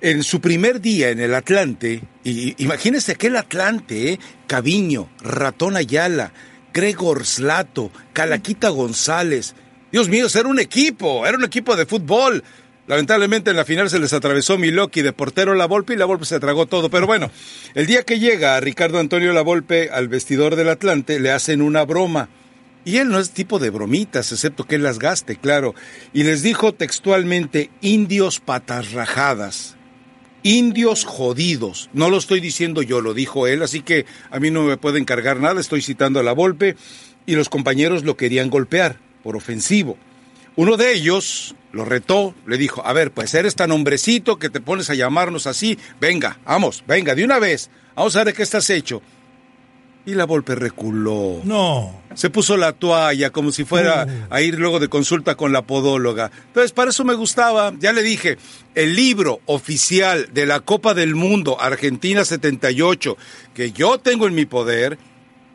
en 0.00 0.22
su 0.22 0.40
primer 0.40 0.80
día 0.80 1.10
en 1.10 1.20
el 1.20 1.34
Atlante, 1.34 2.02
y 2.24 2.62
imagínense 2.62 3.12
aquel 3.12 3.36
Atlante, 3.36 4.12
¿eh? 4.12 4.20
Caviño, 4.46 5.08
Ratón 5.20 5.76
Ayala, 5.76 6.32
Gregor 6.72 7.24
Slato, 7.24 7.90
Calaquita 8.12 8.68
González. 8.68 9.54
Dios 9.92 10.08
mío, 10.08 10.26
era 10.34 10.48
un 10.48 10.58
equipo, 10.58 11.26
era 11.26 11.38
un 11.38 11.44
equipo 11.44 11.76
de 11.76 11.86
fútbol. 11.86 12.42
Lamentablemente 12.86 13.50
en 13.50 13.56
la 13.56 13.64
final 13.64 13.88
se 13.88 13.98
les 13.98 14.12
atravesó 14.12 14.58
Miloki 14.58 15.00
de 15.00 15.14
portero 15.14 15.54
La 15.54 15.66
Volpe 15.66 15.94
y 15.94 15.96
La 15.96 16.04
Volpe 16.04 16.26
se 16.26 16.40
tragó 16.40 16.66
todo. 16.66 16.90
Pero 16.90 17.06
bueno, 17.06 17.30
el 17.74 17.86
día 17.86 18.02
que 18.02 18.18
llega 18.18 18.60
Ricardo 18.60 18.98
Antonio 18.98 19.32
La 19.32 19.40
Volpe 19.40 19.88
al 19.90 20.08
vestidor 20.08 20.56
del 20.56 20.68
Atlante 20.68 21.18
le 21.18 21.30
hacen 21.30 21.62
una 21.62 21.84
broma. 21.84 22.28
Y 22.84 22.98
él 22.98 23.08
no 23.08 23.18
es 23.18 23.30
tipo 23.30 23.58
de 23.58 23.70
bromitas, 23.70 24.30
excepto 24.30 24.64
que 24.64 24.74
él 24.74 24.82
las 24.82 24.98
gaste, 24.98 25.36
claro. 25.36 25.74
Y 26.12 26.24
les 26.24 26.42
dijo 26.42 26.74
textualmente, 26.74 27.70
indios 27.80 28.40
patas 28.40 28.92
rajadas, 28.92 29.76
indios 30.42 31.04
jodidos. 31.04 31.88
No 31.94 32.10
lo 32.10 32.18
estoy 32.18 32.40
diciendo 32.40 32.82
yo, 32.82 33.00
lo 33.00 33.14
dijo 33.14 33.46
él, 33.46 33.62
así 33.62 33.80
que 33.80 34.04
a 34.30 34.38
mí 34.38 34.50
no 34.50 34.64
me 34.64 34.76
puede 34.76 34.98
encargar 34.98 35.40
nada, 35.40 35.60
estoy 35.60 35.80
citando 35.80 36.20
a 36.20 36.22
la 36.22 36.32
Volpe. 36.32 36.76
Y 37.26 37.36
los 37.36 37.48
compañeros 37.48 38.04
lo 38.04 38.18
querían 38.18 38.50
golpear, 38.50 38.98
por 39.22 39.34
ofensivo. 39.34 39.96
Uno 40.56 40.76
de 40.76 40.92
ellos 40.92 41.54
lo 41.72 41.84
retó, 41.84 42.34
le 42.46 42.58
dijo, 42.58 42.86
a 42.86 42.92
ver, 42.92 43.10
pues 43.10 43.34
eres 43.34 43.56
tan 43.56 43.72
hombrecito 43.72 44.38
que 44.38 44.50
te 44.50 44.60
pones 44.60 44.90
a 44.90 44.94
llamarnos 44.94 45.46
así, 45.46 45.78
venga, 46.00 46.38
vamos, 46.44 46.84
venga, 46.86 47.14
de 47.14 47.24
una 47.24 47.40
vez, 47.40 47.70
vamos 47.96 48.14
a 48.14 48.22
ver 48.22 48.34
qué 48.34 48.44
estás 48.44 48.68
hecho. 48.70 49.02
Y 50.06 50.14
la 50.14 50.26
Volpe 50.26 50.54
reculó. 50.54 51.40
No. 51.44 52.02
Se 52.14 52.28
puso 52.28 52.58
la 52.58 52.72
toalla 52.74 53.30
como 53.30 53.52
si 53.52 53.64
fuera 53.64 54.06
a 54.28 54.40
ir 54.42 54.58
luego 54.58 54.78
de 54.78 54.88
consulta 54.88 55.34
con 55.34 55.50
la 55.52 55.62
podóloga. 55.62 56.30
Entonces, 56.48 56.72
para 56.72 56.90
eso 56.90 57.04
me 57.04 57.14
gustaba. 57.14 57.72
Ya 57.78 57.92
le 57.94 58.02
dije, 58.02 58.36
el 58.74 58.94
libro 58.94 59.40
oficial 59.46 60.28
de 60.34 60.44
la 60.44 60.60
Copa 60.60 60.92
del 60.92 61.14
Mundo 61.14 61.58
Argentina 61.58 62.22
78, 62.24 63.16
que 63.54 63.72
yo 63.72 63.98
tengo 63.98 64.26
en 64.26 64.34
mi 64.34 64.44
poder, 64.44 64.98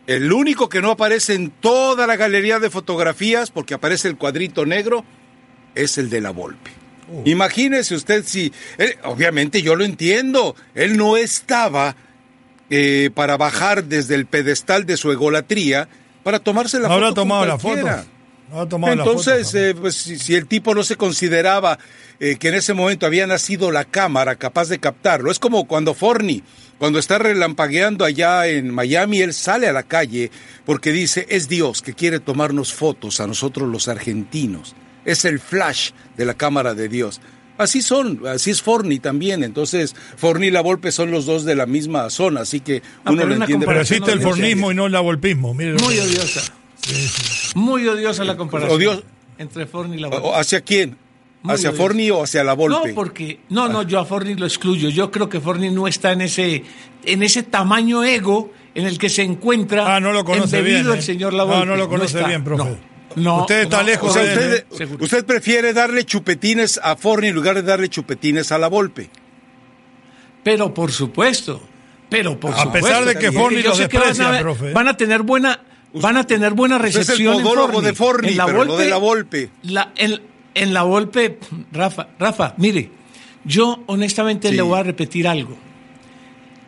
el 0.08 0.34
único 0.34 0.68
que 0.68 0.82
no 0.82 0.90
aparece 0.90 1.36
en 1.36 1.52
toda 1.52 2.08
la 2.08 2.16
galería 2.16 2.58
de 2.58 2.72
fotografías, 2.72 3.52
porque 3.52 3.76
aparece 3.76 4.08
el 4.08 4.18
cuadrito 4.18 4.66
negro, 4.66 5.06
es 5.76 6.00
el 6.00 6.10
de 6.10 6.22
la 6.22 6.32
Volpe. 6.32 6.72
Imagínese 7.26 7.94
usted 7.96 8.24
si, 8.26 8.52
él- 8.78 8.96
obviamente 9.04 9.62
yo 9.62 9.76
lo 9.76 9.84
entiendo, 9.86 10.56
él 10.76 10.98
no 10.98 11.18
estaba 11.18 11.96
eh, 12.70 13.10
para 13.14 13.38
bajar 13.38 13.84
desde 13.86 14.16
el 14.16 14.26
pedestal 14.26 14.86
de 14.86 14.98
su 14.98 15.12
egolatría 15.12 15.88
para 16.24 16.40
tomarse 16.40 16.78
la 16.80 16.88
No 16.88 16.94
foto. 16.96 17.06
habrá 17.06 17.14
tomado 17.16 17.46
la 17.46 17.58
foto. 17.60 17.82
No 18.50 18.56
habrá 18.58 18.70
tomado 18.70 18.96
la 18.96 19.04
Entonces, 19.04 19.48
foto. 19.48 19.58
eh, 19.60 19.76
pues, 19.76 19.96
si, 19.96 20.18
si 20.20 20.36
el 20.36 20.48
tipo 20.48 20.74
no 20.76 20.84
se 20.84 20.96
consideraba 20.96 21.78
eh, 22.20 22.36
que 22.38 22.50
en 22.50 22.56
ese 22.56 22.74
momento 22.74 23.06
había 23.06 23.28
nacido 23.28 23.72
la 23.72 23.86
cámara 23.86 24.36
capaz 24.36 24.68
de 24.70 24.80
captarlo, 24.80 25.32
es 25.32 25.40
como 25.40 25.68
cuando 25.68 25.94
Forni, 25.94 26.44
cuando 26.78 26.98
está 27.00 27.18
relampagueando 27.20 28.06
allá 28.06 28.48
en 28.48 28.74
Miami, 28.74 29.22
él 29.22 29.34
sale 29.34 29.68
a 29.68 29.74
la 29.74 29.84
calle 29.84 30.32
porque 30.66 30.92
dice, 30.92 31.26
es 31.30 31.48
Dios 31.48 31.82
que 31.82 31.94
quiere 31.94 32.20
tomarnos 32.20 32.74
fotos 32.74 33.20
a 33.20 33.28
nosotros 33.28 33.70
los 33.70 33.88
argentinos. 33.88 34.76
Es 35.06 35.26
el 35.26 35.40
flash 35.40 35.92
de 36.18 36.26
la 36.26 36.34
cámara 36.34 36.74
de 36.76 36.90
Dios. 36.90 37.22
Así 37.60 37.82
son, 37.84 38.22
así 38.28 38.50
es 38.52 38.62
Forni 38.64 39.00
también. 39.00 39.44
Entonces, 39.44 39.96
Forni 40.18 40.48
y 40.48 40.52
la 40.52 40.62
Volpe 40.62 40.92
son 40.92 41.12
los 41.12 41.26
dos 41.28 41.46
de 41.46 41.56
la 41.56 41.66
misma 41.68 42.10
zona, 42.10 42.42
así 42.42 42.62
que 42.62 42.82
Ah, 43.06 43.12
uno 43.12 43.24
lo 43.26 43.36
una 43.36 43.46
entiende. 43.46 43.66
Pero 43.68 43.82
existe 43.82 44.12
el 44.12 44.22
no 44.22 44.30
fornismo 44.30 44.72
y 44.72 44.76
no 44.76 44.86
el 44.88 44.92
lavolpismo. 44.94 45.54
Mire 45.54 45.74
lo 45.74 45.80
Muy 45.80 46.00
odiosa. 46.00 46.42
Muy 47.56 47.88
odiosa 47.88 48.24
la 48.24 48.38
comparación. 48.38 48.78
Odio- 48.78 49.04
Entre 49.38 49.66
Forni 49.68 49.98
y 49.98 50.00
la 50.00 50.08
Volpe. 50.08 50.30
¿Hacia 50.36 50.62
quién? 50.62 50.98
Muy 51.44 51.54
¿Hacia 51.56 51.70
odiosa. 51.70 51.84
Forni 51.84 52.10
o 52.12 52.24
hacia 52.24 52.44
la 52.44 52.54
Volpe? 52.54 52.90
No, 52.90 52.96
porque 52.96 53.40
no, 53.50 53.68
no, 53.70 53.84
yo 53.84 54.00
a 54.00 54.06
Forni 54.06 54.36
lo 54.36 54.46
excluyo. 54.46 54.90
Yo 54.90 55.12
creo 55.12 55.30
que 55.30 55.40
Forni 55.40 55.70
no 55.70 55.88
está 55.88 56.12
en 56.12 56.22
ese 56.22 56.64
en 57.06 57.24
ese 57.24 57.44
tamaño 57.44 58.04
ego 58.04 58.52
en 58.76 58.86
el 58.86 58.98
que 58.98 59.10
se 59.10 59.24
encuentra 59.24 59.96
Ah, 59.96 60.00
no 60.00 60.12
lo 60.12 60.24
conoce 60.26 60.62
bien, 60.62 60.86
el 60.86 61.00
¿eh? 61.00 61.02
señor 61.02 61.32
No, 61.34 61.38
Lavolpe. 61.40 61.66
no 61.66 61.76
lo 61.76 61.88
conoce 61.90 62.24
bien, 62.24 62.44
profe. 62.44 62.64
No, 62.64 62.78
no, 63.16 63.42
Usted 63.42 63.62
está 63.64 63.78
no, 63.78 63.84
lejos 63.84 64.10
O 64.10 64.14
sea, 64.14 64.24
de 64.24 64.34
él, 64.34 64.66
usted, 64.70 64.92
¿eh? 64.92 64.98
Usted 65.00 65.26
prefiere 65.26 65.74
darle 65.74 66.04
chupetines 66.06 66.80
a 66.84 66.96
Forni 66.96 67.28
en 67.28 67.36
lugar 67.36 67.56
de 67.56 67.64
darle 67.64 67.90
chupetines 67.90 68.52
a 68.52 68.58
la 68.58 68.68
Volpe. 68.68 69.10
Pero 70.44 70.74
por 70.74 70.92
supuesto, 70.92 71.62
pero 72.10 72.40
por 72.40 72.54
A 72.54 72.64
supuesto. 72.64 72.88
pesar 72.88 73.06
de 73.06 73.16
que 73.18 73.32
Forni 73.32 73.62
los 73.62 73.78
que 73.80 73.98
van 73.98 74.04
a 74.04 74.08
desprecia, 74.10 74.40
profe. 74.42 74.74
Van 74.74 74.88
a 74.88 74.98
tener 74.98 75.22
buena 75.24 75.62
van 75.94 76.18
a 76.18 76.24
tener 76.28 76.54
buena 76.54 76.76
Usted 76.78 76.90
es 76.90 76.96
el 76.96 77.02
recepción 77.08 77.36
en 77.38 77.44
podólogo 77.44 77.74
Forni. 77.74 77.88
de 77.88 77.94
Forni, 77.94 78.28
En 78.30 78.38
la 78.38 78.46
pero 78.46 78.66
no 78.66 78.78
de 78.78 78.90
la 78.90 78.98
Volpe. 78.98 79.50
La, 79.64 79.92
en, 79.96 80.22
en 80.54 80.74
la 80.74 80.84
Volpe, 80.84 81.40
Rafa, 81.72 82.10
Rafa, 82.20 82.54
mire, 82.58 82.92
yo 83.44 83.84
honestamente 83.88 84.50
Sí. 84.50 84.56
le 84.56 84.62
voy 84.62 84.80
a 84.80 84.84
repetir 84.84 85.28
algo. 85.28 85.58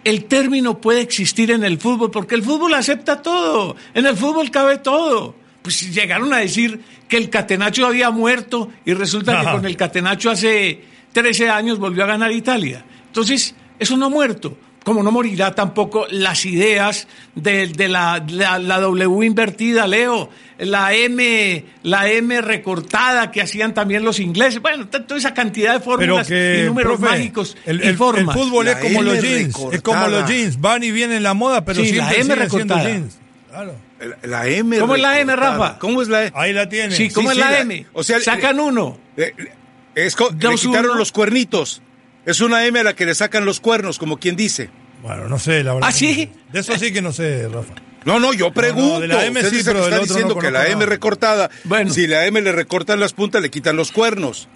El 0.04 0.25
término 0.25 0.82
puede 0.82 1.01
existir 1.01 1.51
en 1.51 1.63
el 1.63 1.77
fútbol 1.77 2.10
porque 2.10 2.34
el 2.34 2.41
fútbol 2.43 2.73
acepta 2.73 3.21
todo. 3.21 3.75
En 3.93 4.08
el 4.08 4.17
fútbol 4.17 4.49
cabe 4.49 4.80
todo. 4.80 5.36
Pues 5.62 5.93
llegaron 5.93 6.34
a 6.34 6.38
decir 6.38 6.82
que 7.08 7.17
el 7.17 7.30
Catenacho 7.30 7.86
había 7.86 8.10
muerto 8.10 8.69
y 8.86 8.93
resulta 8.93 9.34
que 9.34 9.38
Ajá. 9.47 9.52
con 9.54 9.65
el 9.65 9.76
Catenacho 9.78 10.32
hace 10.32 10.82
13 11.13 11.50
años 11.50 11.78
volvió 11.78 12.04
a 12.04 12.08
ganar 12.08 12.32
Italia. 12.32 12.84
Entonces, 13.08 13.54
eso 13.80 13.97
no 13.97 14.06
ha 14.08 14.10
muerto. 14.10 14.57
como 14.84 15.03
no 15.03 15.12
morirá 15.12 15.53
tampoco 15.53 16.07
las 16.09 16.43
ideas 16.47 17.07
de, 17.36 17.68
de 17.68 17.88
la, 17.88 18.26
la- 18.30 18.57
la 18.57 18.80
W 18.80 19.24
invertida, 19.28 19.86
Leo, 19.86 20.32
la 20.57 20.95
M, 20.95 21.66
la 21.84 22.09
M 22.09 22.41
recortada 22.41 23.30
que 23.30 23.43
hacían 23.43 23.76
también 23.76 24.03
los 24.03 24.20
ingleses. 24.20 24.59
Bueno, 24.59 24.88
toda 24.88 25.20
esa 25.20 25.36
cantidad 25.36 25.74
de 25.76 25.82
fórmulas 25.82 26.28
que, 26.28 26.62
y 26.64 26.66
números 26.66 26.97
profe, 26.99 27.12
mágicos 27.16 27.55
el, 27.68 27.84
y 27.84 27.88
el- 27.89 27.95
formas. 27.95 28.36
el 28.36 28.41
fútbol 28.41 28.66
La 28.66 28.72
es 28.72 28.78
como 28.80 29.03
los 29.03 29.20
M 29.20 29.28
jeans, 29.30 29.55
es 29.72 29.82
como 29.84 30.07
los 30.07 30.28
jeans, 30.28 30.59
van 30.59 30.84
y 30.84 30.89
vienen 30.89 31.18
en 31.18 31.24
la 31.24 31.36
moda, 31.36 31.64
pero 31.64 31.84
Sí, 31.86 31.91
la 31.91 32.09
siempre 32.09 32.16
M 32.16 32.34
siguen 32.34 32.49
siendo 32.49 32.74
recortada. 32.74 32.89
jeans. 32.89 33.20
Claro. 33.51 33.76
La, 34.24 34.28
la 34.28 34.47
M. 34.47 34.80
¿Cómo 34.80 34.95
es 34.95 35.02
la 35.02 35.20
M, 35.20 35.32
recortada. 35.36 35.58
Rafa? 35.68 35.80
¿Cómo 35.80 36.02
es 36.02 36.08
la 36.08 36.22
M? 36.24 36.32
Ahí 36.36 36.54
la 36.54 36.68
tiene. 36.70 36.95
Sí, 36.95 37.10
¿cómo 37.10 37.30
Sí, 37.32 37.38
es 37.38 37.43
sí, 37.43 37.49
la 37.49 37.52
la- 37.52 37.60
M? 37.62 37.86
o 37.93 38.04
sea, 38.04 38.20
Sacan 38.20 38.60
uno. 38.60 38.97
Es 39.16 40.16
le 40.20 40.32
Dos, 40.38 40.62
quitaron 40.62 40.91
uno. 40.91 40.95
los 40.99 41.12
cuernitos. 41.12 41.82
Es 42.26 42.39
una 42.41 42.66
M 42.66 42.80
a 42.80 42.84
la 42.84 42.95
que 42.95 43.06
le 43.06 43.16
sacan 43.16 43.45
los 43.45 43.60
cuernos, 43.60 43.97
como 43.99 44.18
quien 44.18 44.36
dice. 44.36 44.70
Bueno, 45.02 45.28
no 45.28 45.39
sé, 45.39 45.64
la 45.64 45.74
verdad. 45.74 45.89
¿Ah, 45.89 45.91
sí? 45.91 46.32
De 46.52 46.60
eso 46.60 46.78
sí 46.78 46.93
que 46.93 47.02
no 47.02 47.12
sé, 47.12 47.47
Rafa. 47.49 47.74
No, 48.06 48.20
no, 48.20 48.34
yo 48.34 48.52
pregunto. 48.52 48.99
de 48.99 49.08
la 49.08 49.26
M 49.26 49.39
Usted 49.39 49.58
sí, 49.58 49.64
pero 49.66 49.80
del 49.86 49.93
está 49.93 49.95
otro 50.04 50.14
diciendo 50.16 50.36
no 50.36 50.41
que 50.41 50.49
la 50.52 50.66
M 50.66 50.74
nada. 50.76 50.86
recortada, 50.88 51.49
Bueno. 51.66 51.91
si 51.93 52.08
la 52.08 52.26
M 52.26 52.41
le 52.41 52.52
recortan 52.52 52.99
las 52.99 53.14
puntas, 53.14 53.41
le 53.41 53.49
quitan 53.52 53.76
los 53.76 53.91
cuernos. 53.91 54.47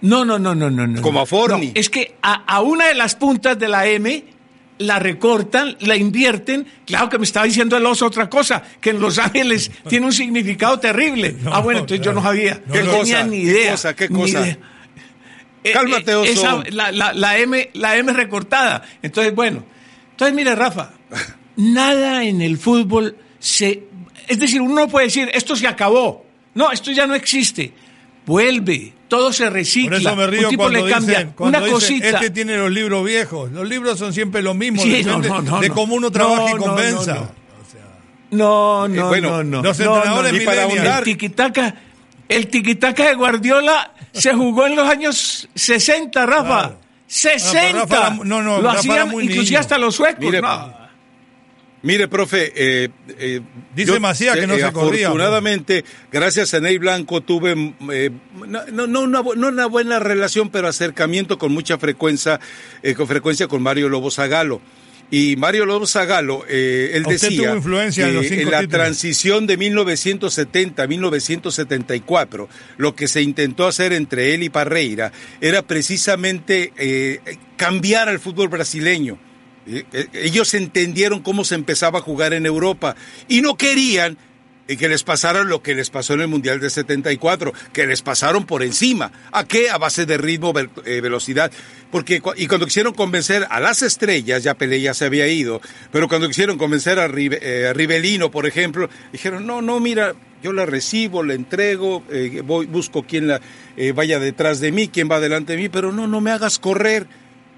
No, 0.00 0.24
no, 0.24 0.38
no, 0.38 0.54
no, 0.54 0.70
no. 0.70 0.86
no. 0.86 1.02
Como 1.02 1.20
a 1.20 1.26
Forni. 1.26 1.66
No, 1.68 1.72
es 1.74 1.90
que 1.90 2.14
a, 2.22 2.42
a 2.46 2.60
una 2.62 2.86
de 2.88 2.94
las 2.94 3.14
puntas 3.16 3.58
de 3.58 3.68
la 3.68 3.86
M 3.86 4.24
la 4.80 4.98
recortan, 4.98 5.76
la 5.80 5.94
invierten. 5.96 6.66
Claro 6.86 7.08
que 7.08 7.18
me 7.18 7.24
estaba 7.24 7.46
diciendo 7.46 7.76
el 7.76 7.86
oso 7.86 8.06
otra 8.06 8.28
cosa, 8.28 8.62
que 8.80 8.90
en 8.90 9.00
Los 9.00 9.18
Ángeles 9.18 9.70
tiene 9.88 10.06
un 10.06 10.12
significado 10.12 10.78
terrible. 10.80 11.36
No, 11.42 11.54
ah, 11.54 11.60
bueno, 11.60 11.80
entonces 11.80 12.04
yo 12.04 12.12
no 12.12 12.22
sabía. 12.22 12.60
No, 12.66 12.72
¿Qué 12.72 12.82
no 12.82 12.90
cosa? 12.92 13.00
tenía 13.02 13.22
ni 13.24 13.36
¿Qué 13.36 13.42
idea. 13.50 13.70
cosa? 13.72 13.94
¿Qué 13.96 14.08
cosa? 14.08 14.40
idea. 14.40 14.58
Eh, 15.62 15.72
Cálmate, 15.72 16.10
eh, 16.12 16.14
oso. 16.16 16.30
esa- 16.32 16.62
la, 16.70 16.90
la- 16.92 17.12
la 17.12 17.38
M, 17.38 17.70
la 17.74 17.96
M 17.96 18.12
recortada. 18.12 18.82
Entonces, 19.02 19.34
bueno. 19.34 19.64
Entonces, 20.12 20.34
mire, 20.34 20.54
Rafa, 20.54 20.92
nada 21.56 22.24
en 22.24 22.40
el 22.42 22.58
fútbol 22.58 23.16
se... 23.38 23.84
Es 24.28 24.38
decir, 24.38 24.60
uno 24.60 24.74
no 24.74 24.88
puede 24.88 25.06
decir, 25.06 25.28
esto 25.34 25.56
se 25.56 25.66
acabó. 25.66 26.24
No, 26.54 26.70
esto 26.72 26.90
ya 26.92 27.06
no 27.06 27.14
existe. 27.14 27.72
Vuelve, 28.26 28.92
todo 29.08 29.32
se 29.32 29.48
recicla. 29.50 29.90
Por 29.90 30.00
eso 30.00 30.16
me 30.16 30.26
río 30.26 30.42
Un 30.42 30.48
tipo 30.50 30.62
cuando 30.64 30.84
le 30.86 30.92
cambia 30.92 31.18
dicen, 31.18 31.32
cuando 31.34 31.58
una 31.58 31.66
dicen, 31.66 31.80
cosita. 31.80 32.08
este 32.10 32.30
tiene 32.30 32.56
los 32.56 32.70
libros 32.70 33.04
viejos. 33.04 33.50
Los 33.50 33.68
libros 33.68 33.98
son 33.98 34.12
siempre 34.12 34.42
los 34.42 34.54
mismos, 34.54 34.84
Sí, 34.84 34.90
depende 35.02 35.28
no, 35.28 35.42
no, 35.42 35.50
no, 35.52 35.60
de 35.60 35.68
no. 35.68 35.74
cómo 35.74 35.94
uno 35.96 36.10
trabaje 36.12 36.50
No, 36.50 36.56
y 36.56 36.58
convenza. 36.60 37.14
no, 37.14 37.20
no. 37.20 37.40
No, 38.32 38.86
no, 38.88 38.94
Eh, 39.06 39.08
bueno, 39.08 39.30
no, 39.30 39.42
no. 39.44 39.62
los 39.62 39.78
no, 39.80 39.96
entrenadores 39.96 40.44
para 40.44 40.62
ahondar- 40.64 40.98
El 40.98 41.04
tiquitaca, 41.04 41.74
el 42.28 42.46
tiquitaca 42.46 43.08
de 43.08 43.14
Guardiola 43.14 43.92
se 44.12 44.32
jugó 44.34 44.66
en 44.68 44.76
los 44.76 44.88
años 44.88 45.48
60, 45.54 46.26
Rafa. 46.26 46.44
Claro. 46.44 46.80
60. 47.08 47.80
Ah, 47.82 47.86
Rafa 47.88 48.10
no, 48.24 48.40
no, 48.40 48.58
Lo 48.58 48.62
Rafa 48.68 48.78
hacían 48.78 49.08
inclusive 49.08 49.42
niño. 49.44 49.58
hasta 49.58 49.78
los 49.78 49.96
suecos. 49.96 50.20
Mire, 50.20 50.40
no. 50.40 50.79
Mire, 51.82 52.08
profe, 52.08 52.52
eh, 52.54 52.88
eh, 53.18 53.40
Dice 53.74 53.98
Macías 54.00 54.36
que 54.36 54.46
no 54.46 54.54
se 54.56 54.70
corría, 54.70 55.06
Afortunadamente, 55.08 55.82
gracias 56.12 56.52
a 56.52 56.60
Ney 56.60 56.76
Blanco 56.76 57.22
tuve 57.22 57.74
eh, 57.90 58.10
no, 58.46 59.00
una, 59.00 59.20
bu- 59.22 59.34
no 59.34 59.48
una 59.48 59.64
buena 59.66 59.98
relación, 59.98 60.50
pero 60.50 60.68
acercamiento 60.68 61.38
con 61.38 61.52
mucha 61.52 61.78
frecuencia, 61.78 62.38
eh, 62.82 62.94
con 62.94 63.08
frecuencia 63.08 63.48
con 63.48 63.62
Mario 63.62 63.88
Lobo 63.88 64.10
Zagalo. 64.10 64.60
Y 65.12 65.34
Mario 65.36 65.64
Lobo 65.66 65.86
Zagalo, 65.88 66.44
eh, 66.48 66.90
él 66.94 67.04
¿A 67.04 67.08
usted 67.08 67.28
decía 67.30 67.46
tuvo 67.46 67.56
influencia 67.56 68.06
en 68.06 68.14
los 68.14 68.26
cinco 68.28 68.50
la 68.50 68.60
títulos? 68.60 68.68
transición 68.84 69.46
de 69.48 69.56
1970 69.56 70.82
a 70.82 70.86
1974, 70.86 72.48
lo 72.76 72.94
que 72.94 73.08
se 73.08 73.22
intentó 73.22 73.66
hacer 73.66 73.92
entre 73.92 74.34
él 74.34 74.42
y 74.42 74.50
Parreira 74.50 75.12
era 75.40 75.62
precisamente 75.62 76.72
eh, 76.76 77.20
cambiar 77.56 78.08
al 78.08 78.20
fútbol 78.20 78.48
brasileño. 78.48 79.18
Eh, 79.66 79.84
eh, 79.92 80.06
Ellos 80.14 80.54
entendieron 80.54 81.20
cómo 81.20 81.44
se 81.44 81.54
empezaba 81.54 81.98
a 81.98 82.02
jugar 82.02 82.32
en 82.32 82.46
Europa 82.46 82.96
y 83.28 83.40
no 83.42 83.56
querían 83.56 84.16
eh, 84.68 84.76
que 84.76 84.88
les 84.88 85.02
pasara 85.02 85.42
lo 85.44 85.62
que 85.62 85.74
les 85.74 85.90
pasó 85.90 86.14
en 86.14 86.20
el 86.22 86.28
Mundial 86.28 86.60
de 86.60 86.70
74, 86.70 87.52
que 87.72 87.86
les 87.86 88.02
pasaron 88.02 88.46
por 88.46 88.62
encima. 88.62 89.10
¿A 89.32 89.44
qué? 89.44 89.68
A 89.70 89.78
base 89.78 90.06
de 90.06 90.16
ritmo, 90.16 90.52
ve- 90.52 90.68
velocidad. 91.00 91.50
Porque, 91.90 92.22
y 92.36 92.46
cuando 92.46 92.66
quisieron 92.66 92.94
convencer 92.94 93.46
a 93.50 93.58
las 93.60 93.82
estrellas, 93.82 94.44
ya 94.44 94.54
Pelé 94.54 94.80
ya 94.80 94.94
se 94.94 95.04
había 95.06 95.26
ido, 95.26 95.60
pero 95.90 96.06
cuando 96.08 96.28
quisieron 96.28 96.56
convencer 96.56 96.98
a, 97.00 97.08
Rive- 97.08 97.40
eh, 97.42 97.66
a 97.68 97.72
Rivelino, 97.72 98.30
por 98.30 98.46
ejemplo, 98.46 98.88
dijeron, 99.12 99.44
no, 99.46 99.60
no, 99.60 99.80
mira, 99.80 100.14
yo 100.42 100.52
la 100.52 100.66
recibo, 100.66 101.24
la 101.24 101.34
entrego, 101.34 102.04
eh, 102.10 102.42
voy, 102.44 102.66
busco 102.66 103.02
quien 103.02 103.26
la 103.26 103.40
vaya 103.94 104.18
detrás 104.20 104.60
de 104.60 104.70
mí, 104.72 104.88
quien 104.88 105.10
va 105.10 105.18
delante 105.20 105.52
de 105.54 105.58
mí, 105.58 105.68
pero 105.68 105.90
no, 105.90 106.06
no 106.06 106.20
me 106.20 106.30
hagas 106.30 106.58
correr. 106.60 107.06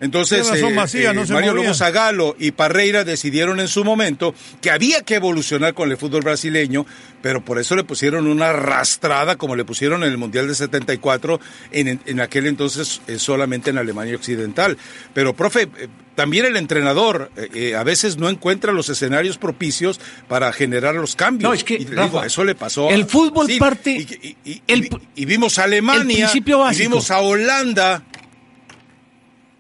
Entonces, 0.03 0.47
eh, 0.53 0.71
Macías, 0.75 1.13
eh, 1.13 1.15
no 1.15 1.25
se 1.25 1.33
Mario. 1.33 1.55
Lobo 1.55 1.73
Zagalo 1.75 2.37
y 2.39 2.51
Parreira 2.51 3.05
decidieron 3.05 3.61
en 3.61 3.69
su 3.69 3.85
momento 3.85 4.35
que 4.61 4.71
había 4.71 5.01
que 5.03 5.15
evolucionar 5.15 5.73
con 5.75 5.91
el 5.91 5.97
fútbol 5.97 6.23
brasileño, 6.23 6.85
pero 7.23 7.45
por 7.45 7.59
eso 7.59 7.77
le 7.77 7.85
pusieron 7.85 8.27
una 8.27 8.51
arrastrada 8.51 9.37
como 9.37 9.57
le 9.57 9.65
pusieron 9.65 10.03
en 10.03 10.11
el 10.11 10.19
Mundial 10.19 10.49
de 10.49 10.55
74, 10.57 11.41
en, 11.71 12.01
en 12.05 12.21
aquel 12.21 12.47
entonces 12.49 13.01
eh, 13.07 13.19
solamente 13.19 13.71
en 13.71 13.79
Alemania 13.79 14.17
Occidental. 14.17 14.77
Pero, 15.15 15.35
profe, 15.35 15.63
eh, 15.79 15.89
también 16.17 16.45
el 16.47 16.57
entrenador 16.57 17.31
a 17.75 17.83
veces 17.85 18.19
no 18.19 18.29
encuentra 18.29 18.73
los 18.73 18.89
escenarios 18.91 19.39
propicios 19.39 19.99
para 20.29 20.53
generar 20.53 20.95
los 20.97 21.17
cambios. 21.17 21.49
No, 21.49 21.55
es 21.55 21.65
que, 21.65 21.75
Y 21.75 21.85
le 21.87 21.95
Rafa, 21.97 22.05
digo, 22.09 22.25
eso 22.25 22.45
le 22.45 22.55
pasó. 22.55 22.91
a 22.91 22.93
el 22.93 23.07
fútbol 23.07 23.49
parte- 23.59 23.93
Y, 23.93 24.37
y- 24.45 24.51
y- 24.51 24.63
el- 24.67 24.85
y- 24.87 25.23
y 25.23 25.25
vimos 25.25 25.59
a 25.59 25.65
Alemania, 25.65 26.27
principio 26.27 26.71
y 26.71 26.77
vimos 26.77 27.11
a 27.11 27.21
Holanda. 27.21 28.03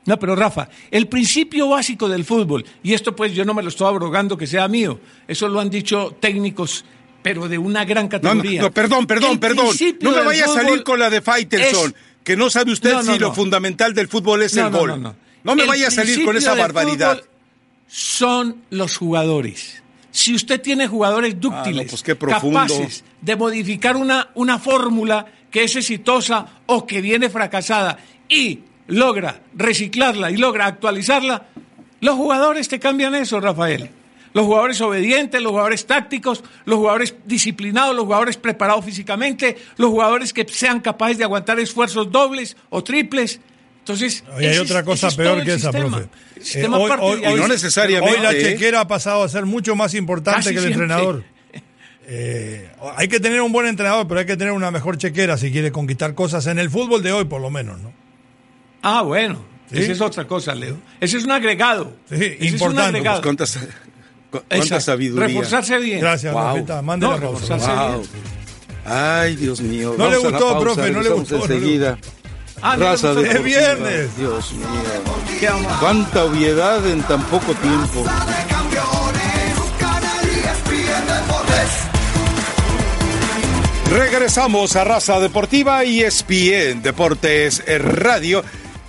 No, 0.04 0.18
pero 0.18 0.34
Rafa, 0.34 0.68
el 0.90 1.06
principio 1.06 1.68
básico 1.68 2.08
del 2.08 2.24
fútbol, 2.24 2.64
y 2.82 2.92
esto 2.92 3.14
pues 3.14 3.32
yo 3.34 3.44
no 3.44 3.54
me 3.54 3.62
lo 3.62 3.68
estoy 3.68 3.86
abrogando 3.86 4.36
que 4.36 4.46
sea 4.48 4.66
mío, 4.66 4.98
eso 5.28 5.46
lo 5.48 5.60
han 5.60 5.70
dicho 5.70 6.16
técnicos, 6.20 6.84
pero 7.22 7.48
de 7.48 7.56
una 7.56 7.84
gran 7.84 8.06
No, 8.06 8.10
no, 8.10 8.20
categoría. 8.20 8.62
no, 8.62 8.72
perdón, 8.72 9.06
perdón, 9.06 9.32
El 9.32 9.38
perdón. 9.38 9.66
No 10.00 10.10
me 10.10 10.22
vaya 10.24 10.46
a 10.46 10.48
salir 10.48 10.82
con 10.82 10.98
la 10.98 11.08
de 11.08 11.20
Faitelson, 11.20 11.90
es- 11.90 11.94
que 12.24 12.36
no 12.36 12.50
sabe 12.50 12.72
usted 12.72 12.92
No, 12.94 13.02
si 13.02 13.18
lo 13.18 13.32
fundamental 13.32 13.94
del 13.94 14.08
fútbol 14.08 14.42
es 14.42 14.56
el 14.56 14.70
gol. 14.70 15.00
no, 15.00 15.14
no. 15.44 15.54
me 15.54 15.62
El 15.62 15.68
vaya 15.68 15.86
a 15.88 15.90
salir 15.92 16.24
con 16.24 16.36
esa 16.36 16.54
barbaridad. 16.54 17.20
Son 17.86 18.62
los 18.70 18.96
jugadores. 18.96 19.82
Si 20.10 20.34
usted 20.34 20.60
tiene 20.60 20.86
jugadores 20.88 21.40
dúctiles, 21.40 21.80
Ah, 21.92 21.96
no, 21.96 22.16
pues 22.16 22.32
capaces 22.42 23.04
de 23.20 23.36
modificar 23.36 23.96
una, 23.96 24.30
una 24.34 24.58
fórmula 24.58 25.26
que 25.50 25.64
es 25.64 25.76
exitosa 25.76 26.60
o 26.66 26.86
que 26.86 27.00
viene 27.00 27.28
fracasada 27.30 27.98
y 28.28 28.60
logra 28.88 29.40
reciclarla 29.54 30.30
y 30.30 30.36
logra 30.36 30.66
actualizarla, 30.66 31.46
los 32.00 32.16
jugadores 32.16 32.68
te 32.68 32.78
cambian 32.78 33.14
eso, 33.14 33.40
Rafael. 33.40 33.90
Los 34.34 34.46
jugadores 34.46 34.80
obedientes, 34.80 35.42
los 35.42 35.50
jugadores 35.52 35.86
tácticos, 35.86 36.42
los 36.64 36.78
jugadores 36.78 37.14
disciplinados, 37.26 37.94
los 37.94 38.06
jugadores 38.06 38.38
preparados 38.38 38.84
físicamente, 38.84 39.56
los 39.76 39.90
jugadores 39.90 40.32
que 40.32 40.46
sean 40.48 40.80
capaces 40.80 41.18
de 41.18 41.24
aguantar 41.24 41.60
esfuerzos 41.60 42.10
dobles 42.10 42.56
o 42.70 42.82
triples. 42.82 43.40
Entonces, 43.80 44.24
Y 44.40 44.46
hay 44.46 44.58
otra 44.58 44.84
cosa 44.84 45.08
es 45.08 45.16
peor 45.16 45.38
el 45.40 45.44
que 45.44 45.54
esa, 45.54 45.70
sistema. 45.70 45.98
profe. 45.98 46.08
Eh, 46.58 46.66
hoy- 46.66 46.88
parte 46.88 47.04
hoy- 47.04 47.20
de 47.20 47.26
ahí. 47.26 47.34
y 47.34 47.36
no 47.36 47.48
necesariamente, 47.48 48.16
Hoy 48.16 48.22
la 48.22 48.32
¿eh? 48.32 48.42
chequera 48.42 48.80
ha 48.80 48.88
pasado 48.88 49.22
a 49.22 49.28
ser 49.28 49.44
mucho 49.44 49.76
más 49.76 49.92
importante 49.94 50.38
Casi 50.38 50.50
que 50.50 50.56
el 50.60 50.66
siempre. 50.66 50.84
entrenador. 50.84 51.24
Eh, 52.06 52.70
hay 52.96 53.08
que 53.08 53.20
tener 53.20 53.40
un 53.42 53.52
buen 53.52 53.66
entrenador, 53.66 54.08
pero 54.08 54.20
hay 54.20 54.26
que 54.26 54.36
tener 54.36 54.52
una 54.52 54.70
mejor 54.70 54.98
chequera 54.98 55.36
si 55.36 55.52
quiere 55.52 55.70
conquistar 55.72 56.14
cosas 56.14 56.46
en 56.46 56.58
el 56.58 56.68
fútbol 56.70 57.02
de 57.02 57.12
hoy, 57.12 57.24
por 57.26 57.40
lo 57.40 57.50
menos, 57.50 57.80
¿no? 57.80 57.92
Ah, 58.82 59.02
bueno. 59.02 59.44
¿Sí? 59.72 59.78
Esa 59.78 59.92
es 59.92 60.00
otra 60.00 60.26
cosa, 60.26 60.54
Leo. 60.54 60.76
Ese 61.00 61.16
es 61.16 61.24
un 61.24 61.30
agregado. 61.30 61.94
Sí, 62.08 62.16
Ese 62.16 62.34
es 62.34 62.40
un 62.40 62.46
importante, 62.48 62.82
agregado. 62.98 63.22
Pues 63.22 64.46
cuánta, 64.48 64.80
sabiduría. 64.80 65.26
Reforzarse 65.26 65.78
bien. 65.78 66.00
Gracias, 66.00 66.32
Wow. 66.32 66.42
Rafita. 66.42 66.82
Mande 66.82 67.06
No, 67.06 67.12
la 67.12 67.20
pausa. 67.20 67.40
reforzarse 67.56 67.70
Wow. 67.92 67.98
bien. 68.00 68.10
Ay, 68.84 69.36
Dios 69.36 69.60
mío. 69.60 69.94
No 69.96 70.10
le 70.10 70.16
gustó, 70.18 70.58
profe, 70.58 70.90
no 70.90 71.02
le 71.02 71.08
gustó, 71.10 71.36
Enseguida. 71.36 71.98
Ah, 72.60 72.76
Raza. 72.76 73.12
Es 73.20 73.42
viernes. 73.42 74.16
Dios 74.16 74.52
mío. 74.52 74.66
¿Qué 75.40 75.48
Cuánta 75.80 76.24
obviedad 76.24 76.86
en 76.86 77.02
tan 77.02 77.22
poco 77.24 77.54
tiempo. 77.54 78.04
de. 78.04 78.12
Regresamos 83.90 84.74
a 84.76 84.84
Raza 84.84 85.20
Deportiva 85.20 85.84
y 85.84 86.00
ESPN 86.02 86.82
Deportes 86.82 87.62
eh, 87.66 87.78
Radio, 87.78 88.42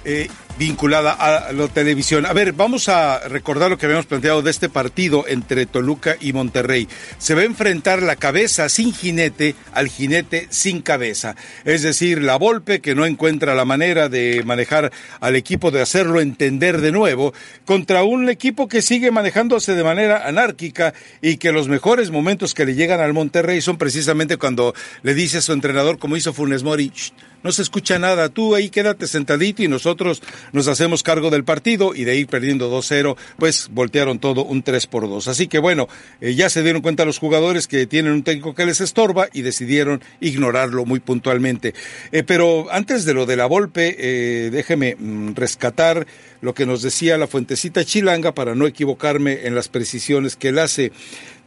eh, 0.05 0.27
vinculada 0.57 1.13
a 1.13 1.51
la 1.51 1.67
televisión. 1.67 2.25
A 2.25 2.33
ver, 2.33 2.53
vamos 2.53 2.89
a 2.89 3.27
recordar 3.27 3.69
lo 3.69 3.77
que 3.77 3.85
habíamos 3.85 4.05
planteado 4.05 4.41
de 4.41 4.51
este 4.51 4.69
partido 4.69 5.25
entre 5.27 5.65
Toluca 5.65 6.15
y 6.19 6.33
Monterrey. 6.33 6.87
Se 7.17 7.33
va 7.33 7.41
a 7.41 7.45
enfrentar 7.45 8.03
la 8.03 8.15
cabeza 8.15 8.69
sin 8.69 8.93
jinete 8.93 9.55
al 9.73 9.87
jinete 9.87 10.47
sin 10.49 10.81
cabeza. 10.81 11.35
Es 11.65 11.81
decir, 11.81 12.21
la 12.21 12.37
Volpe 12.37 12.81
que 12.81 12.95
no 12.95 13.05
encuentra 13.05 13.55
la 13.55 13.65
manera 13.65 14.09
de 14.09 14.43
manejar 14.45 14.91
al 15.19 15.35
equipo, 15.35 15.71
de 15.71 15.81
hacerlo 15.81 16.21
entender 16.21 16.81
de 16.81 16.91
nuevo, 16.91 17.33
contra 17.65 18.03
un 18.03 18.29
equipo 18.29 18.67
que 18.67 18.81
sigue 18.81 19.11
manejándose 19.11 19.75
de 19.75 19.83
manera 19.83 20.27
anárquica 20.27 20.93
y 21.21 21.37
que 21.37 21.51
los 21.51 21.67
mejores 21.67 22.11
momentos 22.11 22.53
que 22.53 22.65
le 22.65 22.75
llegan 22.75 23.01
al 23.01 23.13
Monterrey 23.13 23.61
son 23.61 23.77
precisamente 23.77 24.37
cuando 24.37 24.73
le 25.01 25.13
dice 25.13 25.39
a 25.39 25.41
su 25.41 25.53
entrenador, 25.53 25.97
como 25.97 26.17
hizo 26.17 26.33
Funes 26.33 26.63
Mori, 26.63 26.91
"Shh, 26.93 27.11
no 27.43 27.51
se 27.51 27.61
escucha 27.61 27.99
nada. 27.99 28.29
Tú 28.29 28.55
ahí 28.55 28.69
quédate 28.69 29.07
sentadito 29.07 29.63
y 29.63 29.67
nosotros 29.67 30.21
nos 30.51 30.67
hacemos 30.67 31.03
cargo 31.03 31.29
del 31.29 31.43
partido 31.43 31.93
y 31.93 32.05
de 32.05 32.15
ir 32.15 32.27
perdiendo 32.27 32.71
2-0, 32.71 33.15
pues 33.37 33.69
voltearon 33.71 34.19
todo 34.19 34.43
un 34.43 34.63
3 34.63 34.87
por 34.87 35.07
2. 35.07 35.27
Así 35.27 35.47
que 35.47 35.59
bueno, 35.59 35.87
eh, 36.21 36.33
ya 36.35 36.49
se 36.49 36.63
dieron 36.63 36.81
cuenta 36.81 37.05
los 37.05 37.19
jugadores 37.19 37.67
que 37.67 37.85
tienen 37.85 38.13
un 38.13 38.23
técnico 38.23 38.55
que 38.55 38.65
les 38.65 38.81
estorba 38.81 39.27
y 39.33 39.41
decidieron 39.41 40.01
ignorarlo 40.19 40.85
muy 40.85 40.99
puntualmente. 40.99 41.73
Eh, 42.11 42.23
pero 42.23 42.71
antes 42.71 43.05
de 43.05 43.13
lo 43.13 43.25
de 43.25 43.35
la 43.35 43.45
Volpe, 43.45 43.95
eh, 43.97 44.49
déjeme 44.49 44.95
mm, 44.95 45.35
rescatar 45.35 46.07
lo 46.41 46.53
que 46.53 46.65
nos 46.65 46.81
decía 46.81 47.17
la 47.17 47.27
fuentecita 47.27 47.85
chilanga 47.85 48.33
para 48.33 48.55
no 48.55 48.67
equivocarme 48.67 49.47
en 49.47 49.55
las 49.55 49.69
precisiones 49.69 50.35
que 50.35 50.49
él 50.49 50.59
hace. 50.59 50.91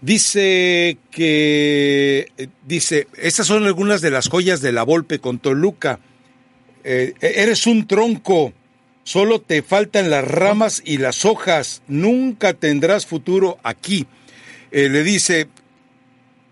Dice 0.01 0.99
que, 1.11 2.29
eh, 2.37 2.49
dice, 2.67 3.09
estas 3.17 3.47
son 3.47 3.65
algunas 3.65 4.03
de 4.03 4.11
las 4.11 4.29
joyas 4.29 4.61
de 4.61 4.73
la 4.73 4.83
Volpe 4.83 5.19
con 5.19 5.39
Toluca. 5.39 6.01
Eh, 6.85 7.15
eres 7.21 7.67
un 7.67 7.87
tronco, 7.87 8.53
solo 9.05 9.41
te 9.41 9.63
faltan 9.63 10.11
las 10.11 10.25
ramas 10.25 10.83
y 10.85 10.99
las 10.99 11.25
hojas, 11.25 11.83
nunca 11.89 12.53
tendrás 12.53 13.07
futuro 13.07 13.59
aquí. 13.63 14.07
Eh, 14.71 14.89
le 14.91 15.03
dice, 15.03 15.49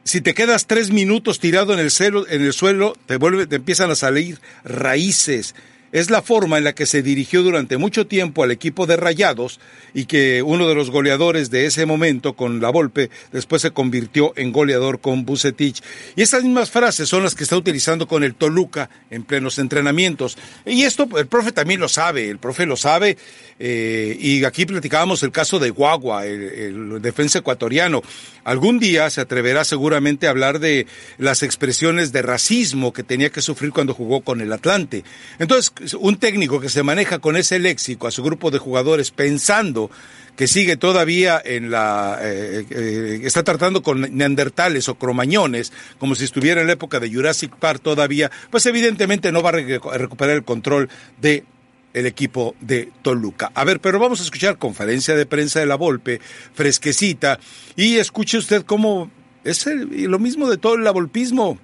si 0.04 0.22
te 0.22 0.34
quedas 0.34 0.66
tres 0.66 0.90
minutos 0.90 1.38
tirado 1.38 1.74
en 1.74 1.80
el, 1.80 1.90
suelo, 1.90 2.26
en 2.28 2.42
el 2.42 2.52
suelo, 2.54 2.96
te, 3.06 3.16
vuelve, 3.16 3.46
te 3.46 3.56
empiezan 3.56 3.90
a 3.90 3.94
salir 3.94 4.40
raíces 4.64 5.54
es 5.94 6.10
la 6.10 6.22
forma 6.22 6.58
en 6.58 6.64
la 6.64 6.74
que 6.74 6.86
se 6.86 7.02
dirigió 7.02 7.44
durante 7.44 7.76
mucho 7.76 8.08
tiempo 8.08 8.42
al 8.42 8.50
equipo 8.50 8.84
de 8.86 8.96
Rayados 8.96 9.60
y 9.94 10.06
que 10.06 10.42
uno 10.42 10.68
de 10.68 10.74
los 10.74 10.90
goleadores 10.90 11.52
de 11.52 11.66
ese 11.66 11.86
momento 11.86 12.32
con 12.32 12.60
la 12.60 12.70
Volpe 12.70 13.10
después 13.30 13.62
se 13.62 13.70
convirtió 13.70 14.32
en 14.34 14.50
goleador 14.50 15.00
con 15.00 15.24
Bucetich. 15.24 15.84
Y 16.16 16.22
estas 16.22 16.42
mismas 16.42 16.72
frases 16.72 17.08
son 17.08 17.22
las 17.22 17.36
que 17.36 17.44
está 17.44 17.56
utilizando 17.56 18.08
con 18.08 18.24
el 18.24 18.34
Toluca 18.34 18.90
en 19.08 19.22
plenos 19.22 19.60
entrenamientos. 19.60 20.36
Y 20.66 20.82
esto 20.82 21.08
el 21.16 21.28
profe 21.28 21.52
también 21.52 21.78
lo 21.78 21.88
sabe, 21.88 22.28
el 22.28 22.38
profe 22.38 22.66
lo 22.66 22.74
sabe. 22.76 23.16
Eh, 23.60 24.16
y 24.18 24.44
aquí 24.44 24.66
platicábamos 24.66 25.22
el 25.22 25.30
caso 25.30 25.60
de 25.60 25.70
Guagua, 25.70 26.26
el, 26.26 26.42
el 26.42 27.02
defensa 27.02 27.38
ecuatoriano. 27.38 28.02
Algún 28.42 28.80
día 28.80 29.08
se 29.10 29.20
atreverá 29.20 29.64
seguramente 29.64 30.26
a 30.26 30.30
hablar 30.30 30.58
de 30.58 30.88
las 31.18 31.44
expresiones 31.44 32.10
de 32.10 32.22
racismo 32.22 32.92
que 32.92 33.04
tenía 33.04 33.30
que 33.30 33.42
sufrir 33.42 33.70
cuando 33.70 33.94
jugó 33.94 34.22
con 34.22 34.40
el 34.40 34.52
Atlante. 34.52 35.04
Entonces, 35.38 35.72
un 35.98 36.16
técnico 36.16 36.60
que 36.60 36.68
se 36.68 36.82
maneja 36.82 37.18
con 37.18 37.36
ese 37.36 37.58
léxico 37.58 38.06
a 38.06 38.10
su 38.10 38.22
grupo 38.22 38.50
de 38.50 38.58
jugadores 38.58 39.10
pensando 39.10 39.90
que 40.36 40.46
sigue 40.48 40.76
todavía 40.76 41.40
en 41.44 41.70
la 41.70 42.18
eh, 42.20 42.66
eh, 42.70 43.20
está 43.24 43.44
tratando 43.44 43.82
con 43.82 44.00
neandertales 44.00 44.88
o 44.88 44.96
cromañones 44.96 45.72
como 45.98 46.14
si 46.14 46.24
estuviera 46.24 46.60
en 46.60 46.66
la 46.66 46.72
época 46.72 47.00
de 47.00 47.12
Jurassic 47.12 47.54
Park 47.56 47.82
todavía, 47.82 48.30
pues 48.50 48.66
evidentemente 48.66 49.30
no 49.32 49.42
va 49.42 49.50
a 49.50 49.98
recuperar 49.98 50.36
el 50.36 50.44
control 50.44 50.88
de 51.20 51.44
el 51.92 52.06
equipo 52.06 52.56
de 52.60 52.90
Toluca. 53.02 53.52
A 53.54 53.64
ver, 53.64 53.80
pero 53.80 54.00
vamos 54.00 54.20
a 54.20 54.24
escuchar 54.24 54.58
conferencia 54.58 55.14
de 55.14 55.26
prensa 55.26 55.60
de 55.60 55.66
la 55.66 55.76
Volpe, 55.76 56.20
fresquecita, 56.52 57.38
y 57.76 57.96
escuche 57.96 58.36
usted 58.36 58.64
cómo 58.64 59.10
es 59.44 59.64
lo 59.66 60.18
mismo 60.18 60.50
de 60.50 60.58
todo 60.58 60.74
el 60.74 60.82
volpismo. 60.92 61.58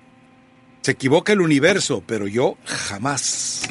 Se 0.83 0.93
equivoca 0.93 1.33
el 1.33 1.41
universo, 1.41 2.03
pero 2.07 2.27
yo 2.27 2.57
jamás. 2.65 3.69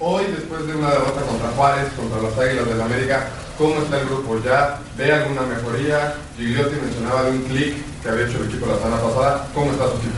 Hoy, 0.00 0.26
después 0.26 0.64
de 0.64 0.76
una 0.76 0.90
derrota 0.90 1.22
contra 1.22 1.48
Juárez, 1.48 1.88
contra 1.94 2.22
los 2.22 2.38
Águilas 2.38 2.68
del 2.68 2.80
América, 2.80 3.30
¿cómo 3.58 3.82
está 3.82 4.00
el 4.00 4.06
grupo? 4.06 4.38
¿Ya 4.44 4.78
ve 4.96 5.10
alguna 5.10 5.42
mejoría? 5.42 6.14
Gigliotti 6.36 6.76
mencionaba 6.80 7.24
de 7.24 7.30
un 7.32 7.42
clic 7.42 7.74
que 8.00 8.08
había 8.08 8.26
hecho 8.26 8.38
el 8.38 8.48
equipo 8.48 8.66
la 8.66 8.76
semana 8.76 9.02
pasada. 9.02 9.48
¿Cómo 9.52 9.72
está 9.72 9.88
su 9.88 9.96
equipo? 9.96 10.14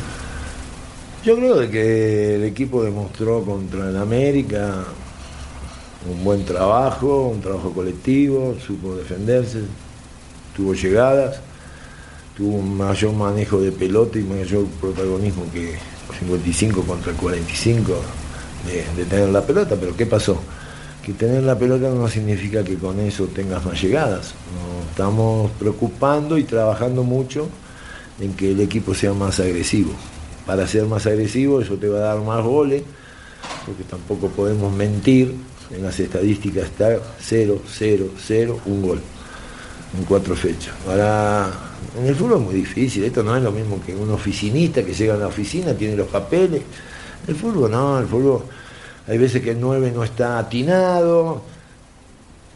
Yo 1.24 1.37
creo 1.37 1.57
de 1.57 1.70
que 1.70 2.35
el 2.35 2.45
equipo 2.45 2.85
demostró 2.85 3.43
contra 3.43 3.89
el 3.89 3.97
América 3.97 4.85
un 6.07 6.24
buen 6.24 6.45
trabajo, 6.45 7.28
un 7.28 7.41
trabajo 7.41 7.72
colectivo, 7.72 8.57
supo 8.66 8.97
defenderse, 8.97 9.62
tuvo 10.55 10.74
llegadas, 10.74 11.41
tuvo 12.37 12.57
un 12.57 12.76
mayor 12.76 13.14
manejo 13.14 13.59
de 13.59 13.72
pelota 13.72 14.18
y 14.18 14.24
mayor 14.24 14.66
protagonismo 14.78 15.45
que 15.51 15.78
55 16.18 16.83
contra 16.83 17.12
el 17.12 17.16
45 17.16 17.95
de, 18.66 19.04
tener 19.04 19.28
la 19.28 19.42
pelota, 19.42 19.76
pero 19.78 19.96
¿qué 19.96 20.06
pasó? 20.06 20.40
Que 21.04 21.12
tener 21.12 21.42
la 21.42 21.58
pelota 21.58 21.88
no 21.88 22.08
significa 22.08 22.62
que 22.62 22.76
con 22.76 23.00
eso 23.00 23.26
tengas 23.26 23.64
más 23.64 23.80
llegadas. 23.80 24.34
Nos 24.54 24.90
estamos 24.90 25.50
preocupando 25.52 26.36
y 26.36 26.44
trabajando 26.44 27.02
mucho 27.02 27.48
en 28.20 28.34
que 28.34 28.52
el 28.52 28.61
equipo 28.61 28.94
sea 28.94 29.12
más 29.12 29.40
agresivo. 29.40 29.92
Para 30.46 30.66
ser 30.66 30.84
más 30.84 31.06
agresivo 31.06 31.61
eso 31.61 31.76
te 31.76 31.88
va 31.88 31.98
a 31.98 32.14
dar 32.14 32.20
más 32.20 32.44
goles, 32.44 32.82
porque 33.66 33.84
tampoco 33.84 34.28
podemos 34.28 34.72
mentir. 34.72 35.34
En 35.70 35.84
las 35.84 36.00
estadísticas 36.00 36.64
está 36.64 36.98
0, 37.20 37.62
0, 37.64 38.08
0, 38.26 38.61
un 38.66 38.82
gol 38.82 39.00
en 39.96 40.04
cuatro 40.04 40.36
fechas. 40.36 40.74
Ahora, 40.86 41.50
en 41.98 42.06
el 42.06 42.14
fútbol 42.14 42.40
es 42.40 42.44
muy 42.46 42.54
difícil, 42.54 43.04
esto 43.04 43.22
no 43.22 43.36
es 43.36 43.42
lo 43.42 43.52
mismo 43.52 43.80
que 43.84 43.94
un 43.94 44.11
oficinista 44.11 44.82
que 44.82 44.92
llega 44.92 45.14
a 45.14 45.16
la 45.16 45.26
oficina, 45.26 45.74
tiene 45.74 45.96
los 45.96 46.08
papeles, 46.08 46.62
el 47.31 47.37
fútbol 47.37 47.70
no, 47.70 47.99
el 47.99 48.07
fútbol 48.07 48.43
hay 49.07 49.16
veces 49.16 49.43
que 49.43 49.53
el 49.53 49.61
9 49.61 49.93
no 49.95 50.05
está 50.05 50.39
atinado, 50.39 51.43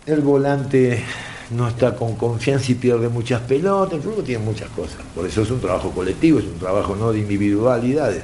el 0.05 0.21
volante 0.21 1.03
no 1.51 1.69
está 1.69 1.95
con 1.95 2.17
confianza 2.17 2.73
y 2.73 2.75
pierde 2.75 3.09
muchas 3.09 3.41
pelotas, 3.43 3.95
el 3.95 4.03
fútbol 4.03 4.25
tiene 4.25 4.45
muchas 4.45 4.69
cosas. 4.71 4.99
Por 5.15 5.27
eso 5.27 5.43
es 5.43 5.51
un 5.51 5.61
trabajo 5.61 5.91
colectivo, 5.91 6.39
es 6.39 6.45
un 6.45 6.59
trabajo 6.59 6.95
no 6.95 7.13
de 7.13 7.21
individualidades. 7.21 8.23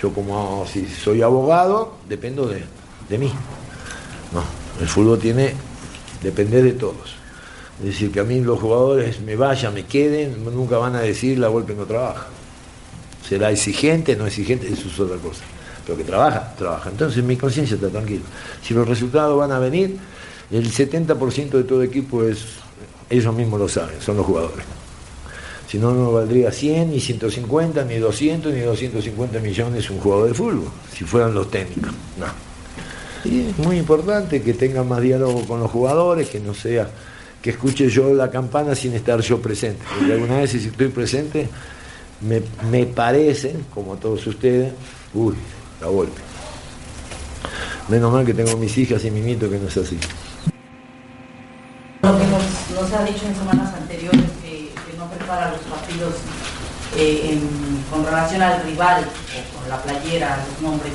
Yo 0.00 0.12
como 0.12 0.66
si 0.66 0.86
soy 0.86 1.22
abogado, 1.22 1.94
dependo 2.08 2.46
de, 2.46 2.62
de 3.08 3.18
mí. 3.18 3.32
No, 4.32 4.42
el 4.80 4.88
fútbol 4.88 5.18
tiene, 5.18 5.54
depender 6.22 6.62
de 6.62 6.72
todos. 6.72 7.14
Es 7.80 7.86
decir, 7.86 8.12
que 8.12 8.20
a 8.20 8.24
mí 8.24 8.40
los 8.40 8.60
jugadores 8.60 9.20
me 9.20 9.36
vayan, 9.36 9.74
me 9.74 9.86
queden, 9.86 10.44
nunca 10.44 10.78
van 10.78 10.94
a 10.96 11.00
decir 11.00 11.38
la 11.38 11.48
golpe 11.48 11.74
no 11.74 11.84
trabaja 11.84 12.26
será 13.30 13.52
exigente, 13.52 14.16
no 14.16 14.26
exigente, 14.26 14.66
eso 14.66 14.88
es 14.88 14.98
otra 14.98 15.16
cosa. 15.18 15.42
Pero 15.90 15.98
que 15.98 16.04
trabaja, 16.04 16.54
trabaja. 16.56 16.88
Entonces 16.88 17.24
mi 17.24 17.36
conciencia 17.36 17.74
está 17.74 17.88
tranquila. 17.88 18.22
Si 18.62 18.74
los 18.74 18.86
resultados 18.86 19.36
van 19.36 19.50
a 19.50 19.58
venir, 19.58 19.96
el 20.52 20.70
70% 20.70 21.50
de 21.50 21.64
todo 21.64 21.82
equipo 21.82 22.22
es, 22.22 22.44
ellos 23.08 23.34
mismos 23.34 23.58
lo 23.58 23.68
saben, 23.68 24.00
son 24.00 24.16
los 24.16 24.24
jugadores. 24.24 24.64
Si 25.66 25.78
no, 25.78 25.92
no 25.92 26.12
valdría 26.12 26.52
100, 26.52 26.92
ni 26.92 27.00
150, 27.00 27.84
ni 27.86 27.96
200, 27.96 28.54
ni 28.54 28.60
250 28.60 29.40
millones 29.40 29.90
un 29.90 29.98
jugador 29.98 30.28
de 30.28 30.34
fútbol, 30.34 30.70
si 30.96 31.02
fueran 31.02 31.34
los 31.34 31.50
técnicos. 31.50 31.90
No. 32.16 33.28
Y 33.28 33.48
es 33.48 33.58
muy 33.58 33.76
importante 33.76 34.42
que 34.42 34.54
tengan 34.54 34.86
más 34.86 35.00
diálogo 35.00 35.44
con 35.48 35.58
los 35.58 35.72
jugadores, 35.72 36.28
que 36.28 36.38
no 36.38 36.54
sea 36.54 36.88
que 37.42 37.50
escuche 37.50 37.88
yo 37.88 38.14
la 38.14 38.30
campana 38.30 38.76
sin 38.76 38.94
estar 38.94 39.20
yo 39.22 39.42
presente. 39.42 39.82
Porque 39.98 40.12
alguna 40.12 40.38
vez 40.38 40.50
si 40.50 40.58
estoy 40.58 40.86
presente, 40.86 41.48
me, 42.20 42.42
me 42.70 42.86
parecen, 42.86 43.66
como 43.74 43.96
todos 43.96 44.24
ustedes, 44.28 44.72
uy, 45.14 45.34
la 45.80 45.86
golpe. 45.88 46.20
Menos 47.88 48.12
mal 48.12 48.24
que 48.24 48.34
tengo 48.34 48.56
mis 48.56 48.76
hijas 48.78 49.04
y 49.04 49.10
mi 49.10 49.20
mito 49.20 49.50
que 49.50 49.58
no 49.58 49.68
es 49.68 49.76
así. 49.76 49.98
Lo 52.02 52.16
que 52.16 52.24
nos, 52.26 52.80
nos 52.80 52.92
ha 52.92 53.04
dicho 53.04 53.26
en 53.26 53.34
semanas 53.34 53.74
anteriores 53.74 54.26
que, 54.42 54.70
que 54.70 54.98
no 54.98 55.06
prepara 55.10 55.50
los 55.50 55.60
partidos 55.60 56.14
eh, 56.96 57.30
en, 57.32 57.84
con 57.90 58.04
relación 58.04 58.42
al 58.42 58.62
rival, 58.64 59.04
o 59.04 59.58
con 59.58 59.68
la 59.68 59.82
playera, 59.82 60.44
los 60.48 60.62
nombres. 60.62 60.92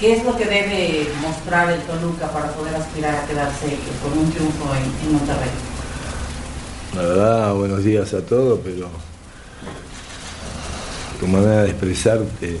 ¿Qué 0.00 0.14
es 0.14 0.24
lo 0.24 0.36
que 0.36 0.46
debe 0.46 1.08
mostrar 1.20 1.70
el 1.70 1.80
Toluca 1.82 2.28
para 2.32 2.52
poder 2.52 2.74
aspirar 2.74 3.14
a 3.14 3.26
quedarse 3.26 3.76
con 4.02 4.18
un 4.18 4.32
triunfo 4.32 4.74
en, 4.74 5.06
en 5.06 5.12
Monterrey? 5.12 5.50
La 6.96 7.02
verdad, 7.02 7.54
buenos 7.54 7.84
días 7.84 8.12
a 8.12 8.20
todos, 8.20 8.60
pero 8.64 8.88
tu 11.20 11.26
manera 11.28 11.62
de 11.62 11.70
expresarte 11.70 12.60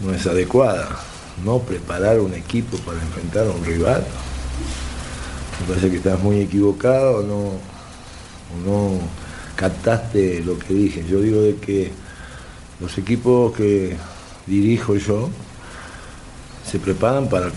no 0.00 0.12
es 0.12 0.26
adecuada. 0.26 0.88
No 1.44 1.58
preparar 1.60 2.20
un 2.20 2.34
equipo 2.34 2.76
para 2.78 3.00
enfrentar 3.00 3.46
a 3.46 3.50
un 3.50 3.64
rival. 3.64 4.04
Me 5.60 5.66
parece 5.68 5.90
que 5.90 5.96
estás 5.96 6.20
muy 6.22 6.40
equivocado, 6.40 7.22
no, 7.22 7.52
no 8.64 8.98
captaste 9.54 10.42
lo 10.44 10.58
que 10.58 10.74
dije. 10.74 11.04
Yo 11.08 11.20
digo 11.20 11.40
de 11.40 11.56
que 11.56 11.92
los 12.80 12.96
equipos 12.98 13.54
que 13.54 13.96
dirijo 14.46 14.96
yo 14.96 15.30
se 16.70 16.78
preparan 16.78 17.28
para, 17.28 17.50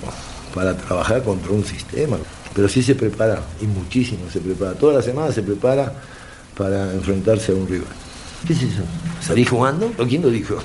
para 0.54 0.76
trabajar 0.76 1.24
contra 1.24 1.52
un 1.52 1.66
sistema. 1.66 2.18
Pero 2.54 2.68
sí 2.68 2.82
se 2.82 2.96
prepara, 2.96 3.42
y 3.62 3.66
muchísimo 3.66 4.30
se 4.32 4.40
prepara. 4.40 4.74
Toda 4.74 4.96
la 4.96 5.02
semana 5.02 5.32
se 5.32 5.44
prepara 5.44 5.94
para 6.58 6.94
enfrentarse 6.94 7.52
a 7.52 7.56
un 7.56 7.68
rival. 7.68 7.88
¿Qué 8.46 8.54
es 8.54 8.64
eso? 8.64 8.82
¿Salí 9.22 9.46
jugando? 9.46 9.92
¿O 9.98 10.06
quién 10.06 10.22
lo 10.22 10.30
dijo? 10.30 10.58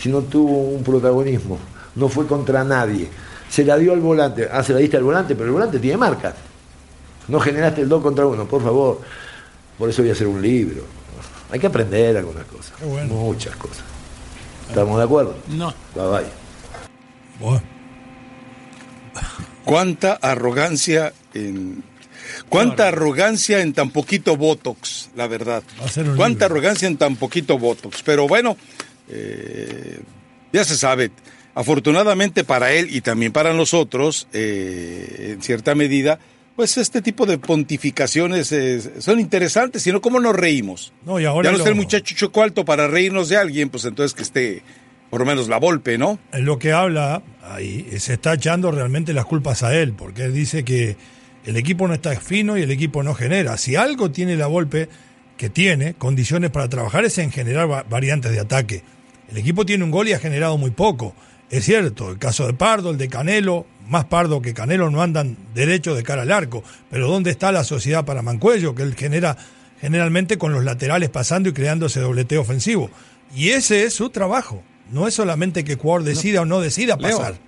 Si 0.00 0.08
no 0.08 0.22
tuvo 0.22 0.62
un 0.70 0.82
protagonismo, 0.82 1.58
no 1.96 2.08
fue 2.08 2.26
contra 2.26 2.64
nadie. 2.64 3.08
Se 3.48 3.64
la 3.64 3.76
dio 3.76 3.92
al 3.92 4.00
volante. 4.00 4.48
Ah, 4.50 4.62
se 4.62 4.72
la 4.72 4.78
diste 4.78 4.96
al 4.96 5.02
volante, 5.02 5.34
pero 5.34 5.46
el 5.46 5.52
volante 5.52 5.78
tiene 5.78 5.96
marca. 5.96 6.34
No 7.28 7.38
generaste 7.38 7.82
el 7.82 7.88
2 7.88 8.02
contra 8.02 8.26
1, 8.26 8.46
por 8.46 8.62
favor. 8.62 9.00
Por 9.78 9.90
eso 9.90 10.02
voy 10.02 10.10
a 10.10 10.12
hacer 10.12 10.26
un 10.26 10.40
libro. 10.40 10.84
Hay 11.50 11.58
que 11.58 11.66
aprender 11.66 12.16
algunas 12.16 12.44
cosas. 12.46 12.72
Muchas 13.08 13.56
cosas. 13.56 13.84
¿Estamos 14.68 14.98
de 14.98 15.04
acuerdo? 15.04 15.36
No. 15.48 15.74
Bye 15.94 16.06
bye. 17.40 17.60
Cuánta 19.64 20.14
arrogancia 20.14 21.12
en 21.34 21.82
cuánta 22.48 22.88
arrogancia 22.88 23.60
en 23.60 23.72
tan 23.72 23.90
poquito 23.90 24.36
botox, 24.36 25.10
la 25.16 25.26
verdad. 25.26 25.62
Cuánta 26.16 26.44
libro. 26.44 26.46
arrogancia 26.46 26.88
en 26.88 26.96
tan 26.96 27.16
poquito 27.16 27.58
botox. 27.58 28.02
Pero 28.02 28.28
bueno, 28.28 28.56
eh, 29.10 30.00
ya 30.52 30.64
se 30.64 30.76
sabe. 30.76 31.10
Afortunadamente 31.54 32.44
para 32.44 32.72
él 32.72 32.88
y 32.94 33.00
también 33.00 33.32
para 33.32 33.52
nosotros, 33.52 34.28
eh, 34.32 35.32
en 35.34 35.42
cierta 35.42 35.74
medida, 35.74 36.18
pues 36.56 36.76
este 36.78 37.02
tipo 37.02 37.26
de 37.26 37.38
pontificaciones 37.38 38.52
eh, 38.52 38.80
son 39.00 39.18
interesantes, 39.20 39.82
sino 39.82 40.00
cómo 40.00 40.20
nos 40.20 40.34
reímos. 40.36 40.92
No, 41.04 41.18
y 41.20 41.24
ahora 41.24 41.48
ya 41.48 41.52
no 41.52 41.58
lo- 41.58 41.64
está 41.64 41.70
el 41.70 41.76
muchacho 41.76 42.14
choco 42.14 42.42
alto 42.42 42.64
para 42.64 42.86
reírnos 42.88 43.28
de 43.28 43.36
alguien, 43.36 43.68
pues 43.68 43.84
entonces 43.84 44.14
que 44.14 44.22
esté 44.22 44.62
por 45.10 45.20
lo 45.20 45.26
menos 45.26 45.48
la 45.48 45.58
golpe, 45.58 45.98
¿no? 45.98 46.20
En 46.32 46.44
lo 46.44 46.58
que 46.60 46.70
habla 46.72 47.22
ahí, 47.42 47.84
se 47.98 48.14
está 48.14 48.34
echando 48.34 48.70
realmente 48.70 49.12
las 49.12 49.24
culpas 49.24 49.64
a 49.64 49.74
él, 49.76 49.92
porque 49.92 50.24
él 50.26 50.32
dice 50.32 50.62
que 50.64 50.96
el 51.46 51.56
equipo 51.56 51.88
no 51.88 51.94
está 51.94 52.14
fino 52.20 52.56
y 52.56 52.62
el 52.62 52.70
equipo 52.70 53.02
no 53.02 53.14
genera. 53.14 53.56
Si 53.58 53.74
algo 53.74 54.12
tiene 54.12 54.36
la 54.36 54.46
golpe 54.46 54.88
que 55.36 55.50
tiene 55.50 55.94
condiciones 55.94 56.50
para 56.50 56.68
trabajar 56.68 57.04
es 57.04 57.18
en 57.18 57.32
generar 57.32 57.68
va- 57.68 57.82
variantes 57.82 58.30
de 58.30 58.38
ataque. 58.40 58.82
El 59.30 59.38
equipo 59.38 59.64
tiene 59.64 59.84
un 59.84 59.90
gol 59.90 60.08
y 60.08 60.12
ha 60.12 60.18
generado 60.18 60.58
muy 60.58 60.70
poco. 60.70 61.14
Es 61.50 61.64
cierto, 61.64 62.10
el 62.10 62.18
caso 62.18 62.46
de 62.46 62.54
Pardo, 62.54 62.90
el 62.90 62.98
de 62.98 63.08
Canelo, 63.08 63.66
más 63.88 64.04
Pardo 64.04 64.40
que 64.40 64.54
Canelo 64.54 64.90
no 64.90 65.02
andan 65.02 65.36
derecho 65.54 65.94
de 65.94 66.02
cara 66.02 66.22
al 66.22 66.30
arco, 66.30 66.62
pero 66.90 67.08
¿dónde 67.08 67.30
está 67.30 67.50
la 67.50 67.64
sociedad 67.64 68.04
para 68.04 68.22
Mancuello 68.22 68.74
que 68.74 68.82
él 68.82 68.94
genera 68.94 69.36
generalmente 69.80 70.38
con 70.38 70.52
los 70.52 70.64
laterales 70.64 71.10
pasando 71.10 71.48
y 71.48 71.52
creando 71.52 71.86
ese 71.86 72.00
dobleteo 72.00 72.40
ofensivo? 72.40 72.90
Y 73.34 73.50
ese 73.50 73.84
es 73.84 73.94
su 73.94 74.10
trabajo. 74.10 74.62
No 74.92 75.06
es 75.06 75.14
solamente 75.14 75.64
que 75.64 75.72
el 75.72 75.78
jugador 75.78 76.04
decida 76.04 76.42
o 76.42 76.44
no 76.44 76.60
decida 76.60 76.96
Leo. 76.96 77.18
pasar. 77.18 77.38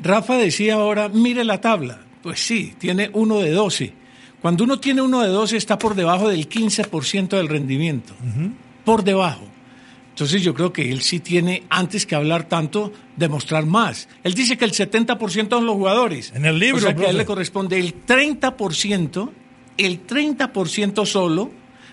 Rafa 0.00 0.36
decía 0.36 0.74
ahora, 0.74 1.08
mire 1.08 1.44
la 1.44 1.60
tabla. 1.60 2.00
Pues 2.22 2.44
sí, 2.44 2.74
tiene 2.78 3.10
uno 3.12 3.40
de 3.40 3.50
12. 3.50 3.92
Cuando 4.42 4.64
uno 4.64 4.78
tiene 4.78 5.02
uno 5.02 5.22
de 5.22 5.28
12 5.28 5.56
está 5.56 5.78
por 5.78 5.94
debajo 5.94 6.28
del 6.28 6.48
15% 6.48 7.28
del 7.28 7.48
rendimiento. 7.48 8.14
Por 8.84 9.04
debajo. 9.04 9.46
Entonces 10.16 10.40
yo 10.40 10.54
creo 10.54 10.72
que 10.72 10.90
él 10.90 11.02
sí 11.02 11.20
tiene, 11.20 11.64
antes 11.68 12.06
que 12.06 12.14
hablar 12.14 12.44
tanto, 12.48 12.90
demostrar 13.16 13.66
más. 13.66 14.08
Él 14.24 14.32
dice 14.32 14.56
que 14.56 14.64
el 14.64 14.72
70% 14.72 15.50
son 15.50 15.66
los 15.66 15.74
jugadores. 15.74 16.32
En 16.34 16.46
el 16.46 16.58
libro, 16.58 16.78
O 16.78 16.80
sea 16.80 16.96
que 16.96 17.04
a 17.04 17.10
él 17.10 17.18
le 17.18 17.26
corresponde 17.26 17.78
el 17.78 17.94
30%, 18.06 19.30
el 19.76 20.06
30% 20.06 21.04
solo 21.04 21.50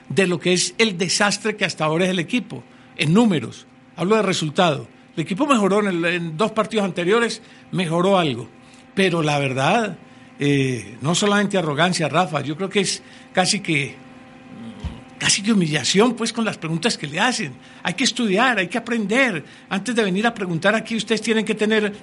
de 0.07 0.27
lo 0.27 0.39
que 0.39 0.53
es 0.53 0.73
el 0.77 0.97
desastre 0.97 1.57
que 1.57 1.65
hasta 1.65 1.83
ahora 1.83 2.05
es 2.05 2.11
el 2.11 2.19
equipo, 2.19 2.63
en 2.95 3.13
números. 3.13 3.67
Hablo 3.97 4.15
de 4.15 4.21
resultado. 4.21 4.87
El 5.17 5.23
equipo 5.23 5.45
mejoró 5.45 5.81
en, 5.81 5.87
el- 5.87 6.05
en 6.05 6.37
dos 6.37 6.53
partidos 6.53 6.85
anteriores, 6.85 7.41
mejoró 7.73 8.17
algo. 8.17 8.47
Pero 8.95 9.21
la 9.21 9.37
verdad, 9.37 9.97
eh, 10.39 10.95
no 11.01 11.13
solamente 11.13 11.57
arrogancia, 11.57 12.07
Rafa, 12.07 12.39
yo 12.39 12.55
creo 12.55 12.69
que 12.69 12.79
es 12.79 13.03
casi 13.33 13.59
que 13.59 13.95
casi 15.23 15.41
que 15.41 15.53
humillación, 15.53 16.15
pues, 16.17 16.33
con 16.33 16.43
las 16.43 16.57
preguntas 16.57 16.97
que 16.97 17.07
le 17.07 17.17
hacen. 17.17 17.53
Hay 17.81 17.93
que 17.93 18.03
estudiar, 18.03 18.57
hay 18.59 18.67
que 18.67 18.77
aprender. 18.77 19.41
Antes 19.69 19.95
de 19.95 20.03
venir 20.03 20.27
a 20.27 20.33
preguntar 20.33 20.75
aquí, 20.75 20.97
ustedes 20.97 21.21
tienen 21.21 21.45
que 21.45 21.55
tener. 21.55 21.93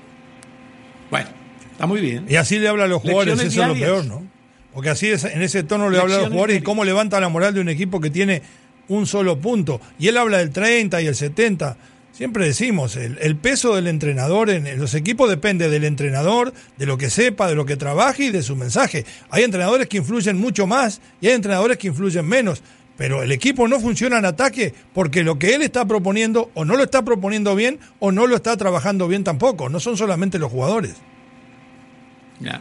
Bueno, 1.11 1.29
está 1.71 1.85
muy 1.87 2.01
bien. 2.01 2.25
Y 2.31 2.37
así 2.37 2.59
le 2.59 2.67
habla 2.69 2.85
a 2.85 2.89
los 2.89 3.03
jugadores, 3.03 3.35
eso 3.35 3.43
Lecciones 3.43 3.53
es 3.53 3.69
lo 3.69 3.75
diarias. 3.75 4.07
peor, 4.07 4.23
¿no? 4.23 4.27
Porque 4.73 4.89
así 4.89 5.09
es, 5.09 5.25
en 5.25 5.43
ese 5.43 5.65
tono 5.65 5.91
le 5.91 5.99
habla 5.99 6.01
a 6.01 6.05
los 6.05 6.09
Lecciones 6.13 6.29
jugadores 6.33 6.55
y 6.55 6.61
diarias. 6.61 6.65
cómo 6.65 6.85
levanta 6.85 7.21
la 7.21 7.29
moral 7.29 7.53
de 7.53 7.61
un 7.61 7.69
equipo 7.69 8.01
que 8.01 8.09
tiene 8.09 8.41
un 8.89 9.07
solo 9.07 9.39
punto. 9.39 9.83
Y 9.99 10.09
él 10.09 10.17
habla 10.17 10.39
del 10.39 10.49
30 10.51 11.03
y 11.03 11.07
el 11.07 11.15
70. 11.15 11.77
Siempre 12.13 12.47
decimos, 12.47 12.97
el, 12.97 13.19
el 13.21 13.37
peso 13.37 13.75
del 13.77 13.87
entrenador 13.87 14.49
en, 14.49 14.67
en 14.67 14.79
los 14.81 14.95
equipos 14.95 15.29
depende 15.29 15.69
del 15.69 15.85
entrenador, 15.85 16.55
de 16.79 16.87
lo 16.87 16.97
que 16.97 17.11
sepa, 17.11 17.49
de 17.49 17.55
lo 17.55 17.67
que 17.67 17.77
trabaje 17.77 18.25
y 18.25 18.31
de 18.31 18.43
su 18.43 18.57
mensaje. 18.57 19.05
Hay 19.29 19.43
entrenadores 19.45 19.89
que 19.89 19.99
influyen 19.99 20.39
mucho 20.39 20.67
más 20.67 21.01
y 21.21 21.29
hay 21.29 21.35
entrenadores 21.35 21.77
que 21.77 21.89
influyen 21.89 22.27
menos. 22.27 22.63
Pero 23.01 23.23
el 23.23 23.33
equipo 23.33 23.67
no 23.67 23.81
funciona 23.81 24.19
en 24.19 24.27
ataque 24.27 24.75
porque 24.93 25.23
lo 25.25 25.39
que 25.39 25.55
él 25.55 25.63
está 25.63 25.87
proponiendo 25.87 26.51
o 26.53 26.67
no 26.67 26.77
lo 26.77 26.83
está 26.85 27.03
proponiendo 27.03 27.57
bien 27.57 27.79
o 27.99 28.13
no 28.13 28.27
lo 28.27 28.37
está 28.37 28.59
trabajando 28.59 29.09
bien 29.09 29.25
tampoco. 29.25 29.71
No 29.71 29.81
son 29.81 29.97
solamente 29.97 30.39
los 30.39 30.51
jugadores. 30.53 30.97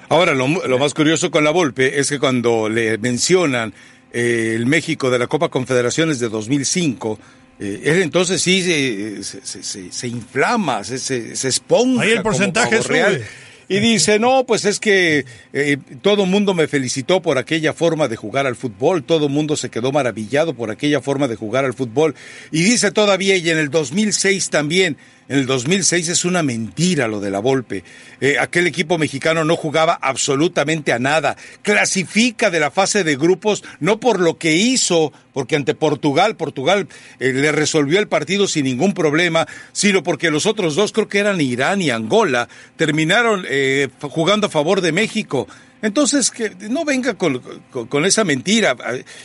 Ahora, 0.07 0.33
lo, 0.33 0.47
lo 0.47 0.79
más 0.79 0.93
curioso 0.93 1.29
con 1.29 1.43
la 1.43 1.51
Volpe 1.51 1.99
es 1.99 2.07
que 2.09 2.19
cuando 2.19 2.69
le 2.69 2.97
mencionan 2.99 3.73
eh, 4.13 4.53
el 4.55 4.65
México 4.65 5.09
de 5.09 5.19
la 5.19 5.27
Copa 5.27 5.49
Confederaciones 5.49 6.19
de 6.21 6.29
2005, 6.29 7.19
eh, 7.59 7.81
él 7.83 8.01
entonces 8.01 8.41
sí 8.41 8.63
se, 8.63 9.21
se- 9.25 9.63
se- 9.63 9.91
se- 9.91 10.07
inflama, 10.07 10.85
se, 10.85 10.99
se, 10.99 11.35
se 11.35 11.49
esponja. 11.49 12.03
Ahí 12.03 12.11
el 12.11 12.17
como 12.19 12.23
porcentaje 12.31 12.77
pavo 12.77 12.87
real. 12.87 13.25
Y 13.71 13.79
dice, 13.79 14.17
no, 14.17 14.45
pues 14.47 14.65
es 14.65 14.79
que 14.79 15.25
eh, 15.53 15.77
todo 16.01 16.23
el 16.23 16.29
mundo 16.29 16.55
me 16.55 16.67
felicitó 16.67 17.21
por 17.21 17.37
aquella 17.37 17.71
forma 17.71 18.07
de 18.07 18.15
jugar 18.15 18.47
al 18.47 18.55
fútbol, 18.55 19.03
todo 19.03 19.27
el 19.27 19.31
mundo 19.31 19.55
se 19.55 19.69
quedó 19.69 19.91
maravillado 19.91 20.55
por 20.55 20.71
aquella 20.71 21.01
forma 21.01 21.27
de 21.27 21.35
jugar 21.35 21.65
al 21.65 21.75
fútbol. 21.75 22.15
Y 22.51 22.63
dice 22.63 22.91
todavía, 22.91 23.37
y 23.37 23.47
en 23.47 23.59
el 23.59 23.69
2006 23.69 24.49
también, 24.49 24.97
en 25.29 25.37
el 25.37 25.45
2006 25.45 26.09
es 26.09 26.25
una 26.25 26.41
mentira 26.41 27.07
lo 27.07 27.19
de 27.19 27.29
la 27.29 27.39
Volpe. 27.39 27.83
Eh, 28.19 28.37
aquel 28.39 28.65
equipo 28.65 28.97
mexicano 28.97 29.45
no 29.45 29.55
jugaba 29.55 29.97
absolutamente 30.01 30.91
a 30.91 30.97
nada. 30.97 31.37
Clasifica 31.61 32.49
de 32.49 32.59
la 32.59 32.71
fase 32.71 33.03
de 33.03 33.15
grupos 33.15 33.63
no 33.79 33.99
por 33.99 34.19
lo 34.19 34.39
que 34.39 34.55
hizo, 34.55 35.13
porque 35.31 35.55
ante 35.55 35.75
Portugal, 35.75 36.35
Portugal 36.35 36.87
eh, 37.19 37.31
le 37.31 37.51
resolvió 37.51 37.99
el 37.99 38.07
partido 38.07 38.47
sin 38.47 38.65
ningún 38.65 38.93
problema, 38.93 39.47
sino 39.71 40.01
porque 40.01 40.31
los 40.31 40.47
otros 40.47 40.75
dos, 40.75 40.91
creo 40.91 41.07
que 41.07 41.19
eran 41.19 41.39
Irán 41.39 41.81
y 41.81 41.91
Angola, 41.91 42.49
terminaron 42.75 43.45
eh, 43.47 43.87
jugando 44.01 44.47
a 44.47 44.49
favor 44.49 44.81
de 44.81 44.91
México. 44.91 45.47
Entonces, 45.81 46.29
que 46.31 46.51
no 46.69 46.83
venga 46.85 47.13
con, 47.13 47.39
con- 47.71 47.87
con 47.87 48.05
esa 48.05 48.23
mentira. 48.23 48.75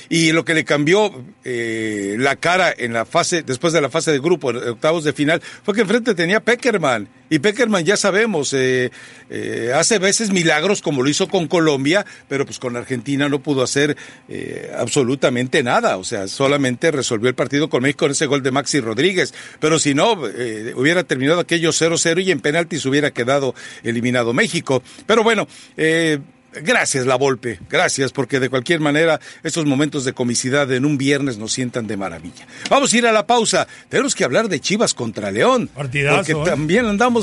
Y 0.09 0.32
lo 0.32 0.44
que 0.44 0.55
le 0.55 0.64
cambió 0.64 1.11
eh, 1.44 2.16
la 2.18 2.36
cara 2.36 2.72
en 2.76 2.92
la 2.92 3.05
fase, 3.05 3.42
después 3.42 3.72
de 3.72 3.80
la 3.80 3.90
fase 3.90 4.12
de 4.12 4.20
grupo, 4.20 4.50
en 4.50 4.57
octavos 4.68 5.05
de 5.05 5.12
final, 5.12 5.42
fue 5.64 5.74
que 5.74 5.80
enfrente 5.80 6.14
tenía 6.14 6.40
Peckerman. 6.40 7.09
Y 7.31 7.39
Peckerman, 7.39 7.85
ya 7.85 7.97
sabemos, 7.97 8.53
eh, 8.53 8.91
eh, 9.31 9.72
hace 9.75 9.99
veces 9.99 10.31
milagros 10.31 10.83
como 10.83 11.03
lo 11.03 11.09
hizo 11.09 11.29
con 11.29 11.49
Colombia, 11.49 12.05
pero 12.29 12.45
pues 12.45 12.59
con 12.59 12.77
Argentina 12.77 13.29
no 13.29 13.41
pudo 13.41 13.62
hacer 13.62 13.97
eh, 14.29 14.72
absolutamente 14.77 15.62
nada. 15.62 15.97
O 15.97 16.05
sea, 16.05 16.29
solamente 16.29 16.91
resolvió 16.91 17.29
el 17.29 17.35
partido 17.35 17.68
con 17.68 17.83
México 17.83 18.05
con 18.05 18.11
ese 18.11 18.27
gol 18.27 18.43
de 18.43 18.51
Maxi 18.51 18.81
Rodríguez. 18.81 19.33
Pero 19.61 19.79
si 19.79 19.95
no, 19.95 20.27
eh, 20.27 20.75
hubiera 20.77 21.05
terminado 21.05 21.41
aquello 21.41 21.70
0-0 21.70 22.22
y 22.22 22.31
en 22.31 22.41
penaltis 22.41 22.85
hubiera 22.87 23.11
quedado 23.12 23.55
eliminado 23.83 24.33
México. 24.33 24.83
Pero 25.07 25.22
bueno, 25.22 25.49
eh, 25.77 26.18
Gracias, 26.62 27.07
La 27.07 27.16
Volpe, 27.16 27.59
gracias, 27.68 28.12
porque 28.12 28.39
de 28.39 28.49
cualquier 28.49 28.81
manera 28.81 29.20
estos 29.43 29.64
momentos 29.66 30.05
de 30.05 30.12
comicidad 30.12 30.70
en 30.72 30.85
un 30.85 30.97
viernes 30.97 31.37
nos 31.37 31.53
sientan 31.53 31.87
de 31.87 31.97
maravilla. 31.97 32.47
Vamos 32.70 32.93
a 32.93 32.97
ir 32.97 33.07
a 33.07 33.12
la 33.12 33.27
pausa. 33.27 33.66
Tenemos 33.89 34.14
que 34.14 34.25
hablar 34.25 34.49
de 34.49 34.61
Chivas 34.61 34.95
contra 34.95 35.31
León. 35.31 35.68
Partidazo, 35.75 36.16
Porque 36.16 36.33
¿eh? 36.33 36.45
también 36.45 36.87
andamos, 36.87 37.13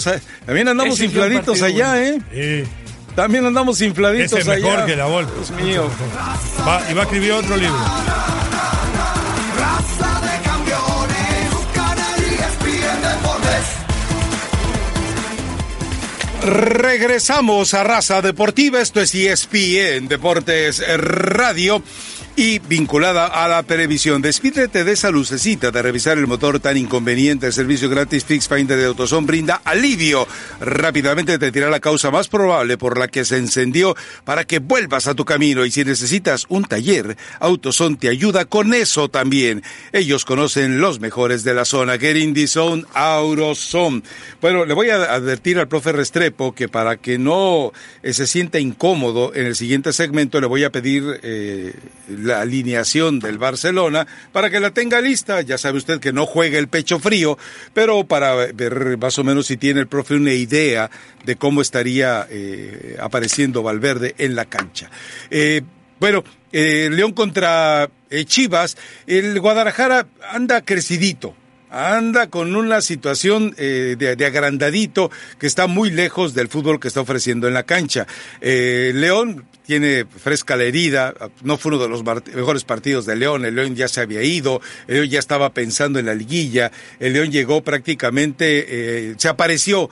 también 0.46 0.68
andamos 0.68 0.96
Ese 0.96 1.06
infladitos 1.06 1.60
partido 1.60 1.66
allá, 1.66 2.04
¿eh? 2.04 2.20
Eh, 2.32 2.68
También 3.16 3.46
andamos 3.46 3.82
infladitos 3.82 4.32
ese 4.32 4.40
es 4.40 4.48
mejor 4.48 4.78
allá. 4.78 4.86
que 4.86 4.96
la 4.96 5.06
Volpe. 5.06 5.32
Dios 5.36 5.52
mío. 5.52 5.90
Va- 6.68 6.82
y 6.90 6.94
va 6.94 7.02
a 7.02 7.04
escribir 7.06 7.34
otro 7.34 7.58
libro. 7.58 7.78
Raza 9.58 10.22
de 10.22 10.42
campeones, 10.44 11.50
Canal 11.74 12.20
ESPN 12.24 13.02
Deportes. 13.02 13.66
Regresamos 16.44 17.74
a 17.74 17.84
Raza 17.84 18.22
Deportiva, 18.22 18.82
esto 18.82 19.00
es 19.02 19.14
ESPN 19.14 20.08
Deportes 20.08 20.82
Radio 20.98 21.84
y 22.36 22.60
vinculada 22.60 23.28
a 23.28 23.48
la 23.48 23.64
televisión. 23.64 24.22
Despídete 24.22 24.84
de 24.84 24.92
esa 24.92 25.12
lucecita 25.12 25.72
de 25.72 25.82
revisar 25.82 26.18
el 26.18 26.28
motor 26.28 26.60
tan 26.60 26.78
inconveniente. 26.78 27.48
El 27.48 27.54
servicio 27.54 27.90
gratis 27.90 28.26
Fix 28.26 28.48
Finder 28.48 28.78
de 28.78 28.86
AutoZone 28.86 29.28
brinda 29.28 29.62
alivio. 29.64 30.28
Rápidamente 30.60 31.38
te 31.38 31.52
dirá 31.52 31.70
la 31.70 31.80
causa 31.80 32.12
más 32.12 32.28
probable 32.28 32.78
por 32.78 32.98
la 32.98 33.08
que 33.08 33.26
se 33.26 33.38
encendió 33.38 33.96
para 34.24 34.46
que 34.46 34.60
vuelvas 34.60 35.08
a 35.08 35.16
tu 35.16 35.26
camino. 35.26 35.66
Y 35.66 35.72
si 35.72 35.84
necesitas 35.84 36.46
un 36.50 36.64
taller, 36.64 37.18
AutoZone 37.40 37.98
te 37.98 38.10
ayuda 38.10 38.46
con 38.46 38.74
eso 38.74 39.10
también. 39.10 39.64
Ellos 39.92 40.26
conocen 40.26 40.80
los 40.80 41.00
mejores 41.00 41.44
de 41.44 41.54
la 41.54 41.66
zona. 41.66 41.98
Get 41.98 42.18
in 42.18 42.34
the 42.34 42.48
zone, 42.48 42.86
AutoZone. 42.94 44.04
Bueno, 44.42 44.66
le 44.66 44.74
voy 44.74 44.90
a 44.90 45.14
advertir 45.14 45.60
al 45.60 45.68
profe 45.68 45.92
Restrepo 45.92 46.54
que 46.54 46.70
para 46.70 46.98
que 46.98 47.18
no 47.18 47.72
eh, 48.04 48.14
se 48.14 48.28
sienta 48.28 48.60
incómodo 48.60 49.34
en 49.36 49.46
el 49.46 49.56
siguiente 49.56 49.94
segmento 49.94 50.40
le 50.40 50.48
voy 50.48 50.64
a 50.64 50.70
pedir 50.70 51.20
eh, 51.24 51.74
la 52.22 52.42
alineación 52.42 53.20
del 53.20 53.38
Barcelona 53.38 54.08
para 54.32 54.50
que 54.50 54.60
la 54.60 54.72
tenga 54.72 55.02
lista. 55.02 55.42
Ya 55.42 55.58
sabe 55.58 55.78
usted 55.78 56.00
que 56.00 56.14
no 56.14 56.26
juega 56.26 56.58
el 56.60 56.68
pecho 56.68 57.00
frío, 57.00 57.38
pero 57.74 58.04
para 58.06 58.36
ver 58.36 58.98
más 58.98 59.18
o 59.20 59.24
menos 59.24 59.48
si 59.48 59.58
tiene 59.58 59.80
el 59.80 59.88
profe 59.88 60.16
una 60.16 60.34
idea 60.34 60.90
de 61.26 61.36
cómo 61.36 61.62
estaría 61.62 62.28
eh, 62.30 62.98
apareciendo 63.00 63.64
Valverde 63.64 64.16
en 64.18 64.36
la 64.36 64.46
cancha. 64.46 64.90
Eh, 65.30 65.62
bueno, 66.00 66.24
eh, 66.52 66.90
León 66.92 67.14
contra 67.14 67.90
eh, 68.10 68.26
Chivas, 68.26 68.76
el 69.06 69.40
Guadalajara 69.40 70.08
anda 70.32 70.62
crecidito 70.62 71.36
anda 71.72 72.28
con 72.28 72.56
una 72.56 72.82
situación 72.82 73.56
eh, 73.58 73.96
de, 73.98 74.26
agrandadito 74.26 75.10
que 75.40 75.48
está 75.48 75.68
muy 75.68 75.90
lejos 75.90 76.34
del 76.34 76.50
fútbol 76.50 76.80
que 76.80 76.90
está 76.90 77.02
ofreciendo 77.02 77.48
en 77.48 77.54
la 77.54 77.64
cancha. 77.64 78.06
Eh, 78.42 78.92
León 78.94 79.46
tiene 79.66 80.06
fresca 80.06 80.58
la 80.58 80.64
herida, 80.64 81.14
no 81.44 81.58
fue 81.58 81.72
uno 81.74 81.84
de 81.84 81.90
los 81.90 82.04
mejores 82.04 82.66
partidos 82.66 83.06
de 83.06 83.16
León, 83.16 83.46
el 83.46 83.56
León 83.56 83.76
ya 83.76 83.88
se 83.88 84.02
había 84.02 84.22
ido, 84.22 84.62
el 84.88 84.96
León 84.96 85.10
ya 85.10 85.20
estaba 85.20 85.54
pensando 85.54 85.98
en 85.98 86.08
la 86.08 86.14
liguilla, 86.14 86.72
el 87.00 87.14
León 87.14 87.32
llegó 87.32 87.64
prácticamente, 87.64 88.66
eh, 88.68 89.16
se 89.18 89.30
apareció 89.30 89.90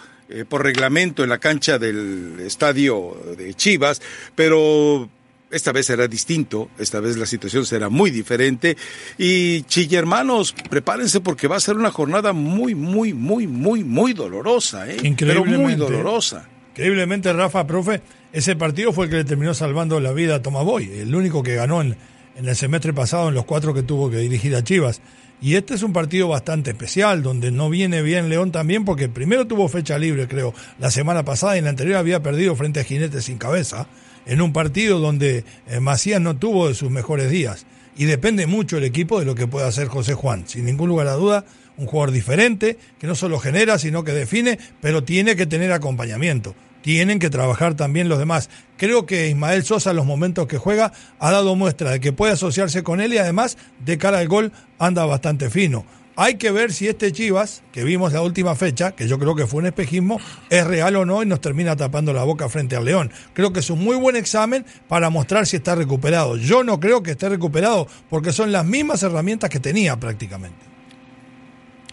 por 0.47 0.63
reglamento 0.63 1.23
en 1.23 1.29
la 1.29 1.39
cancha 1.39 1.79
del 1.79 2.35
estadio 2.41 3.17
de 3.35 3.51
Chivas, 3.55 3.99
pero 4.35 5.09
esta 5.51 5.71
vez 5.71 5.87
será 5.87 6.07
distinto, 6.07 6.69
esta 6.77 6.99
vez 6.99 7.17
la 7.17 7.25
situación 7.25 7.65
será 7.65 7.89
muy 7.89 8.11
diferente. 8.11 8.77
Y 9.17 9.63
Chilla 9.63 9.99
hermanos, 9.99 10.53
prepárense 10.69 11.21
porque 11.21 11.47
va 11.47 11.57
a 11.57 11.59
ser 11.59 11.75
una 11.75 11.91
jornada 11.91 12.33
muy, 12.33 12.75
muy, 12.75 13.13
muy, 13.13 13.47
muy, 13.47 13.83
muy 13.83 14.13
dolorosa, 14.13 14.89
¿eh? 14.89 14.97
Pero 14.97 15.01
muy 15.01 15.09
Increíblemente. 15.09 15.77
dolorosa. 15.77 16.49
Increíblemente, 16.71 17.33
Rafa, 17.33 17.65
profe, 17.67 18.01
ese 18.31 18.55
partido 18.55 18.93
fue 18.93 19.05
el 19.05 19.11
que 19.11 19.17
le 19.17 19.25
terminó 19.25 19.53
salvando 19.53 19.99
la 19.99 20.11
vida 20.13 20.35
a 20.35 20.41
Tomás 20.41 20.63
Boy, 20.63 20.89
el 20.99 21.13
único 21.13 21.43
que 21.43 21.55
ganó 21.55 21.81
en, 21.81 21.97
en 22.35 22.47
el 22.47 22.55
semestre 22.55 22.93
pasado 22.93 23.29
en 23.29 23.35
los 23.35 23.45
cuatro 23.45 23.73
que 23.73 23.83
tuvo 23.83 24.09
que 24.09 24.17
dirigir 24.17 24.55
a 24.55 24.63
Chivas. 24.63 25.01
Y 25.41 25.55
este 25.55 25.73
es 25.73 25.83
un 25.83 25.93
partido 25.93 26.27
bastante 26.27 26.71
especial, 26.71 27.23
donde 27.23 27.49
no 27.49 27.69
viene 27.69 28.01
bien 28.01 28.29
León 28.29 28.51
también, 28.51 28.83
porque 28.85 29.07
primero 29.09 29.47
tuvo 29.47 29.67
fecha 29.69 29.97
libre, 29.97 30.27
creo, 30.27 30.53
la 30.79 30.91
semana 30.91 31.23
pasada 31.23 31.55
y 31.55 31.59
en 31.59 31.63
la 31.63 31.69
anterior 31.71 31.97
había 31.97 32.21
perdido 32.21 32.55
frente 32.55 32.81
a 32.81 32.83
Jinetes 32.83 33.25
sin 33.25 33.37
cabeza, 33.37 33.87
en 34.29 34.41
un 34.41 34.53
partido 34.53 34.99
donde 34.99 35.43
eh, 35.67 35.79
Macías 35.79 36.21
no 36.21 36.37
tuvo 36.37 36.67
de 36.67 36.75
sus 36.75 36.91
mejores 36.91 37.31
días. 37.31 37.65
Y 37.97 38.05
depende 38.05 38.45
mucho 38.45 38.77
el 38.77 38.83
equipo 38.83 39.19
de 39.19 39.25
lo 39.25 39.33
que 39.33 39.47
pueda 39.47 39.67
hacer 39.67 39.87
José 39.87 40.13
Juan. 40.13 40.47
Sin 40.47 40.65
ningún 40.65 40.87
lugar 40.87 41.07
a 41.07 41.13
duda, 41.13 41.45
un 41.77 41.87
jugador 41.87 42.11
diferente, 42.11 42.77
que 42.99 43.07
no 43.07 43.15
solo 43.15 43.39
genera, 43.39 43.79
sino 43.79 44.03
que 44.03 44.13
define, 44.13 44.59
pero 44.81 45.03
tiene 45.03 45.35
que 45.35 45.47
tener 45.47 45.71
acompañamiento. 45.71 46.53
Tienen 46.83 47.17
que 47.17 47.31
trabajar 47.31 47.73
también 47.73 48.07
los 48.07 48.19
demás. 48.19 48.51
Creo 48.77 49.07
que 49.07 49.29
Ismael 49.29 49.63
Sosa, 49.63 49.89
en 49.89 49.97
los 49.97 50.05
momentos 50.05 50.45
que 50.47 50.59
juega, 50.59 50.93
ha 51.17 51.31
dado 51.31 51.55
muestra 51.55 51.89
de 51.89 51.99
que 51.99 52.13
puede 52.13 52.33
asociarse 52.33 52.83
con 52.83 53.01
él 53.01 53.13
y 53.13 53.17
además, 53.17 53.57
de 53.83 53.97
cara 53.97 54.19
al 54.19 54.27
gol, 54.27 54.51
anda 54.77 55.05
bastante 55.05 55.49
fino. 55.49 55.85
Hay 56.21 56.35
que 56.35 56.51
ver 56.51 56.73
si 56.73 56.85
este 56.85 57.13
Chivas, 57.13 57.63
que 57.71 57.85
vimos 57.85 58.11
la 58.11 58.21
última 58.21 58.53
fecha, 58.53 58.91
que 58.91 59.07
yo 59.07 59.17
creo 59.17 59.35
que 59.35 59.47
fue 59.47 59.61
un 59.61 59.67
espejismo, 59.67 60.19
es 60.49 60.67
real 60.67 60.97
o 60.97 61.05
no 61.05 61.23
y 61.23 61.25
nos 61.25 61.39
termina 61.39 61.77
tapando 61.77 62.11
la 62.11 62.25
boca 62.25 62.49
frente 62.49 62.75
al 62.75 62.83
León. 62.83 63.09
Creo 63.31 63.53
que 63.53 63.61
es 63.61 63.69
un 63.69 63.81
muy 63.81 63.95
buen 63.95 64.17
examen 64.17 64.65
para 64.89 65.09
mostrar 65.09 65.47
si 65.47 65.55
está 65.55 65.75
recuperado. 65.75 66.35
Yo 66.35 66.61
no 66.61 66.77
creo 66.77 67.01
que 67.01 67.11
esté 67.11 67.29
recuperado 67.29 67.87
porque 68.09 68.33
son 68.33 68.51
las 68.51 68.65
mismas 68.65 69.01
herramientas 69.01 69.49
que 69.49 69.61
tenía 69.61 69.97
prácticamente. 69.97 70.59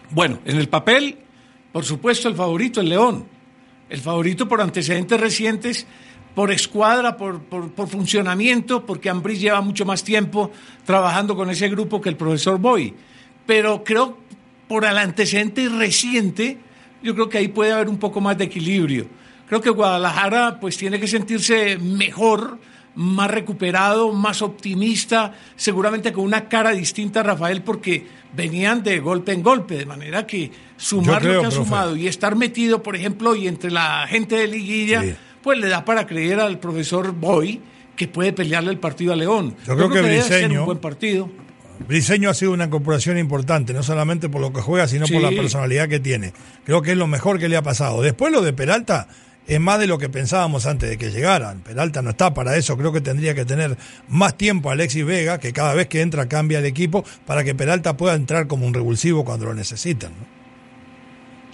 Bueno, 0.09 0.39
en 0.43 0.57
el 0.57 0.67
papel, 0.67 1.19
por 1.71 1.85
supuesto, 1.85 2.27
el 2.27 2.35
favorito 2.35 2.81
es 2.81 2.87
León. 2.89 3.25
El 3.89 4.01
favorito 4.01 4.45
por 4.45 4.59
antecedentes 4.59 5.21
recientes, 5.21 5.87
por 6.35 6.51
escuadra, 6.51 7.15
por, 7.15 7.39
funcionamiento, 7.87 8.85
porque 8.85 9.09
Ambris 9.09 9.39
lleva 9.39 9.61
mucho 9.61 9.85
más 9.85 10.03
tiempo 10.03 10.51
trabajando 10.83 11.33
con 11.33 11.49
ese 11.49 11.69
grupo 11.69 12.01
que 12.01 12.09
el 12.09 12.17
profesor 12.17 12.59
Boy. 12.59 12.93
Pero 13.47 13.83
creo, 13.83 14.17
por 14.67 14.85
el 14.85 14.97
antecedente 14.97 15.67
reciente, 15.69 16.57
yo 17.01 17.15
creo 17.15 17.29
que 17.29 17.39
ahí 17.39 17.47
puede 17.47 17.71
haber 17.71 17.89
un 17.89 17.97
poco 17.97 18.21
más 18.21 18.37
de 18.37 18.43
equilibrio. 18.45 19.07
Creo 19.47 19.61
que 19.61 19.69
Guadalajara 19.71 20.59
pues 20.59 20.77
tiene 20.77 20.99
que 20.99 21.07
sentirse 21.07 21.77
mejor, 21.77 22.59
más 22.95 23.31
recuperado, 23.31 24.11
más 24.11 24.41
optimista, 24.41 25.33
seguramente 25.55 26.11
con 26.11 26.25
una 26.25 26.49
cara 26.49 26.71
distinta, 26.71 27.23
Rafael, 27.23 27.61
porque 27.61 28.05
venían 28.33 28.83
de 28.83 28.99
golpe 28.99 29.31
en 29.31 29.41
golpe, 29.43 29.75
de 29.77 29.85
manera 29.85 30.27
que 30.27 30.51
sumar 30.75 31.21
creo, 31.21 31.33
lo 31.35 31.39
que 31.41 31.45
han 31.45 31.51
profe. 31.53 31.65
sumado 31.69 31.95
y 31.95 32.07
estar 32.07 32.35
metido, 32.35 32.83
por 32.83 32.95
ejemplo, 32.95 33.35
y 33.35 33.47
entre 33.47 33.71
la 33.71 34.05
gente 34.07 34.35
de 34.35 34.47
liguilla, 34.47 35.01
Sí. 35.03 35.15
pues 35.41 35.59
le 35.59 35.67
da 35.69 35.85
para 35.85 36.05
creer 36.05 36.39
al 36.41 36.59
profesor 36.59 37.13
Boy 37.13 37.61
que 37.95 38.07
puede 38.07 38.33
pelearle 38.33 38.71
el 38.71 38.79
partido 38.79 39.13
a 39.13 39.15
León. 39.15 39.55
Yo 39.65 39.75
creo 39.77 39.89
que 39.89 40.01
debe 40.01 40.21
ser 40.23 40.51
un 40.51 40.65
buen 40.65 40.79
partido. 40.79 41.29
Briseño 41.87 42.29
ha 42.29 42.33
sido 42.33 42.51
una 42.51 42.65
incorporación 42.65 43.17
importante, 43.17 43.73
no 43.73 43.83
solamente 43.83 44.29
por 44.29 44.41
lo 44.41 44.51
que 44.53 44.61
juega, 44.61 44.87
sino 44.87 45.05
por 45.07 45.21
la 45.21 45.29
personalidad 45.29 45.87
que 45.87 45.99
tiene. 45.99 46.33
Creo 46.65 46.81
que 46.81 46.91
es 46.91 46.97
lo 46.97 47.07
mejor 47.07 47.39
que 47.39 47.49
le 47.49 47.57
ha 47.57 47.61
pasado. 47.61 48.01
Después 48.01 48.31
lo 48.31 48.41
de 48.41 48.53
Peralta 48.53 49.07
es 49.47 49.59
más 49.59 49.79
de 49.79 49.87
lo 49.87 49.97
que 49.97 50.09
pensábamos 50.09 50.65
antes 50.65 50.89
de 50.89 50.97
que 50.97 51.11
llegaran. 51.11 51.61
Peralta 51.61 52.01
no 52.01 52.09
está 52.09 52.33
para 52.33 52.57
eso, 52.57 52.77
creo 52.77 52.91
que 52.91 53.01
tendría 53.01 53.33
que 53.33 53.45
tener 53.45 53.77
más 54.09 54.35
tiempo 54.37 54.69
Alexis 54.69 55.05
Vega, 55.05 55.39
que 55.39 55.53
cada 55.53 55.73
vez 55.73 55.87
que 55.87 56.01
entra 56.01 56.27
cambia 56.27 56.59
el 56.59 56.65
equipo, 56.65 57.05
para 57.25 57.43
que 57.43 57.55
Peralta 57.55 57.95
pueda 57.95 58.15
entrar 58.15 58.47
como 58.47 58.65
un 58.65 58.73
revulsivo 58.73 59.23
cuando 59.23 59.45
lo 59.45 59.53
necesitan. 59.53 60.11
¿no? 60.11 60.36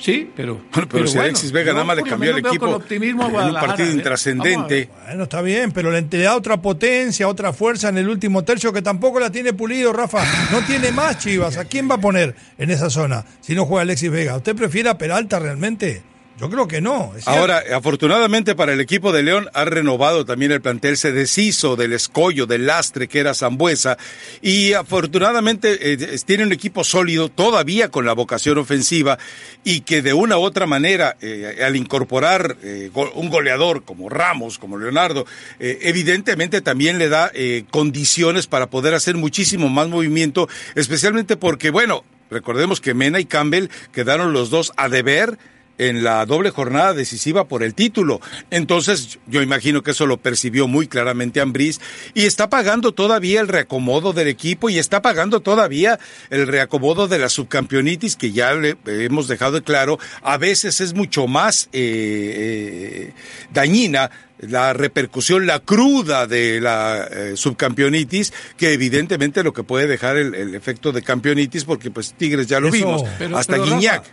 Sí, 0.03 0.29
pero. 0.35 0.59
Bueno, 0.73 0.89
pero, 0.91 1.07
si 1.07 1.17
Alexis 1.17 1.53
Vega 1.53 1.71
nada 1.71 1.85
más 1.85 1.95
le 1.95 2.03
cambió 2.03 2.31
el 2.31 2.39
equipo 2.39 2.65
con 2.65 2.73
optimismo 2.73 3.23
a 3.23 3.43
en 3.43 3.55
un 3.55 3.61
partido 3.61 3.87
¿eh? 3.87 3.93
intrascendente. 3.93 4.89
Bueno, 5.05 5.23
está 5.23 5.41
bien, 5.41 5.71
pero 5.71 5.91
le 5.91 6.01
le 6.01 6.17
da 6.17 6.35
otra 6.35 6.61
potencia, 6.61 7.25
otra 7.29 7.53
fuerza 7.53 7.87
en 7.87 7.97
el 7.97 8.09
último 8.09 8.43
tercio 8.43 8.73
que 8.73 8.81
tampoco 8.81 9.21
la 9.21 9.31
tiene 9.31 9.53
pulido, 9.53 9.93
Rafa. 9.93 10.21
No 10.51 10.59
tiene 10.65 10.91
más 10.91 11.19
Chivas. 11.19 11.55
¿A 11.55 11.63
quién 11.63 11.89
va 11.89 11.95
a 11.95 12.01
poner 12.01 12.35
en 12.57 12.69
esa 12.69 12.89
zona 12.89 13.23
si 13.39 13.55
no 13.55 13.65
juega 13.65 13.83
Alexis 13.83 14.11
Vega? 14.11 14.35
¿Usted 14.35 14.57
prefiere 14.57 14.89
a 14.89 14.97
Peralta 14.97 15.39
realmente? 15.39 16.03
Yo 16.39 16.49
creo 16.49 16.67
que 16.67 16.81
no. 16.81 17.13
Ahora, 17.25 17.63
afortunadamente 17.75 18.55
para 18.55 18.73
el 18.73 18.81
equipo 18.81 19.11
de 19.11 19.21
León, 19.21 19.49
ha 19.53 19.65
renovado 19.65 20.25
también 20.25 20.51
el 20.51 20.61
plantel, 20.61 20.97
se 20.97 21.11
deshizo 21.11 21.75
del 21.75 21.93
escollo, 21.93 22.47
del 22.47 22.65
lastre 22.65 23.07
que 23.07 23.19
era 23.19 23.35
Zambuesa, 23.35 23.97
y 24.41 24.73
afortunadamente 24.73 25.93
eh, 25.93 26.17
tiene 26.25 26.43
un 26.43 26.51
equipo 26.51 26.83
sólido, 26.83 27.29
todavía 27.29 27.89
con 27.89 28.05
la 28.05 28.13
vocación 28.13 28.57
ofensiva, 28.57 29.19
y 29.63 29.81
que 29.81 30.01
de 30.01 30.13
una 30.13 30.37
u 30.39 30.41
otra 30.41 30.65
manera, 30.65 31.17
eh, 31.21 31.59
al 31.63 31.75
incorporar 31.75 32.57
eh, 32.63 32.89
un 33.13 33.29
goleador 33.29 33.83
como 33.83 34.09
Ramos, 34.09 34.57
como 34.57 34.79
Leonardo, 34.79 35.25
evidentemente 35.59 36.61
también 36.61 36.97
le 36.97 37.09
da 37.09 37.31
condiciones 37.69 38.47
para 38.47 38.69
poder 38.69 38.95
hacer 38.95 39.15
muchísimo 39.15 39.69
más 39.69 39.87
movimiento, 39.87 40.49
especialmente 40.75 41.37
porque, 41.37 41.69
bueno, 41.69 42.03
recordemos 42.31 42.81
que 42.81 42.93
Mena 42.93 43.19
y 43.19 43.25
Campbell 43.25 43.67
quedaron 43.91 44.33
los 44.33 44.49
dos 44.49 44.73
a 44.77 44.89
deber 44.89 45.37
en 45.77 46.03
la 46.03 46.25
doble 46.25 46.49
jornada 46.51 46.93
decisiva 46.93 47.47
por 47.47 47.63
el 47.63 47.73
título. 47.73 48.21
Entonces, 48.51 49.19
yo 49.27 49.41
imagino 49.41 49.81
que 49.83 49.91
eso 49.91 50.05
lo 50.05 50.17
percibió 50.17 50.67
muy 50.67 50.87
claramente 50.87 51.41
Ambriz 51.41 51.79
y 52.13 52.25
está 52.25 52.49
pagando 52.49 52.91
todavía 52.91 53.41
el 53.41 53.47
reacomodo 53.47 54.13
del 54.13 54.27
equipo 54.27 54.69
y 54.69 54.77
está 54.79 55.01
pagando 55.01 55.39
todavía 55.41 55.99
el 56.29 56.47
reacomodo 56.47 57.07
de 57.07 57.19
la 57.19 57.29
subcampeonitis 57.29 58.15
que 58.15 58.31
ya 58.31 58.53
le 58.53 58.75
hemos 58.85 59.27
dejado 59.27 59.63
claro, 59.63 59.97
a 60.21 60.37
veces 60.37 60.79
es 60.81 60.93
mucho 60.93 61.27
más 61.27 61.69
eh, 61.73 63.09
eh, 63.09 63.13
dañina 63.51 64.11
la 64.39 64.73
repercusión, 64.73 65.47
la 65.47 65.59
cruda 65.59 66.27
de 66.27 66.59
la 66.59 67.07
eh, 67.09 67.33
subcampeonitis, 67.35 68.33
que 68.57 68.73
evidentemente 68.73 69.41
lo 69.43 69.53
que 69.53 69.63
puede 69.63 69.87
dejar 69.87 70.17
el, 70.17 70.35
el 70.35 70.53
efecto 70.55 70.91
de 70.91 71.01
campeonitis, 71.01 71.63
porque 71.63 71.91
pues 71.91 72.13
Tigres 72.13 72.47
ya 72.47 72.59
lo 72.59 72.67
Eso- 72.67 72.75
vimos, 72.77 73.03
Pero- 73.17 73.37
hasta 73.37 73.53
pero, 73.53 73.63
Rafa, 73.65 73.75
Guiñac. 73.77 74.03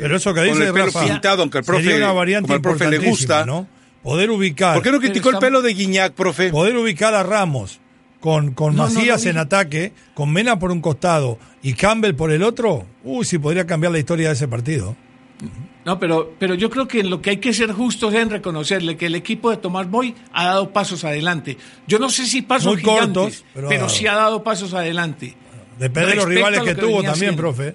Pero 0.00 0.16
eso 0.16 0.34
que 0.34 0.40
con 0.40 0.48
dice 0.48 0.66
el 0.66 0.72
pelo 0.72 0.86
Rafa, 0.86 1.04
pintado, 1.04 1.42
aunque 1.42 1.58
el 1.58 1.64
profe, 1.64 1.96
una 1.96 2.12
variante 2.12 2.46
como 2.46 2.54
al 2.56 2.60
profe 2.62 2.90
le 2.90 2.98
gusta. 2.98 3.44
¿no? 3.46 3.66
Poder 4.02 4.30
ubicar, 4.30 4.74
¿Por 4.74 4.82
qué 4.82 4.92
no 4.92 5.00
criticó 5.00 5.30
el 5.30 5.38
pelo 5.38 5.62
de 5.62 5.72
Guiñac, 5.72 6.12
profe? 6.12 6.50
poder 6.50 6.76
ubicar 6.76 7.14
a 7.14 7.22
Ramos 7.22 7.80
con, 8.20 8.52
con 8.52 8.76
No, 8.76 8.84
Macías 8.84 9.24
no, 9.24 9.30
en 9.30 9.38
ataque, 9.38 9.92
con 10.14 10.32
Mena 10.32 10.58
por 10.58 10.70
un 10.70 10.80
costado 10.80 11.38
y 11.62 11.74
Campbell 11.74 12.14
por 12.14 12.30
el 12.30 12.42
otro, 12.42 12.86
uy, 13.02 13.24
si 13.24 13.38
podría 13.38 13.66
cambiar 13.66 13.92
la 13.92 13.98
historia 13.98 14.28
de 14.28 14.34
ese 14.34 14.48
partido. 14.48 14.96
No, 15.84 15.98
pero, 15.98 16.34
pero 16.38 16.54
yo 16.54 16.70
creo 16.70 16.88
que 16.88 17.00
en 17.00 17.10
lo 17.10 17.20
que 17.20 17.30
hay 17.30 17.36
que 17.36 17.52
ser 17.52 17.70
justos 17.72 18.14
es 18.14 18.20
en 18.20 18.30
reconocerle 18.30 18.96
que 18.96 19.06
el 19.06 19.14
equipo 19.14 19.50
de 19.50 19.58
Tomás 19.58 19.90
Boy 19.90 20.14
ha 20.32 20.46
dado 20.46 20.70
pasos 20.70 21.04
adelante. 21.04 21.58
Yo 21.86 21.98
no 21.98 22.08
sé 22.08 22.24
si 22.24 22.40
pasos 22.40 22.72
Muy 22.72 22.80
gigantes, 22.82 23.14
cortos, 23.14 23.44
pero 23.52 23.68
pero, 23.68 23.80
ha 23.80 23.82
dado. 23.84 23.88
sí 23.94 24.06
ha 24.06 24.14
dado 24.14 24.42
pasos 24.42 24.72
adelante. 24.72 25.36
Depende 25.78 26.10
de 26.10 26.16
los 26.16 26.24
rivales 26.26 26.60
que, 26.60 26.66
que 26.66 26.74
tuvo 26.76 27.02
también, 27.02 27.10
haciendo. 27.10 27.36
profe. 27.36 27.74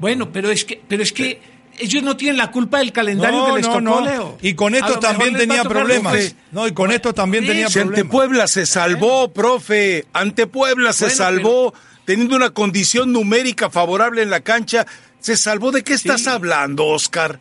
Bueno, 0.00 0.32
pero 0.32 0.50
es 0.50 0.64
que, 0.64 0.80
pero 0.88 1.02
es 1.02 1.12
que 1.12 1.40
ellos 1.78 2.02
no 2.02 2.16
tienen 2.16 2.36
la 2.36 2.50
culpa 2.50 2.78
del 2.78 2.92
calendario 2.92 3.46
que 3.46 3.52
les 3.52 3.66
tocó, 3.66 4.00
Leo. 4.00 4.38
Y 4.42 4.54
con 4.54 4.74
esto 4.74 4.98
también 4.98 5.36
tenía 5.36 5.62
problemas. 5.62 6.34
No, 6.52 6.66
y 6.66 6.72
con 6.72 6.90
esto 6.90 7.12
también 7.12 7.46
tenía 7.46 7.68
Si 7.68 7.78
ante 7.78 8.04
problemas. 8.04 8.12
Puebla 8.12 8.46
se 8.48 8.66
salvó, 8.66 9.32
profe, 9.32 10.06
ante 10.12 10.46
Puebla 10.46 10.92
se 10.92 11.06
Bueno, 11.06 11.16
salvó, 11.16 11.74
teniendo 12.04 12.36
una 12.36 12.50
condición 12.50 13.12
numérica 13.12 13.70
favorable 13.70 14.22
en 14.22 14.30
la 14.30 14.40
cancha, 14.40 14.86
se 15.20 15.36
salvó. 15.36 15.70
¿De 15.70 15.84
qué 15.84 15.94
estás 15.94 16.26
hablando, 16.26 16.86
Oscar? 16.86 17.38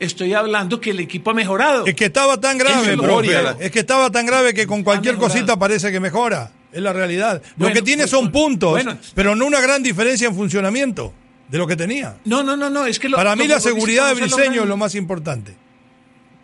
Estoy 0.00 0.34
hablando 0.34 0.80
que 0.80 0.90
el 0.90 1.00
equipo 1.00 1.30
ha 1.30 1.34
mejorado. 1.34 1.86
Es 1.86 1.94
que 1.94 2.06
estaba 2.06 2.40
tan 2.40 2.58
grave, 2.58 2.96
profe. 2.96 3.36
Es 3.60 3.70
que 3.70 3.80
estaba 3.80 4.10
tan 4.10 4.26
grave 4.26 4.52
que 4.52 4.66
con 4.66 4.82
cualquier 4.82 5.16
cosita 5.16 5.58
parece 5.58 5.92
que 5.92 6.00
mejora. 6.00 6.50
Es 6.72 6.82
la 6.82 6.92
realidad. 6.92 7.40
Lo 7.56 7.72
que 7.72 7.82
tiene 7.82 8.02
pues, 8.02 8.10
son 8.10 8.32
pues, 8.32 8.42
puntos, 8.42 8.70
bueno. 8.72 8.98
pero 9.14 9.36
no 9.36 9.46
una 9.46 9.60
gran 9.60 9.82
diferencia 9.82 10.26
en 10.26 10.34
funcionamiento 10.34 11.14
de 11.48 11.58
lo 11.58 11.66
que 11.66 11.76
tenía. 11.76 12.16
No, 12.24 12.42
no, 12.42 12.56
no, 12.56 12.70
no, 12.70 12.86
es 12.86 12.98
que 12.98 13.08
lo- 13.08 13.16
Para 13.16 13.36
mí 13.36 13.46
la 13.46 13.60
seguridad 13.60 14.08
de 14.08 14.14
Briseño 14.14 14.62
es 14.62 14.68
lo 14.68 14.76
más 14.76 14.94
importante. 14.94 15.56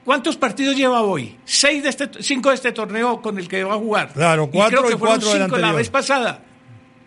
¿Cuántos 0.05 0.37
partidos 0.37 0.77
lleva 0.77 1.03
hoy? 1.03 1.37
Seis 1.45 1.83
de 1.83 1.89
este, 1.91 2.09
cinco 2.23 2.49
de 2.49 2.55
este 2.57 2.73
torneo 2.73 3.21
con 3.21 3.39
el 3.39 3.47
que 3.49 3.63
va 3.65 3.75
a 3.75 3.79
jugar. 3.79 4.13
Claro, 4.13 4.49
Y 4.53 4.57
cuatro 4.57 4.79
creo 4.81 4.89
que 4.91 4.97
y 4.97 4.99
fueron 4.99 5.21
cuatro 5.21 5.41
cinco 5.45 5.57
la 5.59 5.73
vez 5.73 5.89
pasada. 5.91 6.43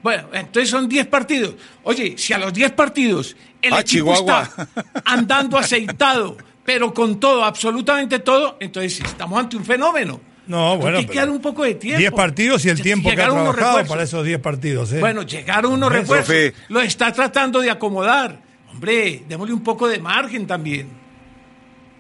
Bueno, 0.04 0.28
entonces 0.34 0.70
son 0.70 0.88
10 0.90 1.08
partidos. 1.08 1.56
Oye, 1.84 2.16
si 2.18 2.34
a 2.34 2.38
los 2.38 2.54
10 2.54 2.72
partidos 2.74 3.36
el 3.62 3.74
Ah, 3.74 3.80
equipo 3.80 4.14
Chihuahua. 4.14 4.44
está 4.44 4.68
andando 5.06 5.58
aceitado, 5.58 6.36
pero 6.66 6.94
con 6.94 7.20
todo, 7.22 7.44
absolutamente 7.44 8.20
todo, 8.20 8.58
entonces 8.60 9.00
estamos 9.00 9.40
ante 9.40 9.56
un 9.56 9.64
fenómeno. 9.66 10.20
No, 10.48 10.78
bueno. 10.78 10.98
Hay 10.98 11.06
que 11.06 11.14
pero 11.14 11.20
dar 11.22 11.30
un 11.30 11.42
poco 11.42 11.64
de 11.64 11.76
tiempo. 11.76 12.00
10 12.00 12.12
partidos 12.12 12.66
y 12.66 12.70
el 12.70 12.82
tiempo 12.82 13.10
que 13.10 13.14
ha 13.22 13.26
trabajado 13.26 13.54
refuerzos. 13.54 13.88
para 13.90 14.04
esos 14.04 14.26
10 14.26 14.40
partidos. 14.40 14.92
¿eh? 14.94 15.00
Bueno, 15.00 15.22
llegaron 15.24 15.72
unos 15.74 15.90
Profe. 15.90 16.24
refuerzos. 16.24 16.60
Lo 16.70 16.82
está 16.82 17.12
tratando 17.14 17.62
de 17.62 17.70
acomodar. 17.72 18.42
Hombre, 18.72 19.24
démosle 19.28 19.54
un 19.54 19.64
poco 19.64 19.88
de 19.88 20.00
margen 20.00 20.46
también. 20.48 20.88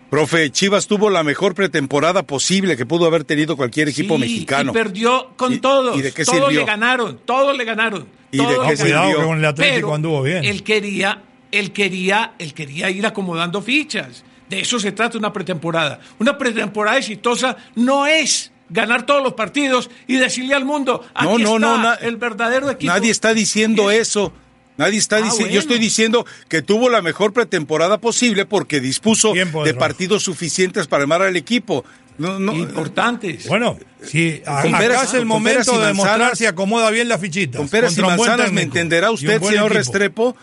Profe, 0.09 0.51
Chivas 0.51 0.85
tuvo 0.87 1.09
la 1.09 1.23
mejor 1.23 1.55
pretemporada 1.55 2.21
posible 2.23 2.77
que 2.77 2.85
pudo 2.85 3.07
haber 3.07 3.23
tenido 3.23 3.57
cualquier 3.57 3.89
equipo 3.89 4.15
Sí, 4.15 4.21
mexicano. 4.21 4.69
Y 4.71 4.73
perdió 4.73 5.31
con 5.35 5.53
¿Y- 5.53 5.59
todos. 5.59 5.97
y 5.97 6.01
de 6.03 6.11
qué 6.11 6.23
todos 6.23 6.39
sirvió? 6.39 6.59
le 6.59 6.65
ganaron, 6.65 7.19
todos 7.25 7.57
le 7.57 7.63
ganaron. 7.65 8.07
¿Y 8.31 8.37
de 8.37 8.43
qué 8.67 8.77
sirvió? 8.77 8.93
ganaron. 8.95 9.11
Cuidado 9.13 9.19
que 9.21 9.25
con 9.27 9.37
el 9.39 9.45
Atlético 9.45 9.75
Pero 9.75 9.95
anduvo 9.95 10.21
bien. 10.21 10.43
Él 10.43 10.61
quería, 10.63 11.23
él 11.51 11.71
quería, 11.71 12.33
él 12.37 12.53
quería 12.53 12.91
ir 12.91 13.05
acomodando 13.07 13.61
fichas. 13.63 14.23
De 14.49 14.59
eso 14.59 14.79
se 14.79 14.91
trata 14.91 15.17
una 15.17 15.31
pretemporada. 15.33 15.99
Una 16.19 16.37
pretemporada 16.37 16.97
exitosa 16.97 17.57
no 17.75 18.05
es 18.05 18.51
ganar 18.69 19.05
todos 19.05 19.23
los 19.23 19.33
partidos 19.33 19.89
y 20.07 20.17
decirle 20.17 20.53
al 20.55 20.65
mundo, 20.65 21.03
aquí 21.13 21.25
No, 21.27 21.37
no, 21.37 21.55
está 21.55 21.59
no, 21.59 21.77
na- 21.77 21.93
el 21.95 22.17
verdadero 22.17 22.69
equipo. 22.69 22.91
Nadie 22.91 23.11
está 23.11 23.33
diciendo 23.33 23.91
eso. 23.91 24.33
Nadie 24.77 24.97
está 24.97 25.17
Ah, 25.17 25.19
diciendo. 25.19 25.39
bueno. 25.45 25.53
Yo 25.53 25.59
estoy 25.59 25.77
diciendo 25.77 26.25
que 26.49 26.61
tuvo 26.63 26.89
la 26.89 27.01
mejor 27.03 27.31
pretemporada 27.33 27.99
posible 27.99 28.45
porque 28.47 28.79
dispuso 28.79 29.31
Tiempo 29.33 29.63
de 29.63 29.73
partidos 29.75 30.23
suficientes 30.23 30.87
para 30.87 31.03
armar 31.03 31.21
al 31.21 31.35
equipo. 31.35 31.85
No, 32.17 32.39
no, 32.39 32.53
Importantes. 32.53 33.47
Bueno, 33.47 33.77
si 34.03 34.41
a- 34.45 34.61
Con 34.63 34.75
acá 34.75 35.03
es 35.03 35.13
el 35.15 35.25
momento 35.25 35.79
de 35.79 35.87
demostrar 35.87 36.35
si 36.35 36.45
acomoda 36.45 36.89
bien 36.91 37.07
la 37.07 37.17
fichita. 37.17 37.57
con 37.59 37.69
peras 37.69 37.97
y 37.97 38.01
manzanas 38.01 38.51
me 38.51 38.61
entenderá 38.63 39.11
usted, 39.11 39.39
señor 39.41 39.51
equipo. 39.65 39.69
Restrepo. 39.69 40.35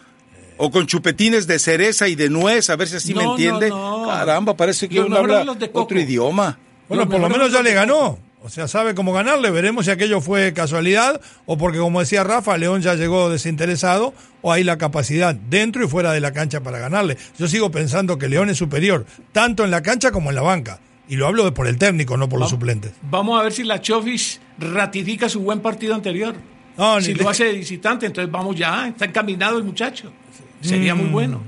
O 0.62 0.70
con 0.70 0.86
chupetines 0.86 1.46
de 1.46 1.58
cereza 1.58 2.06
y 2.08 2.14
de 2.16 2.28
nuez, 2.28 2.68
a 2.68 2.76
ver 2.76 2.86
si 2.88 2.96
así 2.96 3.14
me 3.14 3.24
entiende. 3.24 3.70
no, 3.70 4.02
no. 4.02 4.08
Caramba, 4.08 4.56
parece 4.56 4.88
que 4.88 4.96
Los 4.96 5.06
uno 5.06 5.16
habla 5.16 5.54
de 5.54 5.70
otro 5.72 5.98
idioma. 5.98 6.58
Bueno, 6.88 7.04
Los 7.04 7.12
por 7.12 7.20
lo 7.20 7.28
menos 7.30 7.50
ya 7.52 7.62
le 7.62 7.72
ganó. 7.72 8.18
O 8.42 8.48
sea, 8.48 8.68
sabe 8.68 8.94
cómo 8.94 9.12
ganarle. 9.12 9.50
Veremos 9.50 9.84
si 9.86 9.90
aquello 9.90 10.20
fue 10.20 10.52
casualidad 10.52 11.20
o 11.46 11.56
porque, 11.58 11.78
como 11.78 12.00
decía 12.00 12.24
Rafa, 12.24 12.56
León 12.58 12.82
ya 12.82 12.94
llegó 12.94 13.28
desinteresado 13.30 14.12
o 14.42 14.52
hay 14.52 14.64
la 14.64 14.76
capacidad 14.78 15.34
dentro 15.34 15.84
y 15.84 15.88
fuera 15.88 16.12
de 16.12 16.20
la 16.20 16.32
cancha 16.32 16.60
para 16.62 16.78
ganarle. 16.78 17.16
Yo 17.38 17.48
sigo 17.48 17.70
pensando 17.70 18.18
que 18.18 18.28
León 18.28 18.50
es 18.50 18.58
superior, 18.58 19.06
tanto 19.32 19.64
en 19.64 19.70
la 19.70 19.82
cancha 19.82 20.10
como 20.10 20.30
en 20.30 20.36
la 20.36 20.42
banca. 20.42 20.80
Y 21.08 21.16
lo 21.16 21.26
hablo 21.26 21.44
de 21.44 21.52
por 21.52 21.66
el 21.68 21.76
técnico, 21.78 22.16
no 22.16 22.28
por 22.28 22.38
los 22.38 22.50
suplentes. 22.50 22.92
Vamos 23.02 23.38
a 23.40 23.42
ver 23.42 23.52
si 23.52 23.64
la 23.64 23.80
Chofis 23.80 24.40
ratifica 24.58 25.28
su 25.28 25.40
buen 25.40 25.60
partido 25.60 25.94
anterior. 25.94 26.34
No, 26.76 27.00
si 27.00 27.14
le- 27.14 27.22
lo 27.22 27.28
hace 27.30 27.44
de 27.44 27.52
visitante, 27.52 28.06
entonces 28.06 28.30
vamos 28.30 28.56
ya, 28.56 28.88
está 28.88 29.04
encaminado 29.06 29.58
el 29.58 29.64
muchacho. 29.64 30.12
Sería 30.60 30.94
muy 30.94 31.06
bueno. 31.08 31.42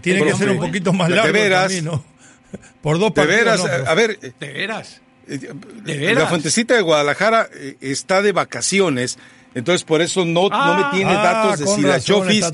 Tiene 0.00 0.20
Pero, 0.20 0.32
que 0.32 0.38
ser 0.44 0.50
un 0.50 0.60
poquito 0.60 0.92
más 0.92 1.08
de 1.08 1.14
largo 1.16 1.28
el 1.28 1.32
veras. 1.32 1.68
camino. 1.72 2.04
Por 2.82 2.98
dos 2.98 3.08
De 3.08 3.14
partidos. 3.14 3.38
veras, 3.38 3.58
no, 3.60 3.64
pero- 3.66 3.88
a 3.88 3.94
ver, 3.94 4.18
eh, 4.22 4.32
De 4.38 4.52
veras. 4.52 5.00
eh, 5.28 5.38
De 5.38 5.96
veras. 5.96 6.22
la 6.24 6.26
Fuentecita 6.28 6.74
de 6.74 6.82
Guadalajara 6.82 7.48
eh, 7.54 7.76
está 7.80 8.22
de 8.22 8.32
vacaciones, 8.32 9.18
entonces 9.54 9.84
por 9.84 10.02
eso 10.02 10.24
no, 10.24 10.48
no 10.48 10.74
me 10.76 10.82
Ah. 10.84 10.90
tiene 10.92 11.10
Ah, 11.12 11.22
datos 11.22 11.58
de 11.60 11.66
si 11.66 11.80
la 11.82 11.98
Chofis 12.00 12.44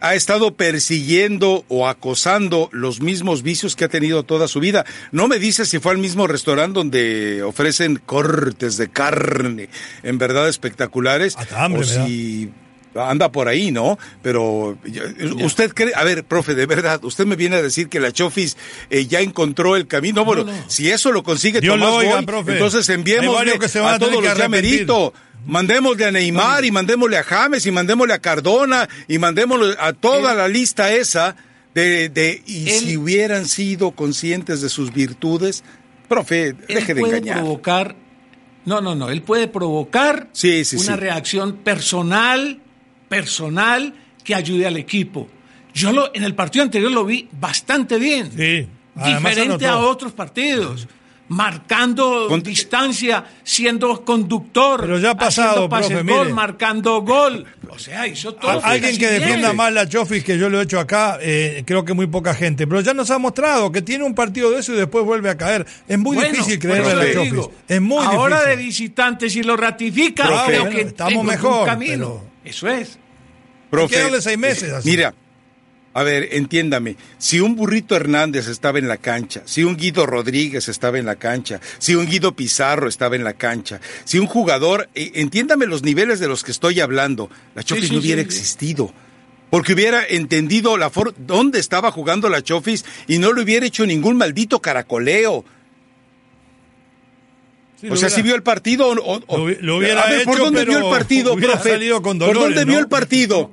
ha 0.00 0.14
estado 0.14 0.54
persiguiendo 0.54 1.64
o 1.68 1.88
acosando 1.88 2.68
los 2.72 3.00
mismos 3.00 3.42
vicios 3.42 3.76
que 3.76 3.84
ha 3.84 3.88
tenido 3.88 4.22
toda 4.22 4.46
su 4.48 4.60
vida. 4.60 4.84
No 5.10 5.26
me 5.28 5.38
dice 5.38 5.66
si 5.66 5.78
fue 5.80 5.92
al 5.92 5.98
mismo 5.98 6.26
restaurante 6.26 6.74
donde 6.78 7.42
ofrecen 7.42 7.96
cortes 8.06 8.76
de 8.76 8.88
carne, 8.88 9.68
en 10.02 10.18
verdad 10.18 10.48
espectaculares, 10.48 11.36
o 11.36 11.82
si 11.84 12.50
anda 12.94 13.32
por 13.32 13.48
ahí, 13.48 13.70
¿no? 13.70 13.98
Pero 14.22 14.76
ya- 14.84 15.02
usted 15.44 15.72
cree, 15.72 15.92
a 15.94 16.04
ver, 16.04 16.24
profe, 16.24 16.54
de 16.54 16.66
verdad, 16.66 17.02
usted 17.04 17.24
me 17.26 17.36
viene 17.36 17.56
a 17.56 17.62
decir 17.62 17.88
que 17.88 18.00
la 18.00 18.12
Chofis 18.12 18.56
eh, 18.90 19.06
ya 19.06 19.20
encontró 19.20 19.76
el 19.76 19.86
camino. 19.86 20.24
Bueno, 20.24 20.44
si 20.68 20.90
eso 20.90 21.12
lo 21.12 21.22
consigue 21.22 21.60
Dios 21.60 21.74
Tomás 21.74 21.88
lo 21.88 21.94
oiga, 21.96 22.16
Boy, 22.16 22.26
profe. 22.26 22.52
entonces 22.52 22.88
enviémosle 22.88 23.58
que 23.58 23.68
se 23.68 23.78
a 23.80 23.98
todos 23.98 24.22
los. 24.22 24.40
Amerito. 24.40 25.12
Mandémosle 25.44 26.04
a 26.04 26.12
Neymar 26.12 26.64
y 26.64 26.70
mandémosle 26.70 27.18
a 27.18 27.24
James 27.24 27.66
y 27.66 27.72
mandémosle 27.72 28.14
a 28.14 28.20
Cardona 28.20 28.88
y 29.08 29.18
mandémosle 29.18 29.74
a 29.80 29.92
toda 29.92 30.34
la 30.34 30.46
lista 30.46 30.92
esa 30.92 31.34
de, 31.74 32.08
de 32.10 32.40
y 32.46 32.68
si 32.70 32.96
hubieran 32.96 33.46
sido 33.48 33.90
conscientes 33.90 34.60
de 34.60 34.68
sus 34.68 34.92
virtudes, 34.92 35.64
profe, 36.08 36.52
deje 36.68 36.94
de 36.94 37.00
puede 37.00 37.16
engañar. 37.16 37.38
provocar. 37.38 37.96
No, 38.64 38.80
no, 38.80 38.94
no. 38.94 39.10
Él 39.10 39.22
puede 39.22 39.48
provocar 39.48 40.28
Sí, 40.32 40.64
sí, 40.64 40.76
una 40.76 40.94
sí. 40.94 41.00
reacción 41.00 41.56
personal, 41.56 42.60
personal, 43.12 43.92
que 44.24 44.34
ayude 44.34 44.66
al 44.66 44.76
equipo. 44.78 45.28
Yo 45.74 45.92
lo, 45.92 46.10
en 46.14 46.24
el 46.24 46.34
partido 46.34 46.62
anterior 46.64 46.90
lo 46.90 47.04
vi 47.04 47.28
bastante 47.38 47.98
bien. 47.98 48.30
Sí. 48.34 48.66
Diferente 48.94 49.66
a 49.66 49.78
otros 49.78 50.12
partidos. 50.12 50.86
Marcando 51.28 52.26
Con- 52.28 52.42
distancia, 52.42 53.24
siendo 53.42 54.04
conductor, 54.04 54.80
Pero 54.82 54.98
ya 54.98 55.10
ha 55.10 55.14
pasado, 55.14 55.48
haciendo 55.50 55.68
pases 55.70 55.88
profe, 55.96 56.12
gol, 56.12 56.22
mire. 56.24 56.34
marcando 56.34 57.00
gol. 57.00 57.46
O 57.70 57.78
sea, 57.78 58.06
hizo 58.06 58.34
todo. 58.34 58.60
Alguien 58.62 58.98
que 58.98 59.06
defienda 59.08 59.54
más 59.54 59.72
la 59.72 59.88
Chofis 59.88 60.22
que 60.24 60.36
yo 60.38 60.50
lo 60.50 60.60
he 60.60 60.64
hecho 60.64 60.78
acá, 60.78 61.18
eh, 61.22 61.62
creo 61.66 61.86
que 61.86 61.94
muy 61.94 62.06
poca 62.06 62.34
gente. 62.34 62.66
Pero 62.66 62.82
ya 62.82 62.92
nos 62.92 63.10
ha 63.10 63.16
mostrado 63.18 63.72
que 63.72 63.80
tiene 63.80 64.04
un 64.04 64.14
partido 64.14 64.50
de 64.50 64.60
eso 64.60 64.74
y 64.74 64.76
después 64.76 65.06
vuelve 65.06 65.30
a 65.30 65.36
caer. 65.38 65.64
Es 65.88 65.98
muy 65.98 66.16
Bueno, 66.16 66.32
difícil 66.32 66.58
creerle 66.58 66.92
a 66.92 66.94
la 66.96 67.12
Chofis. 67.14 67.48
Es 67.66 67.80
muy 67.80 68.04
Ahora 68.04 68.36
difícil. 68.40 68.58
de 68.58 68.64
visitante, 68.66 69.30
si 69.30 69.42
lo 69.42 69.56
ratifica, 69.56 70.26
Profe. 70.26 70.46
creo 70.52 70.68
que 70.68 70.80
estamos 70.82 71.24
mejor, 71.24 71.64
camino. 71.66 71.92
pero- 71.96 72.32
Eso 72.44 72.68
es. 72.68 72.98
Profe, 73.72 74.20
seis 74.20 74.36
meses, 74.38 74.70
así. 74.70 74.90
Mira, 74.90 75.14
a 75.94 76.02
ver, 76.02 76.28
entiéndame. 76.32 76.96
Si 77.18 77.40
un 77.40 77.56
burrito 77.56 77.96
Hernández 77.96 78.46
estaba 78.48 78.78
en 78.78 78.86
la 78.86 78.98
cancha, 78.98 79.42
si 79.46 79.64
un 79.64 79.76
Guido 79.78 80.04
Rodríguez 80.04 80.68
estaba 80.68 80.98
en 80.98 81.06
la 81.06 81.16
cancha, 81.16 81.58
si 81.78 81.94
un 81.94 82.06
Guido 82.06 82.36
Pizarro 82.36 82.86
estaba 82.86 83.16
en 83.16 83.24
la 83.24 83.32
cancha, 83.32 83.80
si 84.04 84.18
un 84.18 84.26
jugador, 84.26 84.88
eh, 84.94 85.12
entiéndame 85.14 85.64
los 85.66 85.82
niveles 85.82 86.20
de 86.20 86.28
los 86.28 86.44
que 86.44 86.50
estoy 86.50 86.80
hablando, 86.80 87.30
la 87.54 87.62
Chofis 87.62 87.88
sí, 87.88 87.94
no 87.94 88.00
hubiera 88.00 88.20
sí, 88.20 88.26
existido. 88.26 88.92
Porque 89.50 89.72
hubiera 89.74 90.04
entendido 90.06 90.76
la 90.76 90.88
for 90.90 91.14
dónde 91.18 91.58
estaba 91.58 91.90
jugando 91.90 92.28
la 92.28 92.42
Chofis 92.42 92.84
y 93.06 93.18
no 93.18 93.32
le 93.32 93.42
hubiera 93.42 93.64
hecho 93.66 93.84
ningún 93.86 94.16
maldito 94.18 94.60
caracoleo. 94.60 95.44
Sí, 97.80 97.88
o 97.90 97.96
sea, 97.96 98.08
si 98.10 98.22
vio 98.22 98.34
el 98.34 98.42
partido 98.42 98.86
o, 98.88 98.92
o- 99.26 99.36
Lo 99.38 99.44
hubi- 99.46 99.58
lo 99.60 99.76
hubiera 99.78 100.02
a 100.02 100.10
ver, 100.10 100.24
¿por 100.24 100.34
hecho, 100.36 100.44
dónde 100.44 100.64
vio 100.64 100.78
el 100.78 100.84
partido, 100.98 101.36
profe? 101.36 101.70
salido 101.70 102.00
con 102.00 102.18
¿Por 102.18 102.34
dónde 102.34 102.64
vio 102.64 102.78
el 102.78 102.86
partido? 102.88 103.50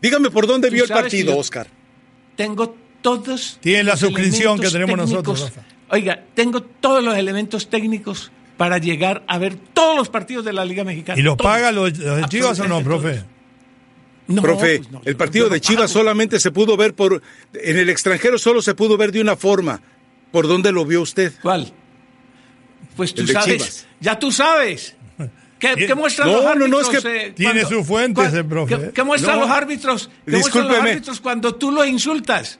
Dígame 0.00 0.30
por 0.30 0.46
dónde 0.46 0.70
vio 0.70 0.84
el 0.84 0.90
partido, 0.90 1.32
yo- 1.32 1.38
Oscar. 1.38 1.66
Tengo 2.36 2.76
todos. 3.02 3.58
Tiene 3.60 3.84
la 3.84 3.92
los 3.92 4.00
suscripción 4.00 4.58
que 4.60 4.70
tenemos 4.70 4.96
nosotros. 4.96 5.40
Rafa. 5.40 5.62
Oiga, 5.90 6.24
tengo 6.34 6.62
todos 6.62 7.02
los 7.02 7.16
elementos 7.16 7.68
técnicos 7.68 8.30
para 8.56 8.78
llegar 8.78 9.24
a 9.26 9.38
ver 9.38 9.56
todos 9.56 9.96
los 9.96 10.08
partidos 10.08 10.44
de 10.44 10.52
la 10.52 10.64
Liga 10.64 10.84
Mexicana. 10.84 11.18
¿Y 11.18 11.22
los 11.22 11.36
Todos. 11.36 11.50
paga 11.50 11.72
los, 11.72 11.92
Chivas 12.28 12.58
o 12.60 12.68
no, 12.68 12.82
profe? 12.82 13.24
No, 14.26 14.42
Profe, 14.42 14.78
pues 14.80 14.90
no, 14.90 15.00
el 15.06 15.16
partido 15.16 15.46
no 15.46 15.54
de 15.54 15.60
Chivas 15.62 15.90
solamente 15.90 16.38
se 16.38 16.50
pudo 16.50 16.76
ver 16.76 16.92
por... 16.94 17.22
En 17.54 17.78
el 17.78 17.88
extranjero 17.88 18.36
solo 18.38 18.60
se 18.60 18.74
pudo 18.74 18.98
ver 18.98 19.10
de 19.10 19.22
una 19.22 19.36
forma. 19.36 19.80
¿Por 20.30 20.46
dónde 20.46 20.70
lo 20.70 20.84
vio 20.84 21.00
usted? 21.00 21.32
¿Cuál? 21.40 21.72
Pues 22.94 23.14
tú 23.14 23.22
El 23.22 23.28
sabes. 23.28 23.46
Chivas. 23.56 23.86
Ya 24.00 24.18
tú 24.18 24.30
sabes. 24.30 24.96
¿Qué, 25.58 25.74
qué 25.74 25.94
muestran 25.94 26.28
No, 26.28 26.34
los 26.34 26.44
no, 26.44 26.50
árbitros? 26.50 26.70
no, 26.70 26.98
es 26.98 27.02
que 27.04 27.26
eh, 27.26 27.32
tiene 27.32 27.64
sus 27.64 27.86
fuentes 27.86 28.24
cuan- 28.28 28.36
el 28.36 28.44
profe, 28.46 28.76
¿Qué, 28.78 28.90
qué 28.92 29.02
muestran 29.02 29.36
No. 29.36 29.42
los 29.46 29.50
árbitros? 29.50 30.08
¿Qué 30.24 30.30
muestran 30.32 30.34
los 30.34 30.44
Discúlpeme. 30.70 30.90
árbitros 30.92 31.20
cuando 31.20 31.54
tú 31.56 31.70
los 31.72 31.86
insultas? 31.86 32.58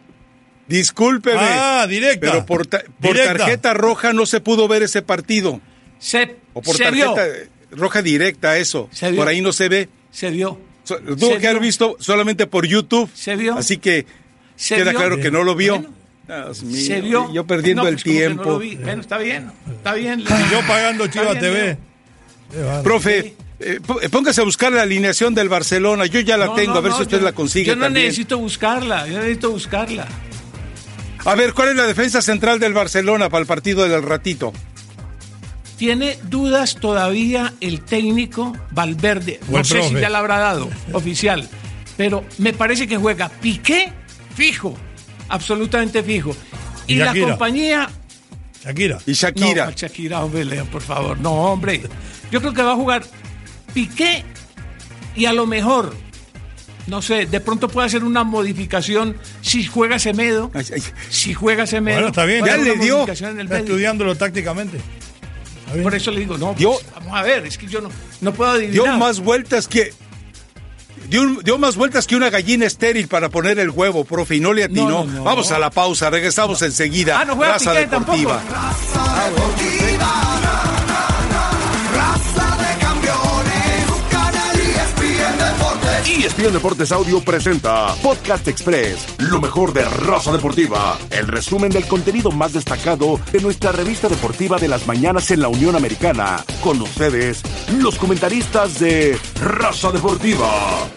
Discúlpeme. 0.67 1.39
Ah, 1.41 1.87
directa. 1.89 2.21
Pero 2.33 2.47
por, 2.47 2.67
ta- 2.67 2.83
por 3.01 3.13
Directa. 3.13 3.39
tarjeta 3.39 3.75
roja 3.75 4.13
no 4.13 4.27
se 4.27 4.41
pudo 4.41 4.69
ver 4.69 4.83
ese 4.83 5.01
partido. 5.03 5.61
Se, 5.99 6.37
O 6.53 6.61
por 6.63 6.77
se 6.77 6.91
vio. 6.91 7.15
tarjeta 7.15 7.39
eh, 7.45 7.49
roja 7.71 8.03
directa, 8.03 8.57
eso. 8.59 8.89
Se 8.93 9.11
vio. 9.11 9.21
Por 9.21 9.29
ahí 9.29 9.41
no 9.41 9.53
se 9.53 9.69
ve. 9.69 9.89
Se 10.11 10.31
vio. 10.31 10.61
So- 10.85 10.99
lo 11.01 11.15
Se 11.15 11.21
tuvo 11.21 11.39
que 11.39 11.47
haber 11.47 11.61
vio. 11.61 11.67
visto 11.69 11.97
solamente 12.01 12.47
por 12.47 12.67
YouTube. 12.67 13.11
Se 13.15 13.37
vio. 13.37 13.57
Así 13.57 13.79
que 13.79 14.07
Se 14.57 14.75
queda 14.77 14.91
vio. 14.91 14.99
claro 15.01 15.17
que 15.21 15.31
no 15.31 15.43
lo 15.43 15.55
vio. 15.55 15.77
Bueno, 16.27 16.45
Dios 16.45 16.63
mío, 16.65 16.87
se 16.87 17.01
vio. 17.01 17.33
Yo 17.33 17.47
perdiendo 17.47 17.83
No, 17.85 17.89
el 17.89 17.95
pues, 17.95 18.05
que 18.05 18.11
tiempo. 18.11 18.45
no 18.45 18.51
lo 18.51 18.59
vi. 18.59 18.77
Bueno, 18.77 19.01
está 19.01 19.17
bien. 19.19 19.51
Está 19.71 19.95
bien. 19.95 20.21
Y 20.49 20.53
yo 20.53 20.61
pagando 20.67 21.05
Está 21.05 21.21
Chivas 21.21 21.41
bien, 21.41 21.79
Profe, 22.83 23.35
eh, 23.61 23.81
p- 23.87 24.09
póngase 24.09 24.41
a 24.41 24.45
buscar 24.45 24.73
la 24.73 24.83
alineación 24.83 25.35
del 25.35 25.49
Barcelona. 25.49 26.07
Yo 26.07 26.21
ya 26.21 26.37
la 26.37 26.47
No, 26.47 26.55
tengo, 26.55 26.73
no, 26.73 26.79
a 26.79 26.81
ver 26.83 26.91
no, 26.93 26.97
si 26.97 27.03
usted 27.03 27.19
yo- 27.19 27.25
la 27.25 27.33
consigue 27.33 27.67
Yo 27.67 27.77
no 27.77 27.85
también. 27.87 28.07
necesito 28.07 28.39
buscarla. 28.39 29.07
Yo 29.07 29.19
necesito 29.19 29.51
buscarla. 29.51 30.07
A 31.25 31.35
ver, 31.35 31.53
¿cuál 31.53 31.71
es 31.71 31.77
la 31.77 31.87
defensa 31.87 32.23
central 32.23 32.59
del 32.61 32.73
Barcelona 32.73 33.29
para 33.29 33.41
el 33.43 33.47
partido 33.47 33.87
del 33.89 34.03
ratito? 34.03 34.53
Tiene 35.77 36.19
dudas 36.25 36.77
todavía 36.81 37.55
el 37.61 37.83
técnico 37.83 38.57
Valverde. 38.73 39.39
Buen 39.47 39.61
No 39.61 39.65
sé 39.65 39.75
si 39.83 39.89
profe. 39.91 40.01
ya 40.01 40.09
la 40.11 40.19
habrá 40.19 40.39
dado, 40.39 40.69
oficial. 40.93 41.49
Pero 41.97 42.25
me 42.39 42.53
parece 42.53 42.87
que 42.89 42.97
juega 42.97 43.29
Piqué 43.29 43.93
fijo, 44.35 44.77
absolutamente 45.29 46.03
fijo. 46.03 46.35
Y, 46.87 46.95
Y 46.95 46.97
la 46.97 47.13
compañía. 47.15 47.89
Shakira. 48.65 48.99
Y 49.07 49.13
Shakira. 49.13 49.67
No, 49.67 49.73
Shakira, 49.73 50.25
hombre, 50.25 50.45
Leo, 50.45 50.65
por 50.67 50.83
favor. 50.83 51.19
No, 51.21 51.33
hombre. 51.53 51.83
Yo 52.31 52.41
creo 52.41 52.53
que 52.53 52.63
va 52.63 52.73
a 52.73 52.77
jugar 52.77 53.05
Piqué 53.75 54.25
y 55.15 55.27
a 55.27 55.33
lo 55.33 55.47
mejor, 55.47 55.95
no 56.87 57.03
sé, 57.03 57.27
de 57.27 57.41
pronto 57.41 57.69
puede 57.69 57.87
hacer 57.87 58.05
una 58.05 58.25
modificación 58.25 59.17
si 59.41 59.65
juega 59.65 59.99
Semedo, 59.99 60.51
Ay, 60.55 60.65
ay. 60.75 60.83
si 61.11 61.35
juega 61.35 61.67
Semedo. 61.67 61.97
Bueno, 61.97 62.09
está 62.09 62.25
bien. 62.25 62.45
Ya 62.45 62.57
le 62.57 62.77
dio. 62.77 63.07
Está 63.07 63.59
estudiándolo 63.59 64.15
tácticamente. 64.17 64.79
Por 65.83 65.95
eso 65.95 66.11
le 66.11 66.21
digo, 66.21 66.39
no, 66.39 66.55
Dio- 66.55 66.73
pues, 66.73 66.87
vamos 66.95 67.15
a 67.19 67.23
ver, 67.23 67.45
es 67.47 67.59
que 67.59 67.67
yo 67.67 67.81
no, 67.83 67.91
no 68.23 68.33
puedo 68.33 68.53
adivinar. 68.53 68.73
Dio 68.73 68.97
más 68.97 69.21
vueltas 69.21 69.69
que. 69.69 69.93
Dio, 71.09 71.25
dio 71.43 71.59
más 71.59 71.77
vueltas 71.77 72.07
que 72.07 72.17
una 72.17 72.29
gallina 72.29 72.67
estéril 72.67 73.09
para 73.09 73.31
poner 73.31 73.59
el 73.59 73.71
huevo, 73.71 74.05
profe, 74.05 74.37
y 74.37 74.41
no 74.41 74.53
le 74.53 74.65
atinó. 74.65 74.89
No, 74.89 75.05
no, 75.05 75.13
no. 75.13 75.25
Vamos 75.25 75.51
a 75.53 75.59
la 75.59 75.71
pausa, 75.71 76.11
regresamos 76.11 76.61
enseguida. 76.63 77.19
Ah, 77.21 77.25
no 77.25 77.35
juega 77.35 77.55
Raza 77.55 77.71
Piqué 77.71 77.87
Deportiva. 77.87 78.43
Raza 81.95 82.57
de 82.57 82.79
campeones, 82.79 83.89
ESPN 84.55 85.39
Deportes. 85.39 86.25
ESPN 86.25 86.53
Deportes 86.53 86.93
Audio 86.93 87.21
presenta 87.23 87.95
Podcast 88.03 88.47
Express, 88.49 89.07
lo 89.19 89.41
mejor 89.41 89.73
de 89.73 89.85
Raza 89.85 90.33
Deportiva, 90.33 90.99
el 91.11 91.27
resumen 91.27 91.71
del 91.71 91.87
contenido 91.87 92.31
más 92.31 92.53
destacado 92.53 93.19
de 93.33 93.41
nuestra 93.41 93.73
revista 93.73 94.09
deportiva 94.09 94.59
de 94.59 94.69
las 94.69 94.87
mañanas 94.87 95.31
en 95.31 95.41
la 95.41 95.49
Unión 95.49 95.75
Americana. 95.75 96.45
Con 96.63 96.81
ustedes, 96.83 97.41
los 97.79 97.97
comentaristas 97.97 98.79
de 98.79 99.19
Raza 99.41 99.91
Deportiva. 99.91 100.89